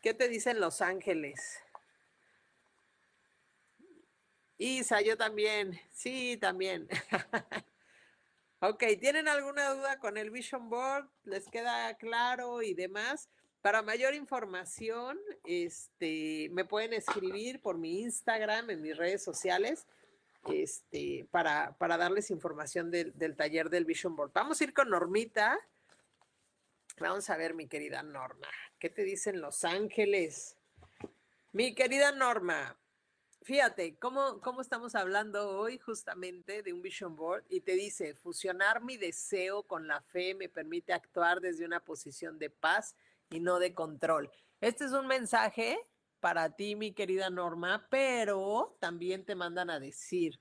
¿Qué 0.00 0.14
te 0.14 0.28
dicen 0.28 0.60
Los 0.60 0.80
Ángeles? 0.80 1.62
Isa, 4.56 5.00
yo 5.00 5.16
también. 5.16 5.80
Sí, 5.90 6.36
también. 6.38 6.86
ok, 8.60 8.84
¿tienen 9.00 9.26
alguna 9.26 9.70
duda 9.70 9.98
con 9.98 10.18
el 10.18 10.30
Vision 10.30 10.68
Board? 10.68 11.08
¿Les 11.24 11.48
queda 11.48 11.94
claro 11.96 12.60
y 12.60 12.74
demás? 12.74 13.30
Para 13.62 13.82
mayor 13.82 14.14
información, 14.14 15.18
este, 15.44 16.48
me 16.52 16.64
pueden 16.64 16.92
escribir 16.92 17.60
por 17.60 17.78
mi 17.78 18.00
Instagram, 18.00 18.70
en 18.70 18.82
mis 18.82 18.96
redes 18.96 19.22
sociales, 19.22 19.86
este, 20.50 21.26
para, 21.30 21.76
para 21.78 21.96
darles 21.96 22.30
información 22.30 22.90
del, 22.90 23.16
del 23.18 23.36
taller 23.36 23.70
del 23.70 23.86
Vision 23.86 24.14
Board. 24.14 24.32
Vamos 24.32 24.60
a 24.60 24.64
ir 24.64 24.74
con 24.74 24.90
Normita. 24.90 25.58
Vamos 26.98 27.28
a 27.30 27.36
ver, 27.36 27.54
mi 27.54 27.66
querida 27.66 28.02
Norma. 28.02 28.48
¿Qué 28.80 28.88
te 28.88 29.04
dicen 29.04 29.42
Los 29.42 29.66
Ángeles? 29.66 30.56
Mi 31.52 31.74
querida 31.74 32.12
Norma, 32.12 32.80
fíjate 33.42 33.98
cómo, 33.98 34.40
cómo 34.40 34.62
estamos 34.62 34.94
hablando 34.94 35.50
hoy 35.50 35.76
justamente 35.76 36.62
de 36.62 36.72
un 36.72 36.80
vision 36.80 37.14
board 37.14 37.44
y 37.50 37.60
te 37.60 37.72
dice, 37.72 38.14
fusionar 38.14 38.82
mi 38.82 38.96
deseo 38.96 39.64
con 39.64 39.86
la 39.86 40.00
fe 40.00 40.34
me 40.34 40.48
permite 40.48 40.94
actuar 40.94 41.42
desde 41.42 41.66
una 41.66 41.80
posición 41.80 42.38
de 42.38 42.48
paz 42.48 42.96
y 43.28 43.40
no 43.40 43.58
de 43.58 43.74
control. 43.74 44.30
Este 44.62 44.86
es 44.86 44.92
un 44.92 45.06
mensaje 45.06 45.78
para 46.18 46.56
ti, 46.56 46.74
mi 46.74 46.94
querida 46.94 47.28
Norma, 47.28 47.86
pero 47.90 48.78
también 48.80 49.26
te 49.26 49.34
mandan 49.34 49.68
a 49.68 49.78
decir, 49.78 50.40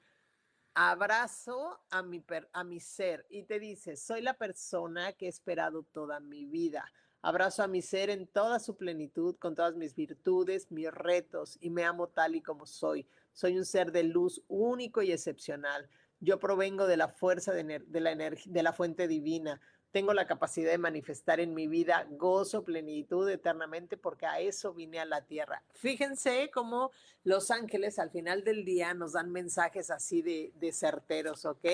abrazo 0.76 1.82
a 1.90 2.02
mi, 2.04 2.24
a 2.54 2.64
mi 2.64 2.80
ser 2.80 3.26
y 3.30 3.44
te 3.44 3.60
dice, 3.60 3.98
soy 3.98 4.22
la 4.22 4.38
persona 4.38 5.12
que 5.12 5.26
he 5.26 5.30
esperado 5.30 5.84
toda 5.84 6.22
mi 6.22 6.46
vida. 6.46 6.90
Abrazo 7.22 7.64
a 7.64 7.68
mi 7.68 7.82
ser 7.82 8.10
en 8.10 8.28
toda 8.28 8.60
su 8.60 8.78
plenitud, 8.78 9.36
con 9.38 9.56
todas 9.56 9.76
mis 9.76 9.94
virtudes, 9.94 10.72
mis 10.72 10.90
retos, 10.90 11.58
y 11.60 11.70
me 11.70 11.84
amo 11.84 12.08
tal 12.08 12.36
y 12.36 12.42
como 12.42 12.66
soy. 12.66 13.06
Soy 13.34 13.58
un 13.58 13.66
ser 13.66 13.92
de 13.92 14.04
luz 14.04 14.42
único 14.48 15.02
y 15.02 15.12
excepcional. 15.12 15.90
Yo 16.22 16.40
provengo 16.40 16.88
de 16.88 16.98
la 16.98 17.10
fuerza 17.10 17.54
de, 17.54 17.80
de 17.80 18.00
la, 18.00 18.16
de 18.16 18.64
la 18.64 18.74
fuente 18.74 19.08
divina. 19.08 19.60
Tengo 19.92 20.14
la 20.14 20.28
capacidad 20.28 20.72
de 20.72 20.78
manifestar 20.78 21.40
en 21.40 21.54
mi 21.54 21.68
vida 21.68 22.06
gozo, 22.12 22.64
plenitud 22.64 23.28
eternamente, 23.28 23.98
porque 23.98 24.28
a 24.28 24.40
eso 24.40 24.74
vine 24.74 25.00
a 25.00 25.06
la 25.06 25.26
tierra. 25.26 25.64
Fíjense 25.74 26.52
cómo 26.54 26.92
los 27.24 27.50
ángeles 27.50 27.98
al 27.98 28.12
final 28.12 28.44
del 28.44 28.66
día 28.66 28.94
nos 28.94 29.14
dan 29.14 29.32
mensajes 29.32 29.90
así 29.90 30.22
de, 30.22 30.72
certeros, 30.72 31.46
¿ok? 31.46 31.66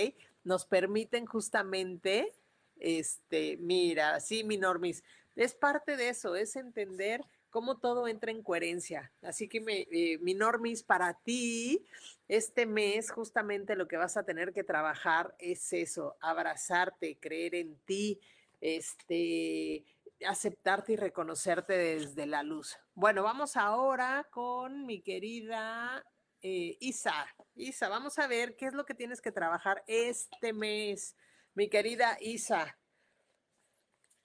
Nos 0.46 0.66
permiten 0.66 1.26
justamente, 1.26 2.34
este, 2.80 3.58
mira, 3.58 4.20
sí, 4.22 4.46
mi 4.46 4.58
normis, 4.58 5.04
es 5.36 5.54
parte 5.54 5.98
de 5.98 6.10
eso, 6.10 6.36
es 6.36 6.56
entender 6.56 7.22
cómo 7.50 7.78
todo 7.78 8.08
entra 8.08 8.32
en 8.32 8.44
coherencia. 8.44 9.14
Así 9.22 9.48
que 9.48 9.62
me, 9.62 9.88
eh, 9.92 10.18
mi 10.20 10.34
normis 10.34 10.84
para 10.84 11.14
ti, 11.14 11.86
este 12.28 12.66
mes 12.66 13.12
justamente 13.12 13.76
lo 13.76 13.88
que 13.88 13.98
vas 13.98 14.18
a 14.18 14.24
tener 14.24 14.52
que 14.52 14.64
trabajar 14.64 15.36
es 15.40 15.72
eso, 15.74 16.18
abrazarte, 16.20 17.18
creer 17.18 17.56
en 17.56 17.78
ti, 17.86 18.20
este, 18.62 19.86
aceptarte 20.28 20.94
y 20.94 20.96
reconocerte 20.96 21.74
desde 21.74 22.26
la 22.26 22.44
luz. 22.44 22.78
Bueno, 22.94 23.24
vamos 23.24 23.58
ahora 23.58 24.28
con 24.32 24.86
mi 24.86 25.02
querida 25.02 26.04
eh, 26.42 26.78
Isa. 26.80 27.26
Isa, 27.56 27.90
vamos 27.90 28.20
a 28.20 28.28
ver 28.28 28.56
qué 28.56 28.68
es 28.68 28.74
lo 28.74 28.86
que 28.86 28.94
tienes 28.94 29.22
que 29.22 29.32
trabajar 29.32 29.84
este 29.88 30.54
mes. 30.54 31.16
Mi 31.54 31.70
querida 31.70 32.18
Isa, 32.20 32.78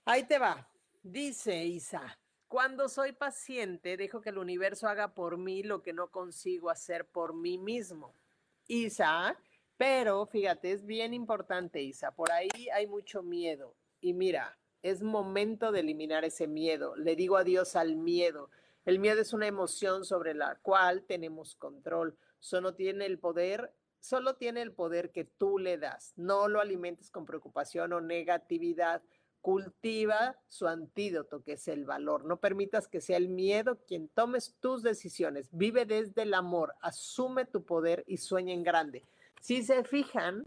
ahí 0.04 0.24
te 0.24 0.38
va. 0.38 0.70
Dice 1.03 1.64
Isa, 1.64 2.18
cuando 2.46 2.90
soy 2.90 3.12
paciente, 3.12 3.96
dejo 3.96 4.20
que 4.20 4.28
el 4.28 4.36
universo 4.36 4.86
haga 4.86 5.14
por 5.14 5.38
mí 5.38 5.62
lo 5.62 5.82
que 5.82 5.94
no 5.94 6.11
consigo 6.11 6.68
hacer 6.68 7.07
por 7.07 7.32
mí 7.34 7.57
mismo. 7.57 8.14
Isa, 8.66 9.38
pero 9.78 10.26
fíjate, 10.26 10.72
es 10.72 10.84
bien 10.84 11.14
importante, 11.14 11.80
Isa, 11.80 12.11
por 12.11 12.30
ahí 12.30 12.68
hay 12.74 12.86
mucho 12.86 13.22
miedo. 13.22 13.74
Y 13.98 14.12
mira, 14.12 14.59
es 14.82 15.03
momento 15.03 15.72
de 15.72 15.80
eliminar 15.80 16.26
ese 16.26 16.46
miedo. 16.46 16.94
Le 16.96 17.16
digo 17.16 17.38
adiós 17.38 17.76
al 17.76 17.96
miedo. 17.96 18.51
El 18.84 18.98
miedo 18.98 19.22
es 19.22 19.32
una 19.32 19.46
emoción 19.46 20.05
sobre 20.05 20.34
la 20.34 20.57
cual 20.57 21.05
tenemos 21.05 21.55
control. 21.55 22.18
Solo 22.40 22.74
tiene 22.74 23.07
el 23.07 23.18
poder, 23.18 23.72
solo 24.01 24.36
tiene 24.36 24.61
el 24.61 24.72
poder 24.72 25.12
que 25.12 25.24
tú 25.24 25.59
le 25.59 25.78
das. 25.78 26.12
No 26.16 26.46
lo 26.46 26.61
alimentes 26.61 27.11
con 27.11 27.24
preocupación 27.24 27.94
o 27.94 28.03
negatividad 28.03 29.03
cultiva 29.41 30.36
su 30.49 30.66
antídoto, 30.66 31.43
que 31.43 31.53
es 31.53 31.68
el 31.68 31.84
valor. 31.84 32.24
No 32.24 32.38
permitas 32.41 32.88
que 32.88 33.01
sea 33.01 33.16
el 33.16 33.28
miedo 33.28 33.78
quien 33.86 34.09
tomes 34.09 34.57
tus 34.61 34.82
decisiones. 34.82 35.49
Vive 35.53 35.86
desde 35.86 36.22
el 36.22 36.34
amor, 36.34 36.74
asume 36.80 37.45
tu 37.45 37.64
poder 37.64 38.05
y 38.07 38.18
sueña 38.18 38.53
en 38.53 38.62
grande. 38.62 39.05
Si 39.41 39.62
se 39.62 39.84
fijan, 39.84 40.47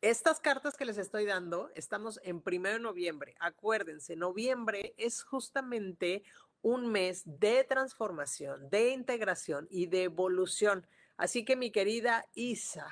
estas 0.00 0.40
cartas 0.40 0.76
que 0.76 0.84
les 0.84 0.98
estoy 0.98 1.24
dando, 1.24 1.70
estamos 1.74 2.20
en 2.24 2.40
primero 2.40 2.74
de 2.74 2.80
noviembre. 2.80 3.34
Acuérdense, 3.40 4.16
noviembre 4.16 4.94
es 4.98 5.22
justamente 5.22 6.24
un 6.62 6.90
mes 6.90 7.22
de 7.24 7.64
transformación, 7.64 8.70
de 8.70 8.90
integración 8.90 9.66
y 9.70 9.86
de 9.86 10.04
evolución. 10.04 10.86
Así 11.16 11.44
que 11.44 11.56
mi 11.56 11.70
querida 11.70 12.24
Isa, 12.34 12.90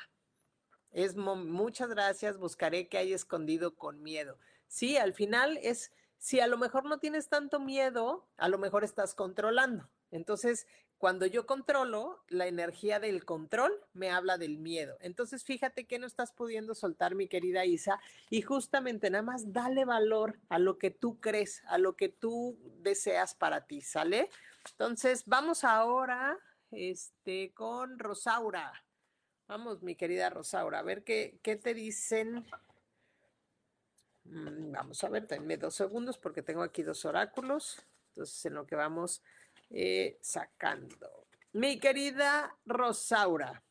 es 0.91 1.17
muchas 1.17 1.89
gracias, 1.89 2.37
buscaré 2.37 2.89
que 2.89 2.99
haya 2.99 3.17
escondido 3.17 3.75
con 3.75 4.03
miedo. 4.03 4.39
Sí, 4.73 4.97
al 4.97 5.13
final 5.13 5.59
es, 5.63 5.93
si 6.17 6.41
a 6.41 6.47
lo 6.47 6.57
mejor 6.57 6.87
no 6.87 6.99
tienes 6.99 7.29
tanto 7.29 7.61
miedo, 7.61 8.27
a 8.39 8.49
lo 8.49 8.57
mejor 8.57 8.85
estás 8.85 9.15
controlando. 9.15 9.91
Entonces, 10.11 10.67
cuando 10.97 11.27
yo 11.27 11.45
controlo, 11.45 12.25
la 12.29 12.47
energía 12.47 12.99
del 12.99 13.27
control 13.27 13.71
me 13.93 14.11
habla 14.11 14.39
del 14.39 14.57
miedo. 14.57 14.97
Entonces, 15.03 15.45
fíjate 15.45 15.87
que 15.87 15.99
no 15.99 16.07
estás 16.07 16.33
pudiendo 16.33 16.75
soltar, 16.75 17.15
mi 17.15 17.29
querida 17.29 17.67
Isa, 17.67 18.01
y 18.31 18.41
justamente 18.41 19.11
nada 19.11 19.23
más 19.23 19.53
dale 19.53 19.85
valor 19.85 20.41
a 20.49 20.59
lo 20.59 20.79
que 20.79 20.91
tú 20.91 21.21
crees, 21.21 21.63
a 21.67 21.77
lo 21.77 21.95
que 21.95 22.09
tú 22.09 22.59
deseas 22.79 23.35
para 23.35 23.67
ti, 23.67 23.83
¿sale? 23.83 24.31
Entonces, 24.71 25.25
vamos 25.27 25.65
ahora 25.65 26.39
este, 26.71 27.53
con 27.53 27.99
Rosaura. 27.99 28.73
Vamos, 29.49 29.83
mi 29.83 29.97
querida 29.97 30.31
Rosaura, 30.31 30.79
a 30.79 30.83
ver 30.83 31.05
qué, 31.05 31.39
qué 31.43 31.57
te 31.57 31.75
dicen 31.75 32.47
vamos 34.25 35.03
a 35.05 35.09
ver, 35.09 35.27
denme 35.27 35.57
dos 35.57 35.75
segundos 35.75 36.19
porque 36.19 36.43
tengo 36.43 36.63
aquí 36.63 36.83
dos 36.83 37.05
oráculos. 37.05 37.85
Entonces, 38.09 38.45
en 38.47 38.55
lo 38.55 38.67
que 38.67 38.77
vamos 38.77 39.23
eh, 39.71 40.19
sacando. 40.21 41.27
Mi 41.53 41.79
querida 41.79 42.57
Rosaura, 42.65 43.63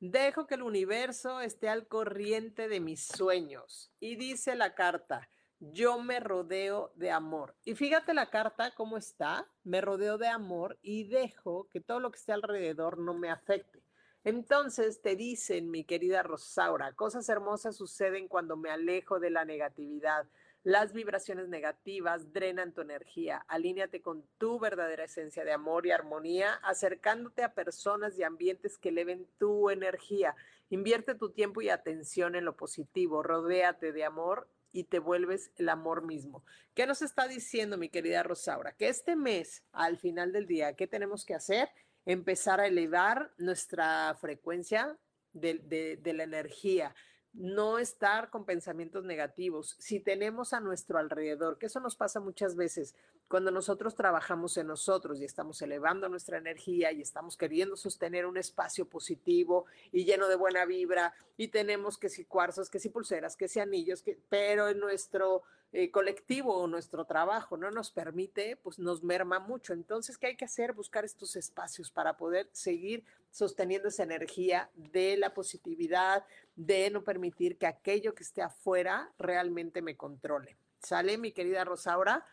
dejo 0.00 0.46
que 0.46 0.54
el 0.54 0.62
universo 0.62 1.40
esté 1.40 1.68
al 1.68 1.86
corriente 1.86 2.68
de 2.68 2.80
mis 2.80 3.06
sueños. 3.06 3.92
Y 4.00 4.16
dice 4.16 4.54
la 4.54 4.74
carta, 4.74 5.28
yo 5.58 5.98
me 5.98 6.20
rodeo 6.20 6.92
de 6.96 7.10
amor. 7.10 7.56
Y 7.64 7.74
fíjate 7.74 8.14
la 8.14 8.30
carta 8.30 8.72
cómo 8.74 8.96
está, 8.96 9.46
me 9.62 9.80
rodeo 9.80 10.18
de 10.18 10.28
amor 10.28 10.78
y 10.82 11.04
dejo 11.04 11.68
que 11.68 11.80
todo 11.80 12.00
lo 12.00 12.10
que 12.10 12.18
esté 12.18 12.32
alrededor 12.32 12.98
no 12.98 13.14
me 13.14 13.30
afecte. 13.30 13.83
Entonces 14.24 15.02
te 15.02 15.16
dicen, 15.16 15.70
mi 15.70 15.84
querida 15.84 16.22
Rosaura, 16.22 16.92
cosas 16.94 17.28
hermosas 17.28 17.76
suceden 17.76 18.26
cuando 18.26 18.56
me 18.56 18.70
alejo 18.70 19.20
de 19.20 19.28
la 19.28 19.44
negatividad. 19.44 20.26
Las 20.62 20.94
vibraciones 20.94 21.48
negativas 21.50 22.32
drenan 22.32 22.72
tu 22.72 22.80
energía. 22.80 23.44
Alíneate 23.48 24.00
con 24.00 24.24
tu 24.38 24.58
verdadera 24.58 25.04
esencia 25.04 25.44
de 25.44 25.52
amor 25.52 25.86
y 25.86 25.90
armonía, 25.90 26.54
acercándote 26.62 27.42
a 27.42 27.52
personas 27.52 28.18
y 28.18 28.22
ambientes 28.22 28.78
que 28.78 28.88
eleven 28.88 29.28
tu 29.38 29.68
energía. 29.68 30.34
Invierte 30.70 31.14
tu 31.14 31.30
tiempo 31.30 31.60
y 31.60 31.68
atención 31.68 32.34
en 32.34 32.46
lo 32.46 32.56
positivo. 32.56 33.22
Rodéate 33.22 33.92
de 33.92 34.04
amor 34.04 34.48
y 34.72 34.84
te 34.84 35.00
vuelves 35.00 35.52
el 35.56 35.68
amor 35.68 36.02
mismo. 36.02 36.42
¿Qué 36.74 36.86
nos 36.86 37.02
está 37.02 37.28
diciendo 37.28 37.76
mi 37.76 37.90
querida 37.90 38.22
Rosaura? 38.22 38.72
Que 38.72 38.88
este 38.88 39.16
mes, 39.16 39.62
al 39.72 39.98
final 39.98 40.32
del 40.32 40.46
día, 40.46 40.74
¿qué 40.76 40.86
tenemos 40.86 41.26
que 41.26 41.34
hacer? 41.34 41.68
Empezar 42.06 42.60
a 42.60 42.66
elevar 42.66 43.32
nuestra 43.38 44.14
frecuencia 44.20 44.98
de, 45.32 46.00
la 46.04 46.22
energía, 46.22 46.94
no 47.32 47.78
estar 47.78 48.30
con 48.30 48.44
pensamientos 48.44 49.04
negativos. 49.04 49.76
Si 49.78 50.00
tenemos 50.00 50.52
a 50.52 50.60
nuestro 50.60 50.98
alrededor, 50.98 51.58
que 51.58 51.66
eso 51.66 51.80
nos 51.80 51.96
pasa 51.96 52.20
muchas 52.20 52.54
veces, 52.54 52.94
cuando 53.26 53.50
nosotros 53.50 53.94
trabajamos 53.94 54.56
en 54.58 54.66
nosotros 54.66 55.20
y 55.20 55.24
estamos 55.24 55.60
elevando 55.62 56.08
nuestra 56.08 56.38
energía 56.38 56.92
y 56.92 57.00
estamos 57.00 57.36
queriendo 57.36 57.74
sostener 57.74 58.26
un 58.26 58.36
espacio 58.36 58.86
positivo 58.86 59.64
y 59.90 60.04
lleno 60.04 60.28
de 60.28 60.36
buena 60.36 60.66
vibra 60.66 61.14
y 61.36 61.48
tenemos 61.48 61.98
que 61.98 62.10
si 62.10 62.26
cuarzos, 62.26 62.68
que 62.68 62.78
si 62.78 62.90
pulseras, 62.90 63.36
que 63.36 63.48
si 63.48 63.60
anillos, 63.60 64.02
que, 64.02 64.20
pero 64.28 64.68
en 64.68 64.78
nuestro 64.78 65.42
eh, 65.76 65.90
colectivo 65.90 66.54
o 66.56 66.68
nuestro 66.68 67.04
trabajo 67.04 67.56
no 67.56 67.68
nos 67.72 67.90
permite, 67.90 68.54
pues 68.54 68.78
nos 68.78 69.02
merma 69.02 69.40
mucho. 69.40 69.72
Entonces, 69.72 70.16
¿qué 70.16 70.28
hay 70.28 70.36
que 70.36 70.44
hacer? 70.44 70.72
Buscar 70.72 71.04
estos 71.04 71.34
espacios 71.34 71.90
para 71.90 72.16
poder 72.16 72.48
seguir 72.52 73.04
sosteniendo 73.32 73.88
esa 73.88 74.04
energía 74.04 74.70
de 74.76 75.16
la 75.16 75.34
positividad, 75.34 76.24
de 76.54 76.90
no 76.90 77.02
permitir 77.02 77.58
que 77.58 77.66
aquello 77.66 78.14
que 78.14 78.22
esté 78.22 78.40
afuera 78.40 79.12
realmente 79.18 79.82
me 79.82 79.96
controle. 79.96 80.56
¿Sale, 80.78 81.18
mi 81.18 81.32
querida 81.32 81.64
Rosaura? 81.64 82.24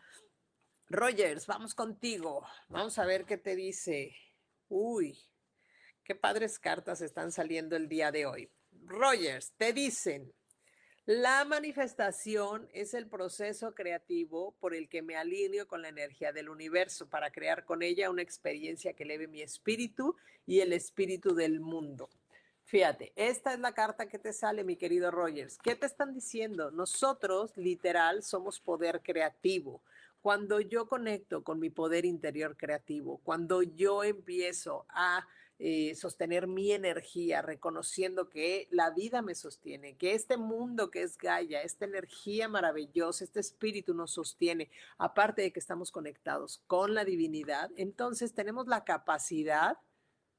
Rogers, 0.86 1.48
vamos 1.48 1.74
contigo. 1.74 2.46
Vamos 2.68 2.96
a 3.00 3.06
ver 3.06 3.24
qué 3.24 3.38
te 3.38 3.56
dice. 3.56 4.14
Uy, 4.68 5.18
qué 6.04 6.14
padres 6.14 6.60
cartas 6.60 7.00
están 7.00 7.32
saliendo 7.32 7.74
el 7.74 7.88
día 7.88 8.12
de 8.12 8.24
hoy. 8.24 8.48
Rogers, 8.84 9.52
te 9.56 9.72
dicen, 9.72 10.32
la 11.06 11.44
manifestación 11.44 12.68
es 12.72 12.94
el 12.94 13.08
proceso 13.08 13.74
creativo 13.74 14.54
por 14.60 14.72
el 14.72 14.88
que 14.88 15.02
me 15.02 15.16
alineo 15.16 15.66
con 15.66 15.82
la 15.82 15.88
energía 15.88 16.32
del 16.32 16.48
universo 16.48 17.08
para 17.08 17.32
crear 17.32 17.64
con 17.64 17.82
ella 17.82 18.08
una 18.08 18.22
experiencia 18.22 18.92
que 18.92 19.02
eleve 19.02 19.26
mi 19.26 19.42
espíritu 19.42 20.14
y 20.46 20.60
el 20.60 20.72
espíritu 20.72 21.34
del 21.34 21.58
mundo. 21.58 22.08
Fíjate, 22.64 23.12
esta 23.16 23.52
es 23.52 23.58
la 23.58 23.72
carta 23.72 24.06
que 24.08 24.20
te 24.20 24.32
sale, 24.32 24.62
mi 24.62 24.76
querido 24.76 25.10
Rogers. 25.10 25.58
¿Qué 25.58 25.74
te 25.74 25.86
están 25.86 26.14
diciendo? 26.14 26.70
Nosotros, 26.70 27.56
literal, 27.56 28.22
somos 28.22 28.60
poder 28.60 29.02
creativo. 29.02 29.82
Cuando 30.20 30.60
yo 30.60 30.86
conecto 30.86 31.42
con 31.42 31.58
mi 31.58 31.68
poder 31.68 32.04
interior 32.04 32.56
creativo, 32.56 33.20
cuando 33.24 33.62
yo 33.64 34.04
empiezo 34.04 34.86
a 34.88 35.26
eh, 35.58 35.94
sostener 35.94 36.46
mi 36.46 36.72
energía, 36.72 37.40
reconociendo 37.40 38.28
que 38.28 38.66
la 38.70 38.90
vida 38.90 39.22
me 39.22 39.34
sostiene, 39.34 39.96
que 39.96 40.14
este 40.14 40.36
mundo 40.36 40.90
que 40.90 41.02
es 41.02 41.16
Gaia, 41.16 41.62
esta 41.62 41.84
energía 41.84 42.48
maravillosa, 42.48 43.22
este 43.22 43.40
espíritu 43.40 43.94
nos 43.94 44.12
sostiene, 44.12 44.70
aparte 44.98 45.42
de 45.42 45.52
que 45.52 45.60
estamos 45.60 45.92
conectados 45.92 46.62
con 46.66 46.94
la 46.94 47.04
divinidad, 47.04 47.70
entonces 47.76 48.34
tenemos 48.34 48.66
la 48.66 48.84
capacidad 48.84 49.78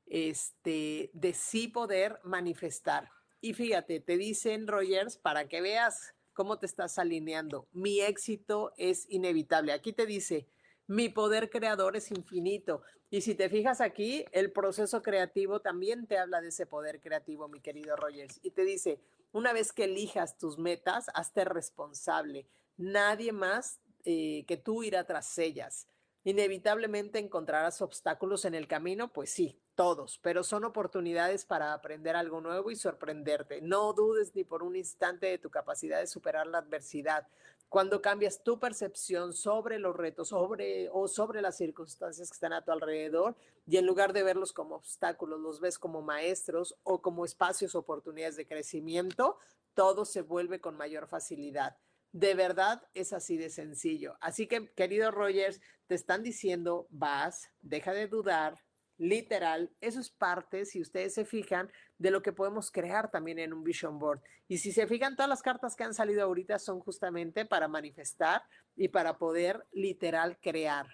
este, 0.07 1.09
de 1.13 1.33
sí 1.33 1.67
poder 1.67 2.19
manifestar. 2.23 3.09
Y 3.39 3.53
fíjate, 3.53 3.99
te 3.99 4.17
dicen 4.17 4.67
Rogers, 4.67 5.17
para 5.17 5.47
que 5.47 5.61
veas 5.61 6.13
cómo 6.33 6.59
te 6.59 6.65
estás 6.65 6.97
alineando. 6.97 7.67
Mi 7.71 8.01
éxito 8.01 8.73
es 8.77 9.05
inevitable. 9.09 9.71
Aquí 9.71 9.93
te 9.93 10.05
dice, 10.05 10.47
Mi 10.87 11.09
poder 11.09 11.49
creador 11.49 11.95
es 11.95 12.11
infinito. 12.11 12.81
Y 13.09 13.21
si 13.21 13.35
te 13.35 13.49
fijas 13.49 13.79
aquí, 13.79 14.25
el 14.31 14.51
proceso 14.51 15.01
creativo 15.01 15.59
también 15.59 16.07
te 16.07 16.17
habla 16.17 16.41
de 16.41 16.49
ese 16.49 16.65
poder 16.65 16.99
creativo, 16.99 17.47
mi 17.47 17.61
querido 17.61 17.95
Rogers. 17.95 18.39
Y 18.43 18.51
te 18.51 18.65
dice, 18.65 18.99
una 19.31 19.53
vez 19.53 19.71
que 19.71 19.85
elijas 19.85 20.37
tus 20.37 20.57
metas, 20.57 21.07
hazte 21.13 21.45
responsable. 21.45 22.47
Nadie 22.77 23.31
más 23.31 23.79
eh, 24.03 24.45
que 24.47 24.57
tú 24.57 24.83
irá 24.83 25.05
tras 25.05 25.37
ellas. 25.37 25.87
Inevitablemente 26.23 27.19
encontrarás 27.19 27.81
obstáculos 27.81 28.45
en 28.45 28.55
el 28.55 28.67
camino, 28.67 29.11
pues 29.11 29.29
sí, 29.29 29.59
todos, 29.75 30.19
pero 30.21 30.43
son 30.43 30.63
oportunidades 30.63 31.45
para 31.45 31.73
aprender 31.73 32.15
algo 32.15 32.39
nuevo 32.39 32.71
y 32.71 32.75
sorprenderte. 32.75 33.61
No 33.61 33.91
dudes 33.93 34.33
ni 34.35 34.43
por 34.43 34.63
un 34.63 34.75
instante 34.75 35.27
de 35.27 35.37
tu 35.37 35.49
capacidad 35.49 35.99
de 35.99 36.07
superar 36.07 36.47
la 36.47 36.59
adversidad. 36.59 37.27
Cuando 37.73 38.03
cambias 38.03 38.43
tu 38.43 38.59
percepción 38.59 39.33
sobre 39.33 39.79
los 39.79 39.95
retos 39.95 40.27
sobre, 40.27 40.89
o 40.91 41.07
sobre 41.07 41.41
las 41.41 41.57
circunstancias 41.57 42.29
que 42.29 42.35
están 42.35 42.53
a 42.53 42.63
tu 42.63 42.71
alrededor 42.71 43.35
y 43.65 43.77
en 43.77 43.87
lugar 43.87 44.13
de 44.13 44.21
verlos 44.21 44.53
como 44.53 44.75
obstáculos, 44.75 45.39
los 45.39 45.59
ves 45.59 45.79
como 45.79 46.03
maestros 46.03 46.77
o 46.83 47.01
como 47.01 47.25
espacios, 47.25 47.73
oportunidades 47.73 48.35
de 48.35 48.45
crecimiento, 48.45 49.39
todo 49.73 50.05
se 50.05 50.21
vuelve 50.21 50.61
con 50.61 50.77
mayor 50.77 51.07
facilidad. 51.07 51.75
De 52.11 52.35
verdad 52.35 52.83
es 52.93 53.11
así 53.11 53.37
de 53.37 53.49
sencillo. 53.49 54.17
Así 54.21 54.45
que, 54.45 54.71
querido 54.73 55.09
Rogers, 55.09 55.59
te 55.87 55.95
están 55.95 56.21
diciendo, 56.21 56.85
vas, 56.91 57.49
deja 57.63 57.91
de 57.91 58.07
dudar, 58.07 58.63
literal, 58.97 59.71
eso 59.81 59.99
es 59.99 60.09
parte, 60.09 60.65
si 60.65 60.81
ustedes 60.81 61.13
se 61.13 61.25
fijan, 61.25 61.71
de 61.97 62.11
lo 62.11 62.21
que 62.21 62.33
podemos 62.33 62.71
crear 62.71 63.09
también 63.11 63.39
en 63.39 63.53
un 63.53 63.63
vision 63.63 63.99
board. 63.99 64.21
Y 64.47 64.57
si 64.57 64.71
se 64.71 64.87
fijan, 64.87 65.15
todas 65.15 65.29
las 65.29 65.41
cartas 65.41 65.75
que 65.75 65.83
han 65.83 65.93
salido 65.93 66.23
ahorita 66.23 66.59
son 66.59 66.79
justamente 66.79 67.45
para 67.45 67.67
manifestar 67.67 68.43
y 68.75 68.89
para 68.89 69.17
poder 69.17 69.65
literal 69.71 70.37
crear. 70.39 70.87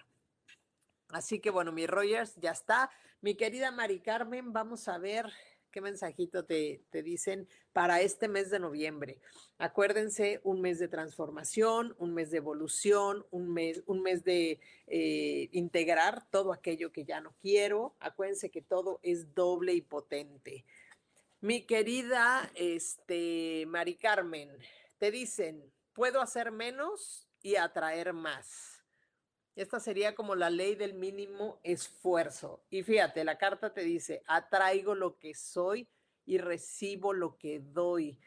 Así 1.08 1.40
que 1.40 1.50
bueno, 1.50 1.72
mi 1.72 1.86
Rogers 1.86 2.36
ya 2.36 2.52
está. 2.52 2.90
Mi 3.20 3.34
querida 3.34 3.70
Mari 3.70 4.00
Carmen, 4.00 4.52
vamos 4.52 4.88
a 4.88 4.98
ver 4.98 5.30
qué 5.70 5.80
mensajito 5.80 6.44
te, 6.44 6.82
dicen 6.92 7.48
para 7.72 8.00
este 8.00 8.28
mes 8.28 8.50
de 8.50 8.58
noviembre. 8.58 9.20
Acuérdense, 9.58 10.40
un 10.44 10.60
mes 10.60 10.78
de 10.78 10.88
transformación, 10.88 11.94
un 11.98 12.14
mes 12.14 12.30
de 12.30 12.38
evolución, 12.38 13.24
un 13.30 13.52
mes, 13.52 13.82
un 13.86 14.02
mes 14.02 14.24
de 14.24 14.60
eh, 14.86 15.48
integrar 15.52 16.28
todo 16.30 16.52
aquello 16.52 16.92
que 16.92 17.04
ya 17.04 17.20
no 17.20 17.34
quiero. 17.40 17.94
Acuérdense 18.00 18.50
que 18.50 18.62
todo 18.62 19.00
es 19.02 19.34
doble 19.34 19.74
y 19.74 19.80
potente. 19.80 20.64
Mi 21.40 21.62
querida 21.62 22.50
este, 22.54 23.64
Mari 23.66 23.94
Carmen, 23.96 24.50
te 24.98 25.10
dicen, 25.10 25.72
puedo 25.94 26.20
hacer 26.20 26.50
menos 26.50 27.26
y 27.42 27.56
atraer 27.56 28.12
más. 28.12 28.79
Esta 29.56 29.80
sería 29.80 30.14
como 30.14 30.34
la 30.34 30.50
ley 30.50 30.74
del 30.74 30.94
mínimo 30.94 31.60
esfuerzo. 31.62 32.62
Y 32.70 32.82
fíjate, 32.82 33.24
la 33.24 33.38
carta 33.38 33.72
te 33.72 33.82
dice, 33.82 34.22
atraigo 34.26 34.94
lo 34.94 35.18
que 35.18 35.34
soy 35.34 35.88
y 36.24 36.38
recibo 36.38 37.12
lo 37.12 37.36
que 37.36 37.60
doy. 37.60 38.18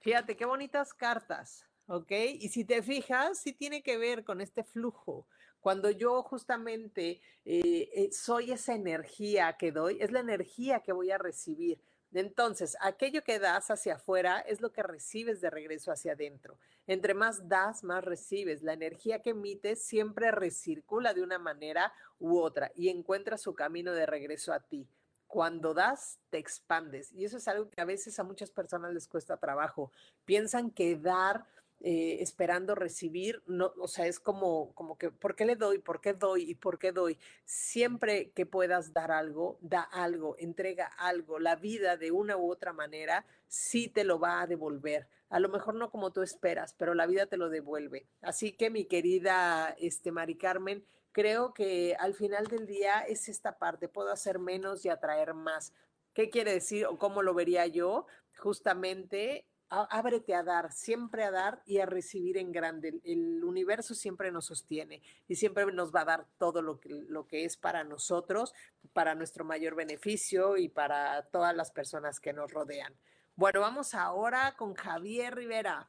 Fíjate, 0.00 0.36
qué 0.36 0.46
bonitas 0.46 0.94
cartas, 0.94 1.66
¿ok? 1.86 2.10
Y 2.38 2.48
si 2.48 2.64
te 2.64 2.82
fijas, 2.82 3.38
sí 3.38 3.52
tiene 3.52 3.82
que 3.82 3.98
ver 3.98 4.24
con 4.24 4.40
este 4.40 4.64
flujo. 4.64 5.26
Cuando 5.60 5.90
yo 5.90 6.22
justamente 6.22 7.20
eh, 7.44 7.90
eh, 7.94 8.08
soy 8.12 8.52
esa 8.52 8.74
energía 8.74 9.56
que 9.58 9.72
doy, 9.72 9.98
es 10.00 10.10
la 10.10 10.20
energía 10.20 10.80
que 10.80 10.92
voy 10.92 11.10
a 11.10 11.18
recibir. 11.18 11.82
Entonces, 12.12 12.76
aquello 12.80 13.22
que 13.22 13.38
das 13.38 13.70
hacia 13.70 13.94
afuera 13.94 14.40
es 14.40 14.60
lo 14.60 14.72
que 14.72 14.82
recibes 14.82 15.40
de 15.40 15.50
regreso 15.50 15.92
hacia 15.92 16.12
adentro. 16.12 16.58
Entre 16.86 17.14
más 17.14 17.48
das, 17.48 17.84
más 17.84 18.04
recibes. 18.04 18.62
La 18.62 18.72
energía 18.72 19.22
que 19.22 19.30
emites 19.30 19.82
siempre 19.84 20.32
recircula 20.32 21.14
de 21.14 21.22
una 21.22 21.38
manera 21.38 21.92
u 22.18 22.38
otra 22.38 22.72
y 22.74 22.88
encuentra 22.88 23.38
su 23.38 23.54
camino 23.54 23.92
de 23.92 24.06
regreso 24.06 24.52
a 24.52 24.60
ti. 24.60 24.88
Cuando 25.28 25.74
das, 25.74 26.18
te 26.30 26.38
expandes. 26.38 27.12
Y 27.12 27.24
eso 27.24 27.36
es 27.36 27.46
algo 27.46 27.70
que 27.70 27.80
a 27.80 27.84
veces 27.84 28.18
a 28.18 28.24
muchas 28.24 28.50
personas 28.50 28.92
les 28.92 29.06
cuesta 29.06 29.36
trabajo. 29.36 29.92
Piensan 30.24 30.72
que 30.72 30.96
dar 30.96 31.46
eh, 31.82 32.18
esperando 32.20 32.74
recibir, 32.74 33.42
no, 33.46 33.72
o 33.78 33.88
sea, 33.88 34.06
es 34.06 34.20
como, 34.20 34.74
como 34.74 34.98
que, 34.98 35.10
¿por 35.10 35.34
qué 35.34 35.46
le 35.46 35.56
doy? 35.56 35.78
¿Por 35.78 36.02
qué 36.02 36.12
doy? 36.12 36.50
¿Y 36.50 36.54
por 36.54 36.78
qué 36.78 36.92
doy? 36.92 37.18
Siempre 37.46 38.32
que 38.32 38.44
puedas 38.44 38.92
dar 38.92 39.10
algo, 39.10 39.56
da 39.62 39.80
algo, 39.80 40.36
entrega 40.38 40.86
algo. 40.98 41.38
La 41.38 41.56
vida 41.56 41.96
de 41.96 42.10
una 42.10 42.36
u 42.36 42.50
otra 42.50 42.74
manera 42.74 43.24
sí 43.48 43.88
te 43.88 44.04
lo 44.04 44.18
va 44.18 44.42
a 44.42 44.46
devolver. 44.46 45.08
A 45.30 45.40
lo 45.40 45.48
mejor 45.48 45.74
no 45.74 45.90
como 45.90 46.12
tú 46.12 46.20
esperas, 46.20 46.74
pero 46.74 46.92
la 46.92 47.06
vida 47.06 47.24
te 47.26 47.38
lo 47.38 47.48
devuelve. 47.48 48.06
Así 48.20 48.52
que 48.52 48.68
mi 48.68 48.84
querida 48.84 49.74
este, 49.78 50.12
Mari 50.12 50.36
Carmen, 50.36 50.84
creo 51.12 51.54
que 51.54 51.96
al 51.98 52.12
final 52.12 52.46
del 52.48 52.66
día 52.66 53.00
es 53.00 53.28
esta 53.28 53.56
parte, 53.56 53.88
puedo 53.88 54.12
hacer 54.12 54.38
menos 54.38 54.84
y 54.84 54.90
atraer 54.90 55.32
más. 55.32 55.72
¿Qué 56.12 56.28
quiere 56.28 56.52
decir 56.52 56.84
o 56.84 56.98
cómo 56.98 57.22
lo 57.22 57.32
vería 57.32 57.66
yo? 57.66 58.06
Justamente 58.36 59.46
ábrete 59.70 60.34
a 60.34 60.42
dar, 60.42 60.72
siempre 60.72 61.22
a 61.22 61.30
dar 61.30 61.62
y 61.64 61.78
a 61.78 61.86
recibir 61.86 62.36
en 62.36 62.50
grande. 62.50 63.00
El 63.04 63.44
universo 63.44 63.94
siempre 63.94 64.32
nos 64.32 64.46
sostiene 64.46 65.00
y 65.28 65.36
siempre 65.36 65.64
nos 65.72 65.94
va 65.94 66.00
a 66.00 66.06
dar 66.06 66.26
todo 66.38 66.60
lo 66.60 66.80
que, 66.80 66.88
lo 67.08 67.26
que 67.26 67.44
es 67.44 67.56
para 67.56 67.84
nosotros, 67.84 68.52
para 68.92 69.14
nuestro 69.14 69.44
mayor 69.44 69.76
beneficio 69.76 70.56
y 70.56 70.68
para 70.68 71.22
todas 71.30 71.54
las 71.54 71.70
personas 71.70 72.18
que 72.18 72.32
nos 72.32 72.52
rodean. 72.52 72.94
Bueno, 73.36 73.60
vamos 73.60 73.94
ahora 73.94 74.56
con 74.56 74.74
Javier 74.74 75.36
Rivera. 75.36 75.88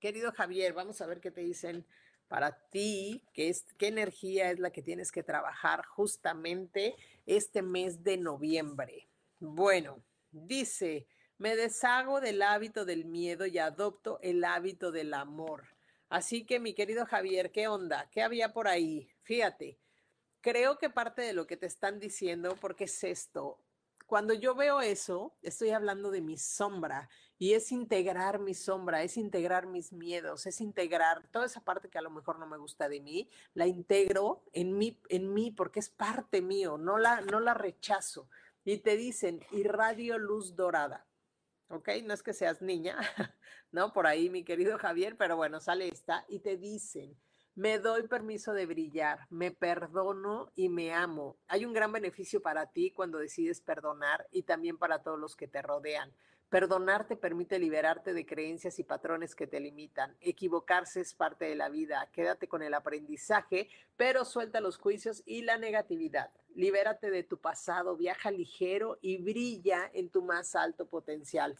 Querido 0.00 0.32
Javier, 0.32 0.72
vamos 0.72 1.00
a 1.00 1.06
ver 1.06 1.20
qué 1.20 1.30
te 1.30 1.40
dicen 1.40 1.86
para 2.26 2.68
ti, 2.68 3.24
qué, 3.32 3.54
qué 3.78 3.86
energía 3.86 4.50
es 4.50 4.58
la 4.58 4.70
que 4.70 4.82
tienes 4.82 5.12
que 5.12 5.22
trabajar 5.22 5.86
justamente 5.86 6.96
este 7.26 7.62
mes 7.62 8.02
de 8.02 8.16
noviembre. 8.16 9.08
Bueno, 9.38 10.02
dice... 10.32 11.06
Me 11.38 11.54
deshago 11.54 12.20
del 12.20 12.42
hábito 12.42 12.84
del 12.84 13.04
miedo 13.04 13.46
y 13.46 13.58
adopto 13.58 14.18
el 14.22 14.42
hábito 14.44 14.90
del 14.90 15.14
amor. 15.14 15.68
Así 16.08 16.44
que, 16.44 16.58
mi 16.58 16.74
querido 16.74 17.06
Javier, 17.06 17.52
¿qué 17.52 17.68
onda? 17.68 18.10
¿Qué 18.10 18.22
había 18.22 18.52
por 18.52 18.66
ahí? 18.66 19.08
Fíjate, 19.22 19.78
creo 20.40 20.78
que 20.78 20.90
parte 20.90 21.22
de 21.22 21.34
lo 21.34 21.46
que 21.46 21.56
te 21.56 21.66
están 21.66 22.00
diciendo, 22.00 22.56
porque 22.60 22.84
es 22.84 23.04
esto, 23.04 23.62
cuando 24.08 24.32
yo 24.32 24.54
veo 24.54 24.80
eso, 24.80 25.36
estoy 25.42 25.70
hablando 25.70 26.10
de 26.10 26.22
mi 26.22 26.38
sombra 26.38 27.10
y 27.36 27.52
es 27.52 27.70
integrar 27.72 28.40
mi 28.40 28.54
sombra, 28.54 29.02
es 29.02 29.18
integrar 29.18 29.66
mis 29.66 29.92
miedos, 29.92 30.46
es 30.46 30.62
integrar 30.62 31.28
toda 31.28 31.44
esa 31.44 31.60
parte 31.60 31.90
que 31.90 31.98
a 31.98 32.02
lo 32.02 32.10
mejor 32.10 32.38
no 32.38 32.46
me 32.46 32.56
gusta 32.56 32.88
de 32.88 33.00
mí, 33.00 33.28
la 33.52 33.66
integro 33.66 34.42
en 34.52 34.78
mí, 34.78 34.98
en 35.10 35.34
mí 35.34 35.50
porque 35.50 35.80
es 35.80 35.90
parte 35.90 36.40
mío, 36.40 36.78
no 36.78 36.96
la, 36.96 37.20
no 37.20 37.38
la 37.38 37.52
rechazo. 37.52 38.28
Y 38.64 38.78
te 38.78 38.96
dicen, 38.96 39.44
irradio 39.52 40.18
luz 40.18 40.56
dorada. 40.56 41.07
¿Ok? 41.68 41.88
No 42.04 42.14
es 42.14 42.22
que 42.22 42.32
seas 42.32 42.62
niña, 42.62 42.98
¿no? 43.72 43.92
Por 43.92 44.06
ahí, 44.06 44.30
mi 44.30 44.44
querido 44.44 44.78
Javier, 44.78 45.16
pero 45.16 45.36
bueno, 45.36 45.60
sale 45.60 45.88
esta 45.88 46.24
y 46.28 46.40
te 46.40 46.56
dicen, 46.56 47.16
me 47.54 47.78
doy 47.78 48.06
permiso 48.06 48.52
de 48.52 48.66
brillar, 48.66 49.26
me 49.30 49.50
perdono 49.50 50.52
y 50.54 50.68
me 50.68 50.92
amo. 50.92 51.38
Hay 51.48 51.64
un 51.64 51.72
gran 51.72 51.90
beneficio 51.90 52.40
para 52.40 52.70
ti 52.70 52.92
cuando 52.92 53.18
decides 53.18 53.60
perdonar 53.60 54.28
y 54.30 54.44
también 54.44 54.78
para 54.78 55.02
todos 55.02 55.18
los 55.18 55.34
que 55.34 55.48
te 55.48 55.60
rodean. 55.60 56.14
Perdonar 56.50 57.06
te 57.06 57.16
permite 57.16 57.58
liberarte 57.58 58.14
de 58.14 58.24
creencias 58.24 58.78
y 58.78 58.84
patrones 58.84 59.34
que 59.34 59.46
te 59.46 59.60
limitan. 59.60 60.16
Equivocarse 60.20 61.00
es 61.00 61.12
parte 61.12 61.44
de 61.44 61.54
la 61.54 61.68
vida. 61.68 62.08
Quédate 62.12 62.48
con 62.48 62.62
el 62.62 62.72
aprendizaje, 62.72 63.68
pero 63.98 64.24
suelta 64.24 64.62
los 64.62 64.78
juicios 64.78 65.22
y 65.26 65.42
la 65.42 65.58
negatividad. 65.58 66.30
Libérate 66.54 67.10
de 67.10 67.22
tu 67.22 67.36
pasado, 67.36 67.96
viaja 67.96 68.30
ligero 68.30 68.98
y 69.02 69.18
brilla 69.18 69.90
en 69.92 70.08
tu 70.08 70.22
más 70.22 70.56
alto 70.56 70.86
potencial. 70.86 71.58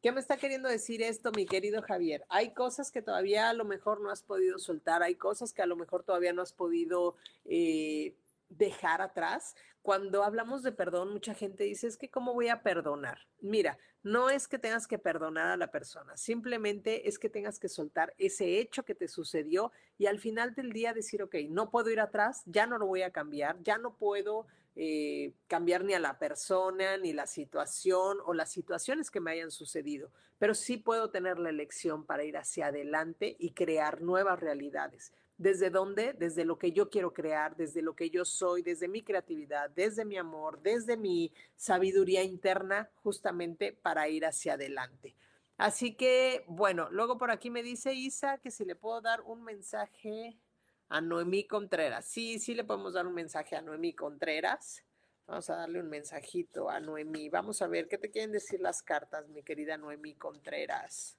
¿Qué 0.00 0.12
me 0.12 0.20
está 0.20 0.36
queriendo 0.36 0.68
decir 0.68 1.02
esto, 1.02 1.32
mi 1.32 1.44
querido 1.44 1.82
Javier? 1.82 2.24
Hay 2.28 2.54
cosas 2.54 2.92
que 2.92 3.02
todavía 3.02 3.50
a 3.50 3.54
lo 3.54 3.64
mejor 3.64 4.00
no 4.00 4.10
has 4.10 4.22
podido 4.22 4.60
soltar, 4.60 5.02
hay 5.02 5.16
cosas 5.16 5.52
que 5.52 5.62
a 5.62 5.66
lo 5.66 5.74
mejor 5.74 6.04
todavía 6.04 6.32
no 6.32 6.42
has 6.42 6.52
podido 6.52 7.16
eh, 7.44 8.14
dejar 8.48 9.02
atrás. 9.02 9.56
Cuando 9.82 10.22
hablamos 10.22 10.62
de 10.62 10.70
perdón, 10.70 11.12
mucha 11.12 11.34
gente 11.34 11.64
dice, 11.64 11.88
es 11.88 11.96
que 11.96 12.08
¿cómo 12.08 12.32
voy 12.32 12.48
a 12.48 12.62
perdonar? 12.62 13.18
Mira, 13.40 13.76
no 14.02 14.30
es 14.30 14.48
que 14.48 14.58
tengas 14.58 14.86
que 14.86 14.98
perdonar 14.98 15.48
a 15.48 15.56
la 15.56 15.70
persona, 15.70 16.16
simplemente 16.16 17.08
es 17.08 17.18
que 17.18 17.28
tengas 17.28 17.58
que 17.58 17.68
soltar 17.68 18.14
ese 18.18 18.58
hecho 18.58 18.84
que 18.84 18.94
te 18.94 19.08
sucedió 19.08 19.72
y 19.98 20.06
al 20.06 20.18
final 20.18 20.54
del 20.54 20.72
día 20.72 20.92
decir, 20.92 21.22
ok, 21.22 21.34
no 21.48 21.70
puedo 21.70 21.90
ir 21.90 22.00
atrás, 22.00 22.42
ya 22.46 22.66
no 22.66 22.78
lo 22.78 22.86
voy 22.86 23.02
a 23.02 23.10
cambiar, 23.10 23.62
ya 23.62 23.78
no 23.78 23.94
puedo 23.94 24.46
eh, 24.76 25.32
cambiar 25.48 25.82
ni 25.82 25.94
a 25.94 25.98
la 25.98 26.20
persona, 26.20 26.96
ni 26.98 27.12
la 27.12 27.26
situación 27.26 28.18
o 28.24 28.32
las 28.32 28.52
situaciones 28.52 29.10
que 29.10 29.20
me 29.20 29.32
hayan 29.32 29.50
sucedido, 29.50 30.12
pero 30.38 30.54
sí 30.54 30.76
puedo 30.76 31.10
tener 31.10 31.38
la 31.40 31.50
elección 31.50 32.06
para 32.06 32.22
ir 32.22 32.36
hacia 32.36 32.68
adelante 32.68 33.34
y 33.40 33.54
crear 33.54 34.00
nuevas 34.02 34.38
realidades. 34.38 35.12
¿Desde 35.38 35.70
dónde? 35.70 36.14
Desde 36.14 36.44
lo 36.44 36.58
que 36.58 36.72
yo 36.72 36.90
quiero 36.90 37.14
crear, 37.14 37.56
desde 37.56 37.80
lo 37.80 37.94
que 37.94 38.10
yo 38.10 38.24
soy, 38.24 38.62
desde 38.62 38.88
mi 38.88 39.02
creatividad, 39.02 39.70
desde 39.70 40.04
mi 40.04 40.16
amor, 40.16 40.60
desde 40.60 40.96
mi 40.96 41.32
sabiduría 41.56 42.24
interna, 42.24 42.90
justamente 42.96 43.72
para 43.72 44.08
ir 44.08 44.26
hacia 44.26 44.54
adelante. 44.54 45.14
Así 45.56 45.94
que, 45.94 46.44
bueno, 46.48 46.88
luego 46.90 47.18
por 47.18 47.30
aquí 47.30 47.50
me 47.50 47.62
dice 47.62 47.94
Isa 47.94 48.38
que 48.38 48.50
si 48.50 48.64
le 48.64 48.74
puedo 48.74 49.00
dar 49.00 49.20
un 49.20 49.44
mensaje 49.44 50.40
a 50.88 51.00
Noemí 51.00 51.46
Contreras. 51.46 52.04
Sí, 52.06 52.40
sí 52.40 52.54
le 52.54 52.64
podemos 52.64 52.94
dar 52.94 53.06
un 53.06 53.14
mensaje 53.14 53.54
a 53.54 53.62
Noemí 53.62 53.94
Contreras. 53.94 54.82
Vamos 55.26 55.50
a 55.50 55.56
darle 55.56 55.80
un 55.80 55.88
mensajito 55.88 56.70
a 56.70 56.80
Noemí. 56.80 57.28
Vamos 57.28 57.60
a 57.62 57.66
ver 57.66 57.86
qué 57.86 57.98
te 57.98 58.10
quieren 58.10 58.32
decir 58.32 58.60
las 58.60 58.82
cartas, 58.82 59.28
mi 59.28 59.42
querida 59.42 59.76
Noemí 59.76 60.14
Contreras. 60.14 61.17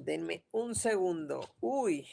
Denme 0.00 0.44
un 0.52 0.76
segundo. 0.76 1.40
Uy, 1.60 2.06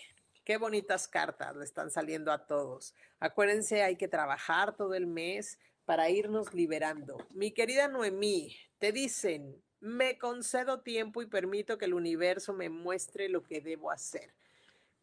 qué 0.44 0.58
bonitas 0.58 1.08
cartas 1.08 1.56
le 1.56 1.64
están 1.64 1.92
saliendo 1.92 2.32
a 2.32 2.48
todos. 2.48 2.96
Acuérdense, 3.20 3.84
hay 3.84 3.96
que 3.96 4.08
trabajar 4.08 4.76
todo 4.76 4.96
el 4.96 5.06
mes 5.06 5.60
para 5.86 6.10
irnos 6.10 6.52
liberando. 6.56 7.18
Mi 7.30 7.52
querida 7.52 7.88
Noemí, 7.88 8.58
te 8.80 8.92
dicen, 8.92 9.62
me 9.82 10.18
concedo 10.18 10.82
tiempo 10.82 11.22
y 11.22 11.28
permito 11.28 11.78
que 11.78 11.86
el 11.86 11.94
universo 11.94 12.54
me 12.54 12.70
muestre 12.70 13.30
lo 13.30 13.44
que 13.44 13.62
debo 13.62 13.92
hacer. 13.92 14.34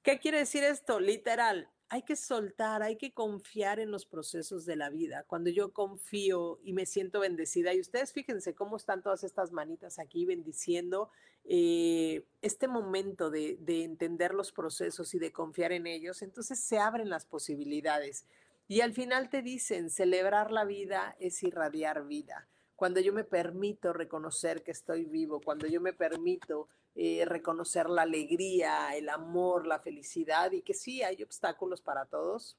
¿Qué 0.02 0.18
quiere 0.18 0.38
decir 0.38 0.64
esto? 0.64 0.98
Literal, 0.98 1.70
hay 1.88 2.02
que 2.02 2.16
soltar, 2.16 2.82
hay 2.82 2.96
que 2.96 3.12
confiar 3.12 3.78
en 3.78 3.92
los 3.92 4.06
procesos 4.06 4.66
de 4.66 4.74
la 4.74 4.90
vida. 4.90 5.22
Cuando 5.28 5.50
yo 5.50 5.72
confío 5.72 6.58
y 6.64 6.72
me 6.72 6.86
siento 6.86 7.20
bendecida, 7.20 7.74
y 7.74 7.80
ustedes 7.80 8.12
fíjense 8.12 8.56
cómo 8.56 8.76
están 8.76 9.04
todas 9.04 9.22
estas 9.22 9.52
manitas 9.52 10.00
aquí 10.00 10.26
bendiciendo 10.26 11.12
eh, 11.44 12.24
este 12.40 12.68
momento 12.68 13.30
de, 13.30 13.56
de 13.60 13.84
entender 13.84 14.34
los 14.34 14.52
procesos 14.52 15.14
y 15.14 15.18
de 15.18 15.32
confiar 15.32 15.72
en 15.72 15.86
ellos, 15.86 16.22
entonces 16.22 16.60
se 16.60 16.78
abren 16.78 17.10
las 17.10 17.26
posibilidades. 17.26 18.26
Y 18.68 18.80
al 18.80 18.92
final 18.92 19.28
te 19.28 19.42
dicen, 19.42 19.90
celebrar 19.90 20.50
la 20.50 20.64
vida 20.64 21.16
es 21.18 21.42
irradiar 21.42 22.06
vida. 22.06 22.48
Cuando 22.76 23.00
yo 23.00 23.12
me 23.12 23.24
permito 23.24 23.92
reconocer 23.92 24.62
que 24.62 24.70
estoy 24.70 25.04
vivo, 25.04 25.40
cuando 25.40 25.66
yo 25.66 25.80
me 25.80 25.92
permito 25.92 26.68
eh, 26.94 27.24
reconocer 27.24 27.88
la 27.88 28.02
alegría, 28.02 28.94
el 28.96 29.08
amor, 29.08 29.66
la 29.66 29.78
felicidad 29.78 30.52
y 30.52 30.60
que 30.60 30.74
sí 30.74 31.02
hay 31.02 31.22
obstáculos 31.22 31.80
para 31.80 32.04
todos, 32.04 32.58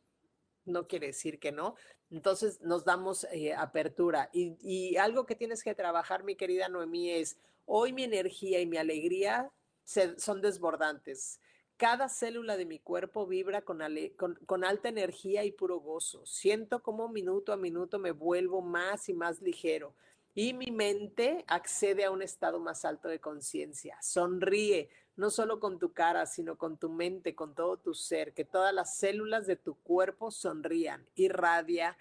no 0.66 0.88
quiere 0.88 1.08
decir 1.08 1.40
que 1.40 1.52
no. 1.52 1.76
Entonces 2.10 2.62
nos 2.62 2.84
damos 2.84 3.26
eh, 3.32 3.54
apertura. 3.54 4.30
Y, 4.34 4.96
algo 4.98 5.26
que 5.26 5.36
tienes 5.36 5.64
que 5.64 5.76
trabajar, 5.76 6.24
mi 6.24 6.36
querida 6.36 6.70
Noemí, 6.70 7.12
es 7.12 7.38
hoy 7.66 7.94
mi 7.94 8.04
energía 8.04 8.60
y 8.60 8.66
mi 8.66 8.78
alegría 8.78 9.52
son 9.86 10.42
desbordantes. 10.42 11.40
Cada 11.78 12.08
célula 12.08 12.56
de 12.56 12.66
mi 12.66 12.80
cuerpo 12.80 13.28
vibra 13.28 13.64
con, 13.64 13.82
alta 13.82 14.90
energía 14.90 15.44
y 15.44 15.52
puro 15.52 15.80
gozo. 15.80 16.26
Siento 16.26 16.82
como 16.82 17.10
minuto 17.10 17.52
a 17.52 17.58
minuto 17.58 18.00
me 18.00 18.12
vuelvo 18.12 18.62
más 18.62 19.10
y 19.10 19.14
más 19.14 19.42
ligero 19.42 19.96
y 20.36 20.54
mi 20.54 20.72
mente 20.72 21.44
accede 21.48 22.06
a 22.06 22.12
un 22.12 22.22
estado 22.22 22.60
más 22.60 22.86
alto 22.86 23.08
de 23.08 23.20
conciencia. 23.20 23.98
Sonríe, 24.02 24.90
no 25.16 25.30
solo 25.30 25.60
con 25.60 25.78
tu 25.78 25.94
cara, 25.94 26.26
sino 26.26 26.58
con 26.58 26.78
tu 26.78 26.90
mente, 26.90 27.36
con 27.36 27.54
todo 27.54 27.78
tu 27.78 27.94
ser, 27.94 28.34
que 28.34 28.46
todas 28.46 28.74
las 28.74 28.98
células 28.98 29.46
de 29.46 29.56
tu 29.56 29.76
cuerpo 29.76 30.32
sonrían, 30.32 31.08
irradia, 31.16 31.98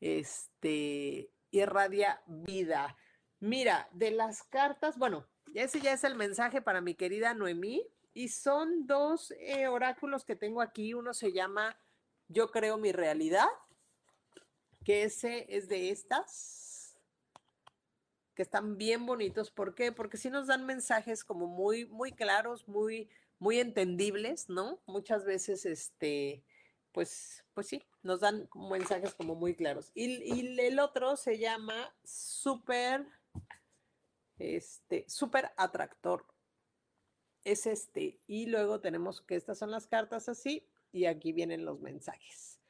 este, 0.00 1.30
irradia 1.50 2.22
vida. 2.26 2.96
Mira, 3.40 3.88
de 3.92 4.10
las 4.10 4.42
cartas, 4.42 4.98
bueno, 4.98 5.26
ese 5.54 5.80
ya 5.80 5.92
es 5.92 6.04
el 6.04 6.14
mensaje 6.14 6.60
para 6.60 6.80
mi 6.80 6.94
querida 6.94 7.34
Noemí, 7.34 7.86
y 8.18 8.28
son 8.30 8.86
dos 8.86 9.32
eh, 9.38 9.68
oráculos 9.68 10.24
que 10.24 10.34
tengo 10.34 10.60
aquí. 10.60 10.92
Uno 10.92 11.14
se 11.14 11.32
llama 11.32 11.78
Yo 12.26 12.50
creo 12.50 12.76
mi 12.76 12.90
realidad, 12.90 13.46
que 14.84 15.04
ese 15.04 15.46
es 15.48 15.68
de 15.68 15.90
estas 15.90 16.98
que 18.34 18.42
están 18.42 18.76
bien 18.76 19.06
bonitos. 19.06 19.52
¿Por 19.52 19.74
qué? 19.76 19.92
Porque 19.92 20.16
sí 20.16 20.30
nos 20.30 20.48
dan 20.48 20.66
mensajes 20.66 21.22
como 21.24 21.46
muy, 21.46 21.86
muy 21.86 22.10
claros, 22.10 22.66
muy, 22.66 23.08
muy 23.38 23.60
entendibles, 23.60 24.48
¿no? 24.48 24.80
Muchas 24.86 25.24
veces, 25.24 25.64
este, 25.64 26.42
pues, 26.92 27.44
pues 27.54 27.68
sí, 27.68 27.84
nos 28.02 28.18
dan 28.18 28.48
mensajes 28.54 29.14
como 29.14 29.36
muy 29.36 29.54
claros. 29.54 29.92
Y, 29.94 30.22
y 30.22 30.58
el 30.60 30.78
otro 30.80 31.16
se 31.16 31.38
llama 31.38 31.94
súper, 32.02 33.06
este, 34.38 35.04
súper 35.08 35.52
atractor. 35.56 36.26
Es 37.44 37.66
este. 37.66 38.20
Y 38.26 38.46
luego 38.46 38.80
tenemos 38.80 39.20
que 39.20 39.36
estas 39.36 39.58
son 39.58 39.70
las 39.70 39.86
cartas 39.86 40.28
así 40.28 40.66
y 40.92 41.06
aquí 41.06 41.32
vienen 41.32 41.64
los 41.64 41.80
mensajes. 41.80 42.60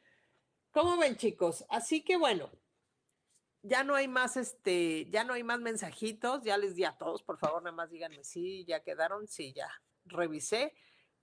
¿Cómo 0.71 0.97
ven, 0.97 1.17
chicos? 1.17 1.65
Así 1.69 2.03
que 2.03 2.17
bueno, 2.17 2.51
ya 3.63 3.85
no 3.85 3.95
hay 3.95 4.09
más, 4.09 4.37
este, 4.37 5.09
ya 5.11 5.25
no 5.25 5.33
hay 5.33 5.43
más 5.43 5.61
mensajitos, 5.61 6.43
ya 6.43 6.57
les 6.57 6.75
di 6.75 6.85
a 6.85 6.97
todos, 6.97 7.23
por 7.23 7.39
favor, 7.39 7.63
nada 7.63 7.75
más 7.75 7.91
díganme 7.91 8.23
si 8.23 8.65
ya 8.65 8.83
quedaron, 8.83 9.27
sí, 9.27 9.53
ya 9.53 9.69
revisé, 10.05 10.75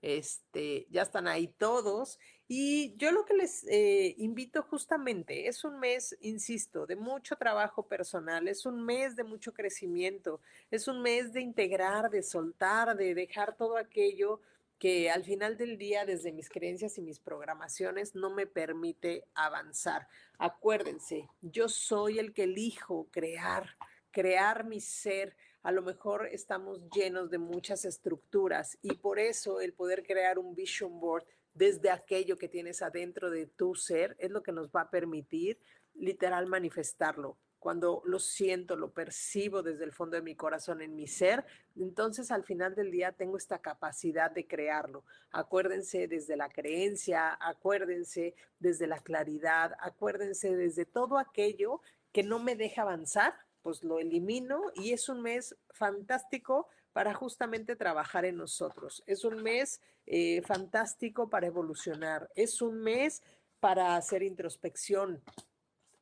este, 0.02 0.86
ya 0.90 1.02
están 1.02 1.28
ahí 1.28 1.48
todos. 1.48 2.18
Y 2.48 2.94
yo 2.96 3.10
lo 3.10 3.24
que 3.24 3.34
les 3.34 3.64
eh, 3.68 4.14
invito 4.18 4.62
justamente 4.62 5.48
es 5.48 5.64
un 5.64 5.80
mes, 5.80 6.16
insisto, 6.20 6.86
de 6.86 6.94
mucho 6.94 7.34
trabajo 7.34 7.88
personal, 7.88 8.46
es 8.46 8.66
un 8.66 8.84
mes 8.84 9.16
de 9.16 9.24
mucho 9.24 9.52
crecimiento, 9.52 10.40
es 10.70 10.86
un 10.86 11.02
mes 11.02 11.32
de 11.32 11.40
integrar, 11.40 12.08
de 12.08 12.22
soltar, 12.22 12.96
de 12.96 13.14
dejar 13.14 13.56
todo 13.56 13.76
aquello 13.76 14.40
que 14.78 15.10
al 15.10 15.24
final 15.24 15.56
del 15.56 15.78
día, 15.78 16.04
desde 16.04 16.32
mis 16.32 16.48
creencias 16.48 16.98
y 16.98 17.02
mis 17.02 17.18
programaciones, 17.18 18.14
no 18.14 18.30
me 18.30 18.46
permite 18.46 19.24
avanzar. 19.34 20.06
Acuérdense, 20.38 21.28
yo 21.40 21.68
soy 21.68 22.18
el 22.18 22.32
que 22.32 22.44
elijo 22.44 23.08
crear, 23.10 23.76
crear 24.12 24.64
mi 24.64 24.80
ser. 24.80 25.34
A 25.62 25.72
lo 25.72 25.82
mejor 25.82 26.28
estamos 26.30 26.80
llenos 26.90 27.30
de 27.30 27.38
muchas 27.38 27.84
estructuras 27.84 28.78
y 28.82 28.94
por 28.94 29.18
eso 29.18 29.60
el 29.60 29.72
poder 29.72 30.04
crear 30.04 30.38
un 30.38 30.54
vision 30.54 31.00
board 31.00 31.24
desde 31.56 31.90
aquello 31.90 32.38
que 32.38 32.48
tienes 32.48 32.82
adentro 32.82 33.30
de 33.30 33.46
tu 33.46 33.74
ser 33.74 34.16
es 34.18 34.30
lo 34.30 34.42
que 34.42 34.52
nos 34.52 34.68
va 34.68 34.82
a 34.82 34.90
permitir 34.90 35.58
literal 35.94 36.46
manifestarlo 36.46 37.38
cuando 37.66 38.00
lo 38.04 38.20
siento, 38.20 38.76
lo 38.76 38.92
percibo 38.92 39.60
desde 39.60 39.82
el 39.82 39.90
fondo 39.90 40.14
de 40.14 40.22
mi 40.22 40.36
corazón, 40.36 40.82
en 40.82 40.94
mi 40.94 41.08
ser, 41.08 41.44
entonces 41.74 42.30
al 42.30 42.44
final 42.44 42.76
del 42.76 42.92
día 42.92 43.10
tengo 43.10 43.36
esta 43.36 43.58
capacidad 43.58 44.30
de 44.30 44.46
crearlo. 44.46 45.04
Acuérdense 45.32 46.06
desde 46.06 46.36
la 46.36 46.48
creencia, 46.48 47.36
acuérdense 47.40 48.36
desde 48.60 48.86
la 48.86 49.00
claridad, 49.00 49.72
acuérdense 49.80 50.54
desde 50.54 50.84
todo 50.84 51.18
aquello 51.18 51.80
que 52.12 52.22
no 52.22 52.38
me 52.38 52.54
deja 52.54 52.82
avanzar, 52.82 53.34
pues 53.62 53.82
lo 53.82 53.98
elimino 53.98 54.70
y 54.76 54.92
es 54.92 55.08
un 55.08 55.22
mes 55.22 55.56
fantástico 55.70 56.68
para 56.96 57.12
justamente 57.12 57.76
trabajar 57.76 58.24
en 58.24 58.38
nosotros. 58.38 59.02
Es 59.06 59.26
un 59.26 59.42
mes 59.42 59.82
eh, 60.06 60.40
fantástico 60.40 61.28
para 61.28 61.46
evolucionar. 61.46 62.30
Es 62.34 62.62
un 62.62 62.80
mes 62.80 63.22
para 63.60 63.96
hacer 63.96 64.22
introspección, 64.22 65.22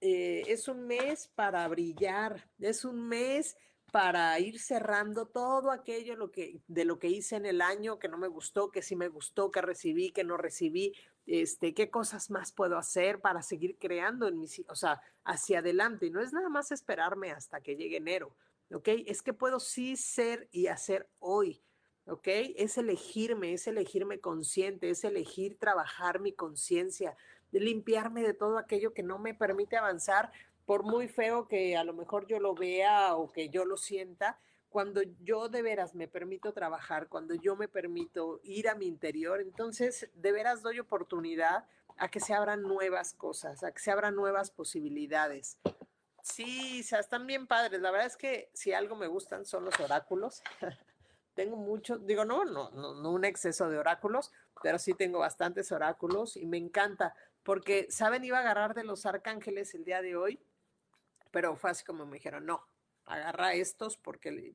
eh, 0.01 0.45
es 0.47 0.69
un 0.69 0.87
mes 0.87 1.33
para 1.35 1.67
brillar, 1.67 2.49
es 2.61 2.85
un 2.85 3.09
mes 3.09 3.57
para 3.91 4.39
ir 4.39 4.61
cerrando 4.61 5.27
todo 5.27 5.73
aquello 5.73 6.15
lo 6.15 6.31
que, 6.31 6.61
de 6.69 6.85
lo 6.85 7.01
que 7.01 7.09
hice 7.09 7.35
en 7.35 7.47
el 7.47 7.61
año 7.61 7.99
que 7.99 8.09
no 8.09 8.17
me 8.17 8.29
gustó, 8.29 8.71
que 8.71 8.81
sí 8.81 8.95
me 8.95 9.09
gustó, 9.09 9.51
que 9.51 9.63
recibí, 9.63 10.13
que 10.13 10.23
no 10.23 10.37
recibí, 10.37 10.95
este, 11.27 11.75
qué 11.75 11.91
cosas 11.91 12.31
más 12.31 12.53
puedo 12.53 12.79
hacer 12.79 13.21
para 13.21 13.43
seguir 13.43 13.79
creando 13.81 14.29
en 14.29 14.39
mis, 14.39 14.63
o 14.69 14.77
sea, 14.77 15.01
hacia 15.25 15.59
adelante. 15.59 16.07
Y 16.07 16.11
no 16.11 16.21
es 16.21 16.33
nada 16.33 16.49
más 16.49 16.71
esperarme 16.71 17.33
hasta 17.33 17.61
que 17.61 17.75
llegue 17.75 17.97
enero, 17.97 18.37
¿ok? 18.75 18.89
Es 19.07 19.23
que 19.23 19.33
puedo 19.33 19.61
sí 19.61 19.97
ser 19.97 20.49
y 20.51 20.67
hacer 20.67 21.09
hoy, 21.21 21.63
¿ok? 22.07 22.27
Es 22.57 22.77
elegirme, 22.77 23.53
es 23.53 23.67
elegirme 23.67 24.21
consciente, 24.21 24.91
es 24.91 25.05
elegir 25.05 25.59
trabajar 25.59 26.21
mi 26.21 26.33
conciencia, 26.33 27.17
limpiarme 27.53 28.23
de 28.23 28.35
todo 28.35 28.59
aquello 28.59 28.93
que 28.93 29.03
no 29.03 29.19
me 29.19 29.35
permite 29.35 29.77
avanzar, 29.77 30.33
por 30.67 30.83
muy 30.83 31.09
feo 31.09 31.47
que 31.47 31.77
a 31.77 31.85
lo 31.85 31.93
mejor 31.93 32.27
yo 32.27 32.41
lo 32.41 32.55
vea 32.55 33.17
o 33.17 33.31
que 33.31 33.49
yo 33.49 33.65
lo 33.65 33.77
sienta, 33.77 34.41
cuando 34.71 35.03
yo 35.23 35.49
de 35.49 35.63
veras 35.63 35.95
me 35.95 36.09
permito 36.09 36.53
trabajar, 36.53 37.09
cuando 37.09 37.35
yo 37.35 37.55
me 37.55 37.69
permito 37.69 38.41
ir 38.43 38.69
a 38.69 38.75
mi 38.75 38.87
interior, 38.87 39.41
entonces 39.41 40.11
de 40.15 40.33
veras 40.33 40.63
doy 40.63 40.81
oportunidad 40.81 41.67
a 41.97 42.11
que 42.11 42.19
se 42.19 42.35
abran 42.35 42.63
nuevas 42.63 43.15
cosas, 43.15 43.63
a 43.63 43.71
que 43.71 43.81
se 43.81 43.93
abran 43.93 44.17
nuevas 44.17 44.51
posibilidades. 44.51 45.59
Sí, 46.25 46.81
o 46.81 46.85
sea, 46.85 47.01
están 47.01 47.27
bien 47.27 47.47
padres. 47.47 47.83
La 47.83 47.91
verdad 47.91 48.07
es 48.07 48.17
que 48.17 48.51
si 48.55 48.73
algo 48.73 48.97
me 48.97 49.07
gustan 49.07 49.45
son 49.45 49.67
los 49.67 49.79
oráculos. 49.79 50.43
tengo 51.35 51.57
muchos, 51.57 52.07
digo, 52.07 52.25
no, 52.25 52.47
no, 52.47 52.71
no, 52.71 52.95
no 52.95 53.11
un 53.11 53.27
exceso 53.27 53.69
de 53.69 53.79
oráculos, 53.79 54.33
pero 54.63 54.79
sí 54.79 54.95
tengo 54.95 55.19
bastantes 55.19 55.71
oráculos 55.71 56.37
y 56.37 56.47
me 56.47 56.57
encanta 56.57 57.15
porque, 57.43 57.89
¿saben? 57.91 58.25
Iba 58.25 58.39
a 58.39 58.41
agarrar 58.41 58.73
de 58.73 58.85
los 58.85 59.05
arcángeles 59.05 59.75
el 59.75 59.85
día 59.85 60.01
de 60.01 60.17
hoy, 60.17 60.41
pero 61.31 61.57
fue 61.57 61.71
así 61.71 61.85
como 61.85 62.07
me 62.07 62.15
dijeron, 62.15 62.47
no, 62.47 62.67
agarra 63.05 63.53
estos 63.53 63.99
porque 63.99 64.55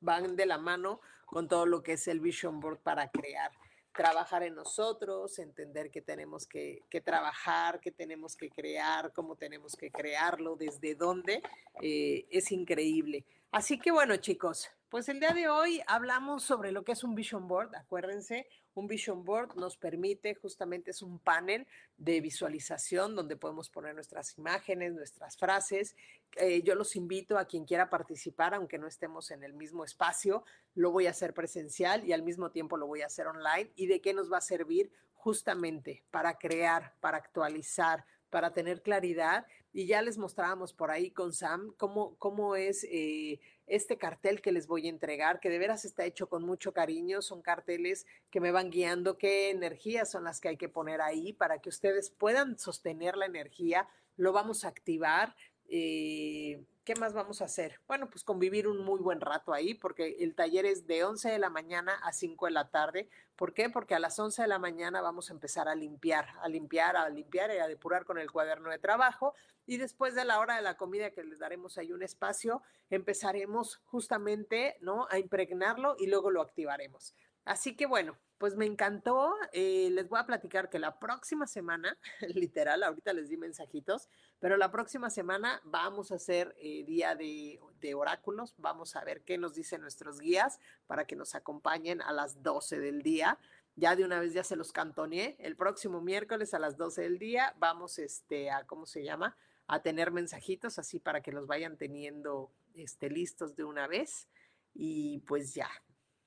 van 0.00 0.36
de 0.36 0.46
la 0.46 0.56
mano 0.56 1.00
con 1.26 1.48
todo 1.48 1.66
lo 1.66 1.82
que 1.82 1.94
es 1.94 2.08
el 2.08 2.20
Vision 2.20 2.60
Board 2.60 2.78
para 2.78 3.10
crear, 3.10 3.50
trabajar 3.92 4.42
en 4.42 4.54
nosotros, 4.54 5.38
entender 5.38 5.90
que 5.90 6.00
tenemos 6.00 6.46
que, 6.46 6.82
trabajar, 7.04 7.80
que 7.80 7.90
tenemos 7.90 8.36
que 8.36 8.50
crear, 8.50 9.12
cómo 9.12 9.36
tenemos 9.36 9.76
que 9.76 9.90
crearlo, 9.90 10.56
desde 10.56 10.94
dónde, 10.94 11.42
eh, 11.82 12.26
es 12.30 12.52
increíble. 12.52 13.24
Así 13.52 13.78
que 13.78 13.90
bueno, 13.90 14.16
chicos, 14.16 14.70
Pues 14.90 15.08
el 15.08 15.20
día 15.20 15.30
de 15.30 15.48
hoy 15.48 15.80
hablamos 15.86 16.42
sobre 16.42 16.72
lo 16.72 16.82
que 16.82 16.92
es 16.92 17.04
un 17.04 17.14
vision 17.14 17.46
board. 17.46 17.76
Acuérdense, 17.76 18.48
un 18.74 18.86
vision 18.86 19.24
board 19.24 19.56
nos 19.56 19.76
permite, 19.76 20.34
justamente 20.34 20.92
es 20.92 21.02
un 21.02 21.18
panel 21.18 21.66
de 21.96 22.20
visualización 22.20 23.16
donde 23.16 23.36
podemos 23.36 23.68
poner 23.68 23.94
nuestras 23.94 24.36
imágenes, 24.38 24.94
nuestras 24.94 25.36
frases. 25.36 25.96
Eh, 26.36 26.62
yo 26.62 26.74
los 26.74 26.96
invito 26.96 27.38
a 27.38 27.46
quien 27.46 27.64
quiera 27.64 27.90
participar, 27.90 28.54
aunque 28.54 28.78
no 28.78 28.86
estemos 28.86 29.30
en 29.30 29.42
el 29.42 29.54
mismo 29.54 29.84
espacio, 29.84 30.44
lo 30.74 30.92
voy 30.92 31.06
a 31.06 31.10
hacer 31.10 31.34
presencial 31.34 32.04
y 32.06 32.12
al 32.12 32.22
mismo 32.22 32.50
tiempo 32.50 32.76
lo 32.76 32.86
voy 32.86 33.02
a 33.02 33.06
hacer 33.06 33.26
online. 33.26 33.72
¿Y 33.74 33.86
de 33.86 34.00
qué 34.00 34.14
nos 34.14 34.32
va 34.32 34.38
a 34.38 34.42
servir? 34.42 34.90
Justamente 35.12 36.04
para 36.10 36.38
crear, 36.38 36.94
para 37.00 37.18
actualizar, 37.18 38.06
para 38.30 38.52
tener 38.52 38.82
claridad. 38.82 39.46
Y 39.72 39.86
ya 39.86 40.02
les 40.02 40.18
mostrábamos 40.18 40.72
por 40.72 40.90
ahí 40.90 41.10
con 41.10 41.32
Sam 41.32 41.74
cómo, 41.76 42.16
cómo 42.16 42.56
es 42.56 42.84
eh, 42.90 43.40
este 43.70 43.96
cartel 43.96 44.42
que 44.42 44.52
les 44.52 44.66
voy 44.66 44.86
a 44.86 44.90
entregar, 44.90 45.40
que 45.40 45.48
de 45.48 45.58
veras 45.58 45.84
está 45.84 46.04
hecho 46.04 46.28
con 46.28 46.44
mucho 46.44 46.72
cariño. 46.72 47.22
Son 47.22 47.40
carteles 47.40 48.06
que 48.30 48.40
me 48.40 48.50
van 48.50 48.70
guiando 48.70 49.16
qué 49.16 49.50
energías 49.50 50.10
son 50.10 50.24
las 50.24 50.40
que 50.40 50.48
hay 50.48 50.56
que 50.56 50.68
poner 50.68 51.00
ahí 51.00 51.32
para 51.32 51.60
que 51.60 51.68
ustedes 51.68 52.10
puedan 52.10 52.58
sostener 52.58 53.16
la 53.16 53.26
energía. 53.26 53.88
Lo 54.16 54.32
vamos 54.32 54.64
a 54.64 54.68
activar. 54.68 55.36
Eh, 55.68 56.64
¿Qué 56.92 56.98
más 56.98 57.12
vamos 57.12 57.40
a 57.40 57.44
hacer? 57.44 57.78
Bueno, 57.86 58.10
pues 58.10 58.24
convivir 58.24 58.66
un 58.66 58.78
muy 58.78 58.98
buen 58.98 59.20
rato 59.20 59.52
ahí, 59.52 59.74
porque 59.74 60.16
el 60.18 60.34
taller 60.34 60.66
es 60.66 60.88
de 60.88 61.04
11 61.04 61.30
de 61.30 61.38
la 61.38 61.48
mañana 61.48 61.94
a 62.02 62.12
5 62.12 62.46
de 62.46 62.50
la 62.50 62.68
tarde. 62.68 63.08
¿Por 63.36 63.54
qué? 63.54 63.70
Porque 63.70 63.94
a 63.94 64.00
las 64.00 64.18
11 64.18 64.42
de 64.42 64.48
la 64.48 64.58
mañana 64.58 65.00
vamos 65.00 65.30
a 65.30 65.32
empezar 65.32 65.68
a 65.68 65.76
limpiar, 65.76 66.26
a 66.42 66.48
limpiar, 66.48 66.96
a 66.96 67.08
limpiar 67.08 67.52
y 67.54 67.58
a 67.58 67.68
depurar 67.68 68.04
con 68.04 68.18
el 68.18 68.32
cuaderno 68.32 68.70
de 68.70 68.80
trabajo. 68.80 69.34
Y 69.66 69.76
después 69.76 70.16
de 70.16 70.24
la 70.24 70.40
hora 70.40 70.56
de 70.56 70.62
la 70.62 70.76
comida, 70.76 71.12
que 71.12 71.22
les 71.22 71.38
daremos 71.38 71.78
ahí 71.78 71.92
un 71.92 72.02
espacio, 72.02 72.60
empezaremos 72.88 73.76
justamente 73.84 74.76
¿no? 74.80 75.06
a 75.10 75.20
impregnarlo 75.20 75.94
y 75.96 76.08
luego 76.08 76.32
lo 76.32 76.42
activaremos. 76.42 77.14
Así 77.44 77.76
que 77.76 77.86
bueno, 77.86 78.18
pues 78.40 78.56
me 78.56 78.64
encantó. 78.64 79.34
Eh, 79.52 79.90
les 79.92 80.08
voy 80.08 80.18
a 80.18 80.24
platicar 80.24 80.70
que 80.70 80.78
la 80.78 80.98
próxima 80.98 81.46
semana, 81.46 81.98
literal, 82.34 82.82
ahorita 82.82 83.12
les 83.12 83.28
di 83.28 83.36
mensajitos, 83.36 84.08
pero 84.40 84.56
la 84.56 84.72
próxima 84.72 85.10
semana 85.10 85.60
vamos 85.64 86.10
a 86.10 86.14
hacer 86.14 86.56
eh, 86.58 86.82
día 86.84 87.14
de, 87.14 87.60
oráculos. 87.94 88.54
Vamos 88.56 88.96
a 88.96 89.04
ver 89.04 89.20
qué 89.24 89.36
nos 89.36 89.54
dicen 89.54 89.82
nuestros 89.82 90.20
guías 90.20 90.58
para 90.86 91.06
que 91.06 91.16
nos 91.16 91.34
acompañen 91.34 92.00
a 92.00 92.12
las 92.12 92.42
12 92.42 92.80
del 92.80 93.02
día. 93.02 93.38
Ya 93.76 93.94
de 93.94 94.06
una 94.06 94.18
vez 94.18 94.32
ya 94.32 94.42
se 94.42 94.56
los 94.56 94.72
cantoneé. 94.72 95.36
El 95.38 95.54
próximo 95.54 96.00
miércoles 96.00 96.54
a 96.54 96.58
las 96.58 96.78
12 96.78 97.02
del 97.02 97.18
día 97.18 97.54
vamos 97.58 97.98
este, 97.98 98.50
a, 98.50 98.64
¿cómo 98.64 98.86
se 98.86 99.04
llama? 99.04 99.36
A 99.66 99.82
tener 99.82 100.12
mensajitos 100.12 100.78
así 100.78 100.98
para 100.98 101.20
que 101.20 101.30
los 101.30 101.46
vayan 101.46 101.76
teniendo 101.76 102.50
este, 102.74 103.10
listos 103.10 103.54
de 103.54 103.64
una 103.64 103.86
vez. 103.86 104.28
Y 104.72 105.18
pues 105.26 105.52
ya, 105.54 105.68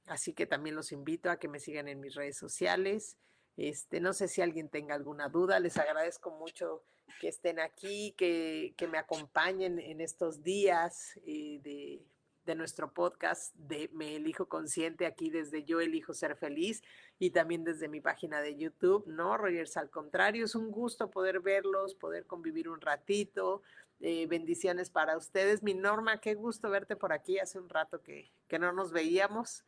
Así 0.08 0.34
que 0.34 0.46
también 0.46 0.76
los 0.76 0.92
invito 0.92 1.30
a 1.30 1.38
que 1.38 1.48
me 1.48 1.60
sigan 1.60 1.88
en 1.88 2.00
mis 2.00 2.16
redes 2.16 2.38
sociales. 2.38 3.18
Este, 3.56 4.00
no 4.00 4.14
sé 4.14 4.28
si 4.28 4.42
alguien 4.42 4.70
tenga 4.70 4.96
alguna 4.96 5.30
duda, 5.30 5.60
les 5.60 5.78
agradezco 5.78 6.32
mucho 6.32 6.84
que 7.20 7.28
estén 7.28 7.60
aquí, 7.60 8.14
que, 8.18 8.74
que 8.78 8.88
me 8.88 8.98
acompañen 8.98 9.80
en 9.80 10.02
estos 10.02 10.42
días 10.44 11.20
eh, 11.26 11.60
de, 11.64 12.02
de, 12.46 12.56
nuestro 12.56 12.92
podcast 12.92 13.54
de 13.56 13.90
Me 13.94 14.16
Elijo 14.16 14.48
Consciente, 14.48 15.06
aquí 15.06 15.30
desde 15.30 15.64
Yo 15.64 15.80
Elijo 15.80 16.14
Ser 16.14 16.36
Feliz 16.36 16.82
y 17.20 17.30
también 17.30 17.64
desde 17.64 17.88
mi 17.88 18.02
página 18.02 18.42
de 18.42 18.56
YouTube, 18.56 19.06
¿no? 19.06 19.38
Rogers, 19.38 19.78
al 19.78 19.92
contrario, 19.92 20.46
es 20.46 20.56
un 20.56 20.72
gusto 20.72 21.12
poder 21.12 21.40
verlos, 21.40 21.94
poder 21.94 22.26
convivir 22.26 22.70
un 22.70 22.82
ratito. 22.82 23.62
Eh, 24.00 24.26
bendiciones 24.28 24.90
para 24.90 25.16
ustedes. 25.16 25.64
Mi 25.64 25.76
Norma, 25.76 26.20
qué 26.20 26.34
gusto 26.34 26.70
verte 26.70 26.96
por 26.98 27.14
aquí. 27.14 27.40
Hace 27.40 27.60
un 27.60 27.70
rato 27.70 28.02
que, 28.02 28.32
que 28.50 28.60
no 28.60 28.74
nos 28.74 28.92
veíamos 28.92 29.64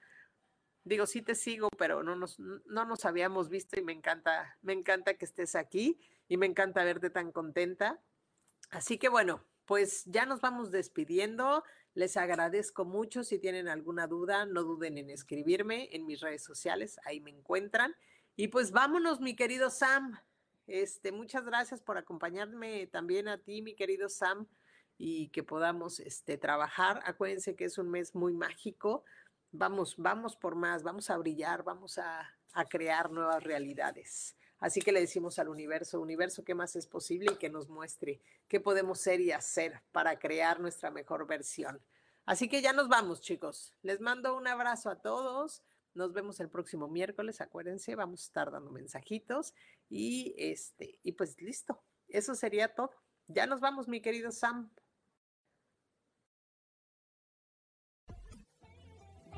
digo, 0.86 1.05
sí 1.07 1.21
te 1.21 1.36
sigo, 1.36 1.67
pero 1.77 2.03
no 2.03 2.15
nos, 2.15 2.39
no 2.39 2.86
nos 2.86 3.03
habíamos 3.05 3.49
visto 3.49 3.77
y 3.79 3.83
me 3.83 3.91
encanta, 3.91 4.57
me 4.61 4.71
encanta 4.73 5.15
que 5.15 5.25
estés 5.25 5.55
aquí 5.55 5.99
y 6.29 6.38
me 6.38 6.45
encanta 6.45 6.83
verte 6.83 7.09
tan 7.09 7.31
contenta. 7.31 7.99
Así 8.69 8.97
que 8.97 9.09
bueno, 9.09 9.43
pues 9.65 10.03
ya 10.05 10.25
nos 10.25 10.41
vamos 10.41 10.71
despidiendo. 10.71 11.63
Les 11.95 12.17
agradezco 12.17 12.86
mucho. 12.86 13.23
Si 13.23 13.39
tienen 13.39 13.67
alguna 13.67 14.07
duda, 14.07 14.45
no 14.45 14.63
duden 14.63 14.97
en 14.97 15.09
escribirme 15.09 15.89
en 15.91 16.05
mis 16.05 16.21
redes 16.21 16.43
sociales, 16.43 16.99
ahí 17.05 17.19
me 17.19 17.31
encuentran. 17.31 17.95
Y 18.36 18.49
pues 18.49 18.71
vámonos, 18.71 19.19
mi 19.19 19.36
querido 19.36 19.69
Sam. 19.69 20.19
Este, 20.67 21.11
muchas 21.11 21.45
gracias 21.45 21.81
por 21.81 21.97
acompañarme 21.97 22.88
también 22.88 23.27
a 23.27 23.38
ti, 23.38 23.61
mi 23.61 23.75
querido 23.75 24.09
Sam, 24.09 24.47
y 24.97 25.29
que 25.29 25.43
podamos 25.43 25.99
este, 25.99 26.38
trabajar. 26.38 27.01
Acuérdense 27.05 27.55
que 27.55 27.65
es 27.65 27.77
un 27.77 27.89
mes 27.89 28.13
muy 28.13 28.33
mágico 28.33 29.03
vamos, 29.58 29.95
vamos 29.97 30.36
por 30.36 30.56
más, 30.56 30.84
vamos 30.84 31.10
a 31.10 31.18
brillar, 31.18 31.64
vamos 31.64 31.97
a, 31.97 32.32
crear 32.70 33.12
nuevas 33.12 33.43
realidades. 33.43 34.38
Así 34.60 34.82
que 34.82 34.93
le 34.93 35.01
decimos 35.01 35.39
al 35.39 35.49
universo, 35.49 35.99
universo, 35.99 36.45
¿qué 36.45 36.56
más 36.56 36.78
es 36.78 36.88
posible 36.88 37.34
y 37.34 37.36
que 37.36 37.49
nos 37.49 37.68
muestre 37.68 38.22
qué 38.47 38.62
podemos 38.62 38.99
ser 38.99 39.20
y 39.20 39.34
hacer 39.34 39.82
para 39.91 40.18
crear 40.18 40.62
nuestra 40.62 40.89
mejor 40.89 41.28
versión? 41.28 41.82
Así 42.26 42.47
que 42.47 42.62
ya 42.62 42.72
nos 42.72 42.88
vamos, 42.88 43.20
chicos. 43.20 43.74
Les 43.82 43.99
mando 43.99 44.38
un 44.38 44.47
abrazo 44.47 44.89
a 44.89 45.01
todos. 45.01 45.64
Nos 45.93 46.14
vemos 46.14 46.39
el 46.39 46.49
próximo 46.49 46.88
miércoles, 46.88 47.41
acuérdense, 47.41 47.95
vamos 47.95 48.22
a 48.22 48.26
estar 48.26 48.51
dando 48.51 48.72
mensajitos 48.72 49.53
y 49.89 50.34
este 50.38 50.99
y 51.03 51.12
pues 51.12 51.41
listo. 51.41 51.84
Eso 52.08 52.36
sería 52.36 52.74
todo. 52.74 52.91
Ya 53.28 53.47
nos 53.47 53.60
vamos, 53.60 53.88
mi 53.88 54.01
querido 54.01 54.32
Sam. 54.32 54.72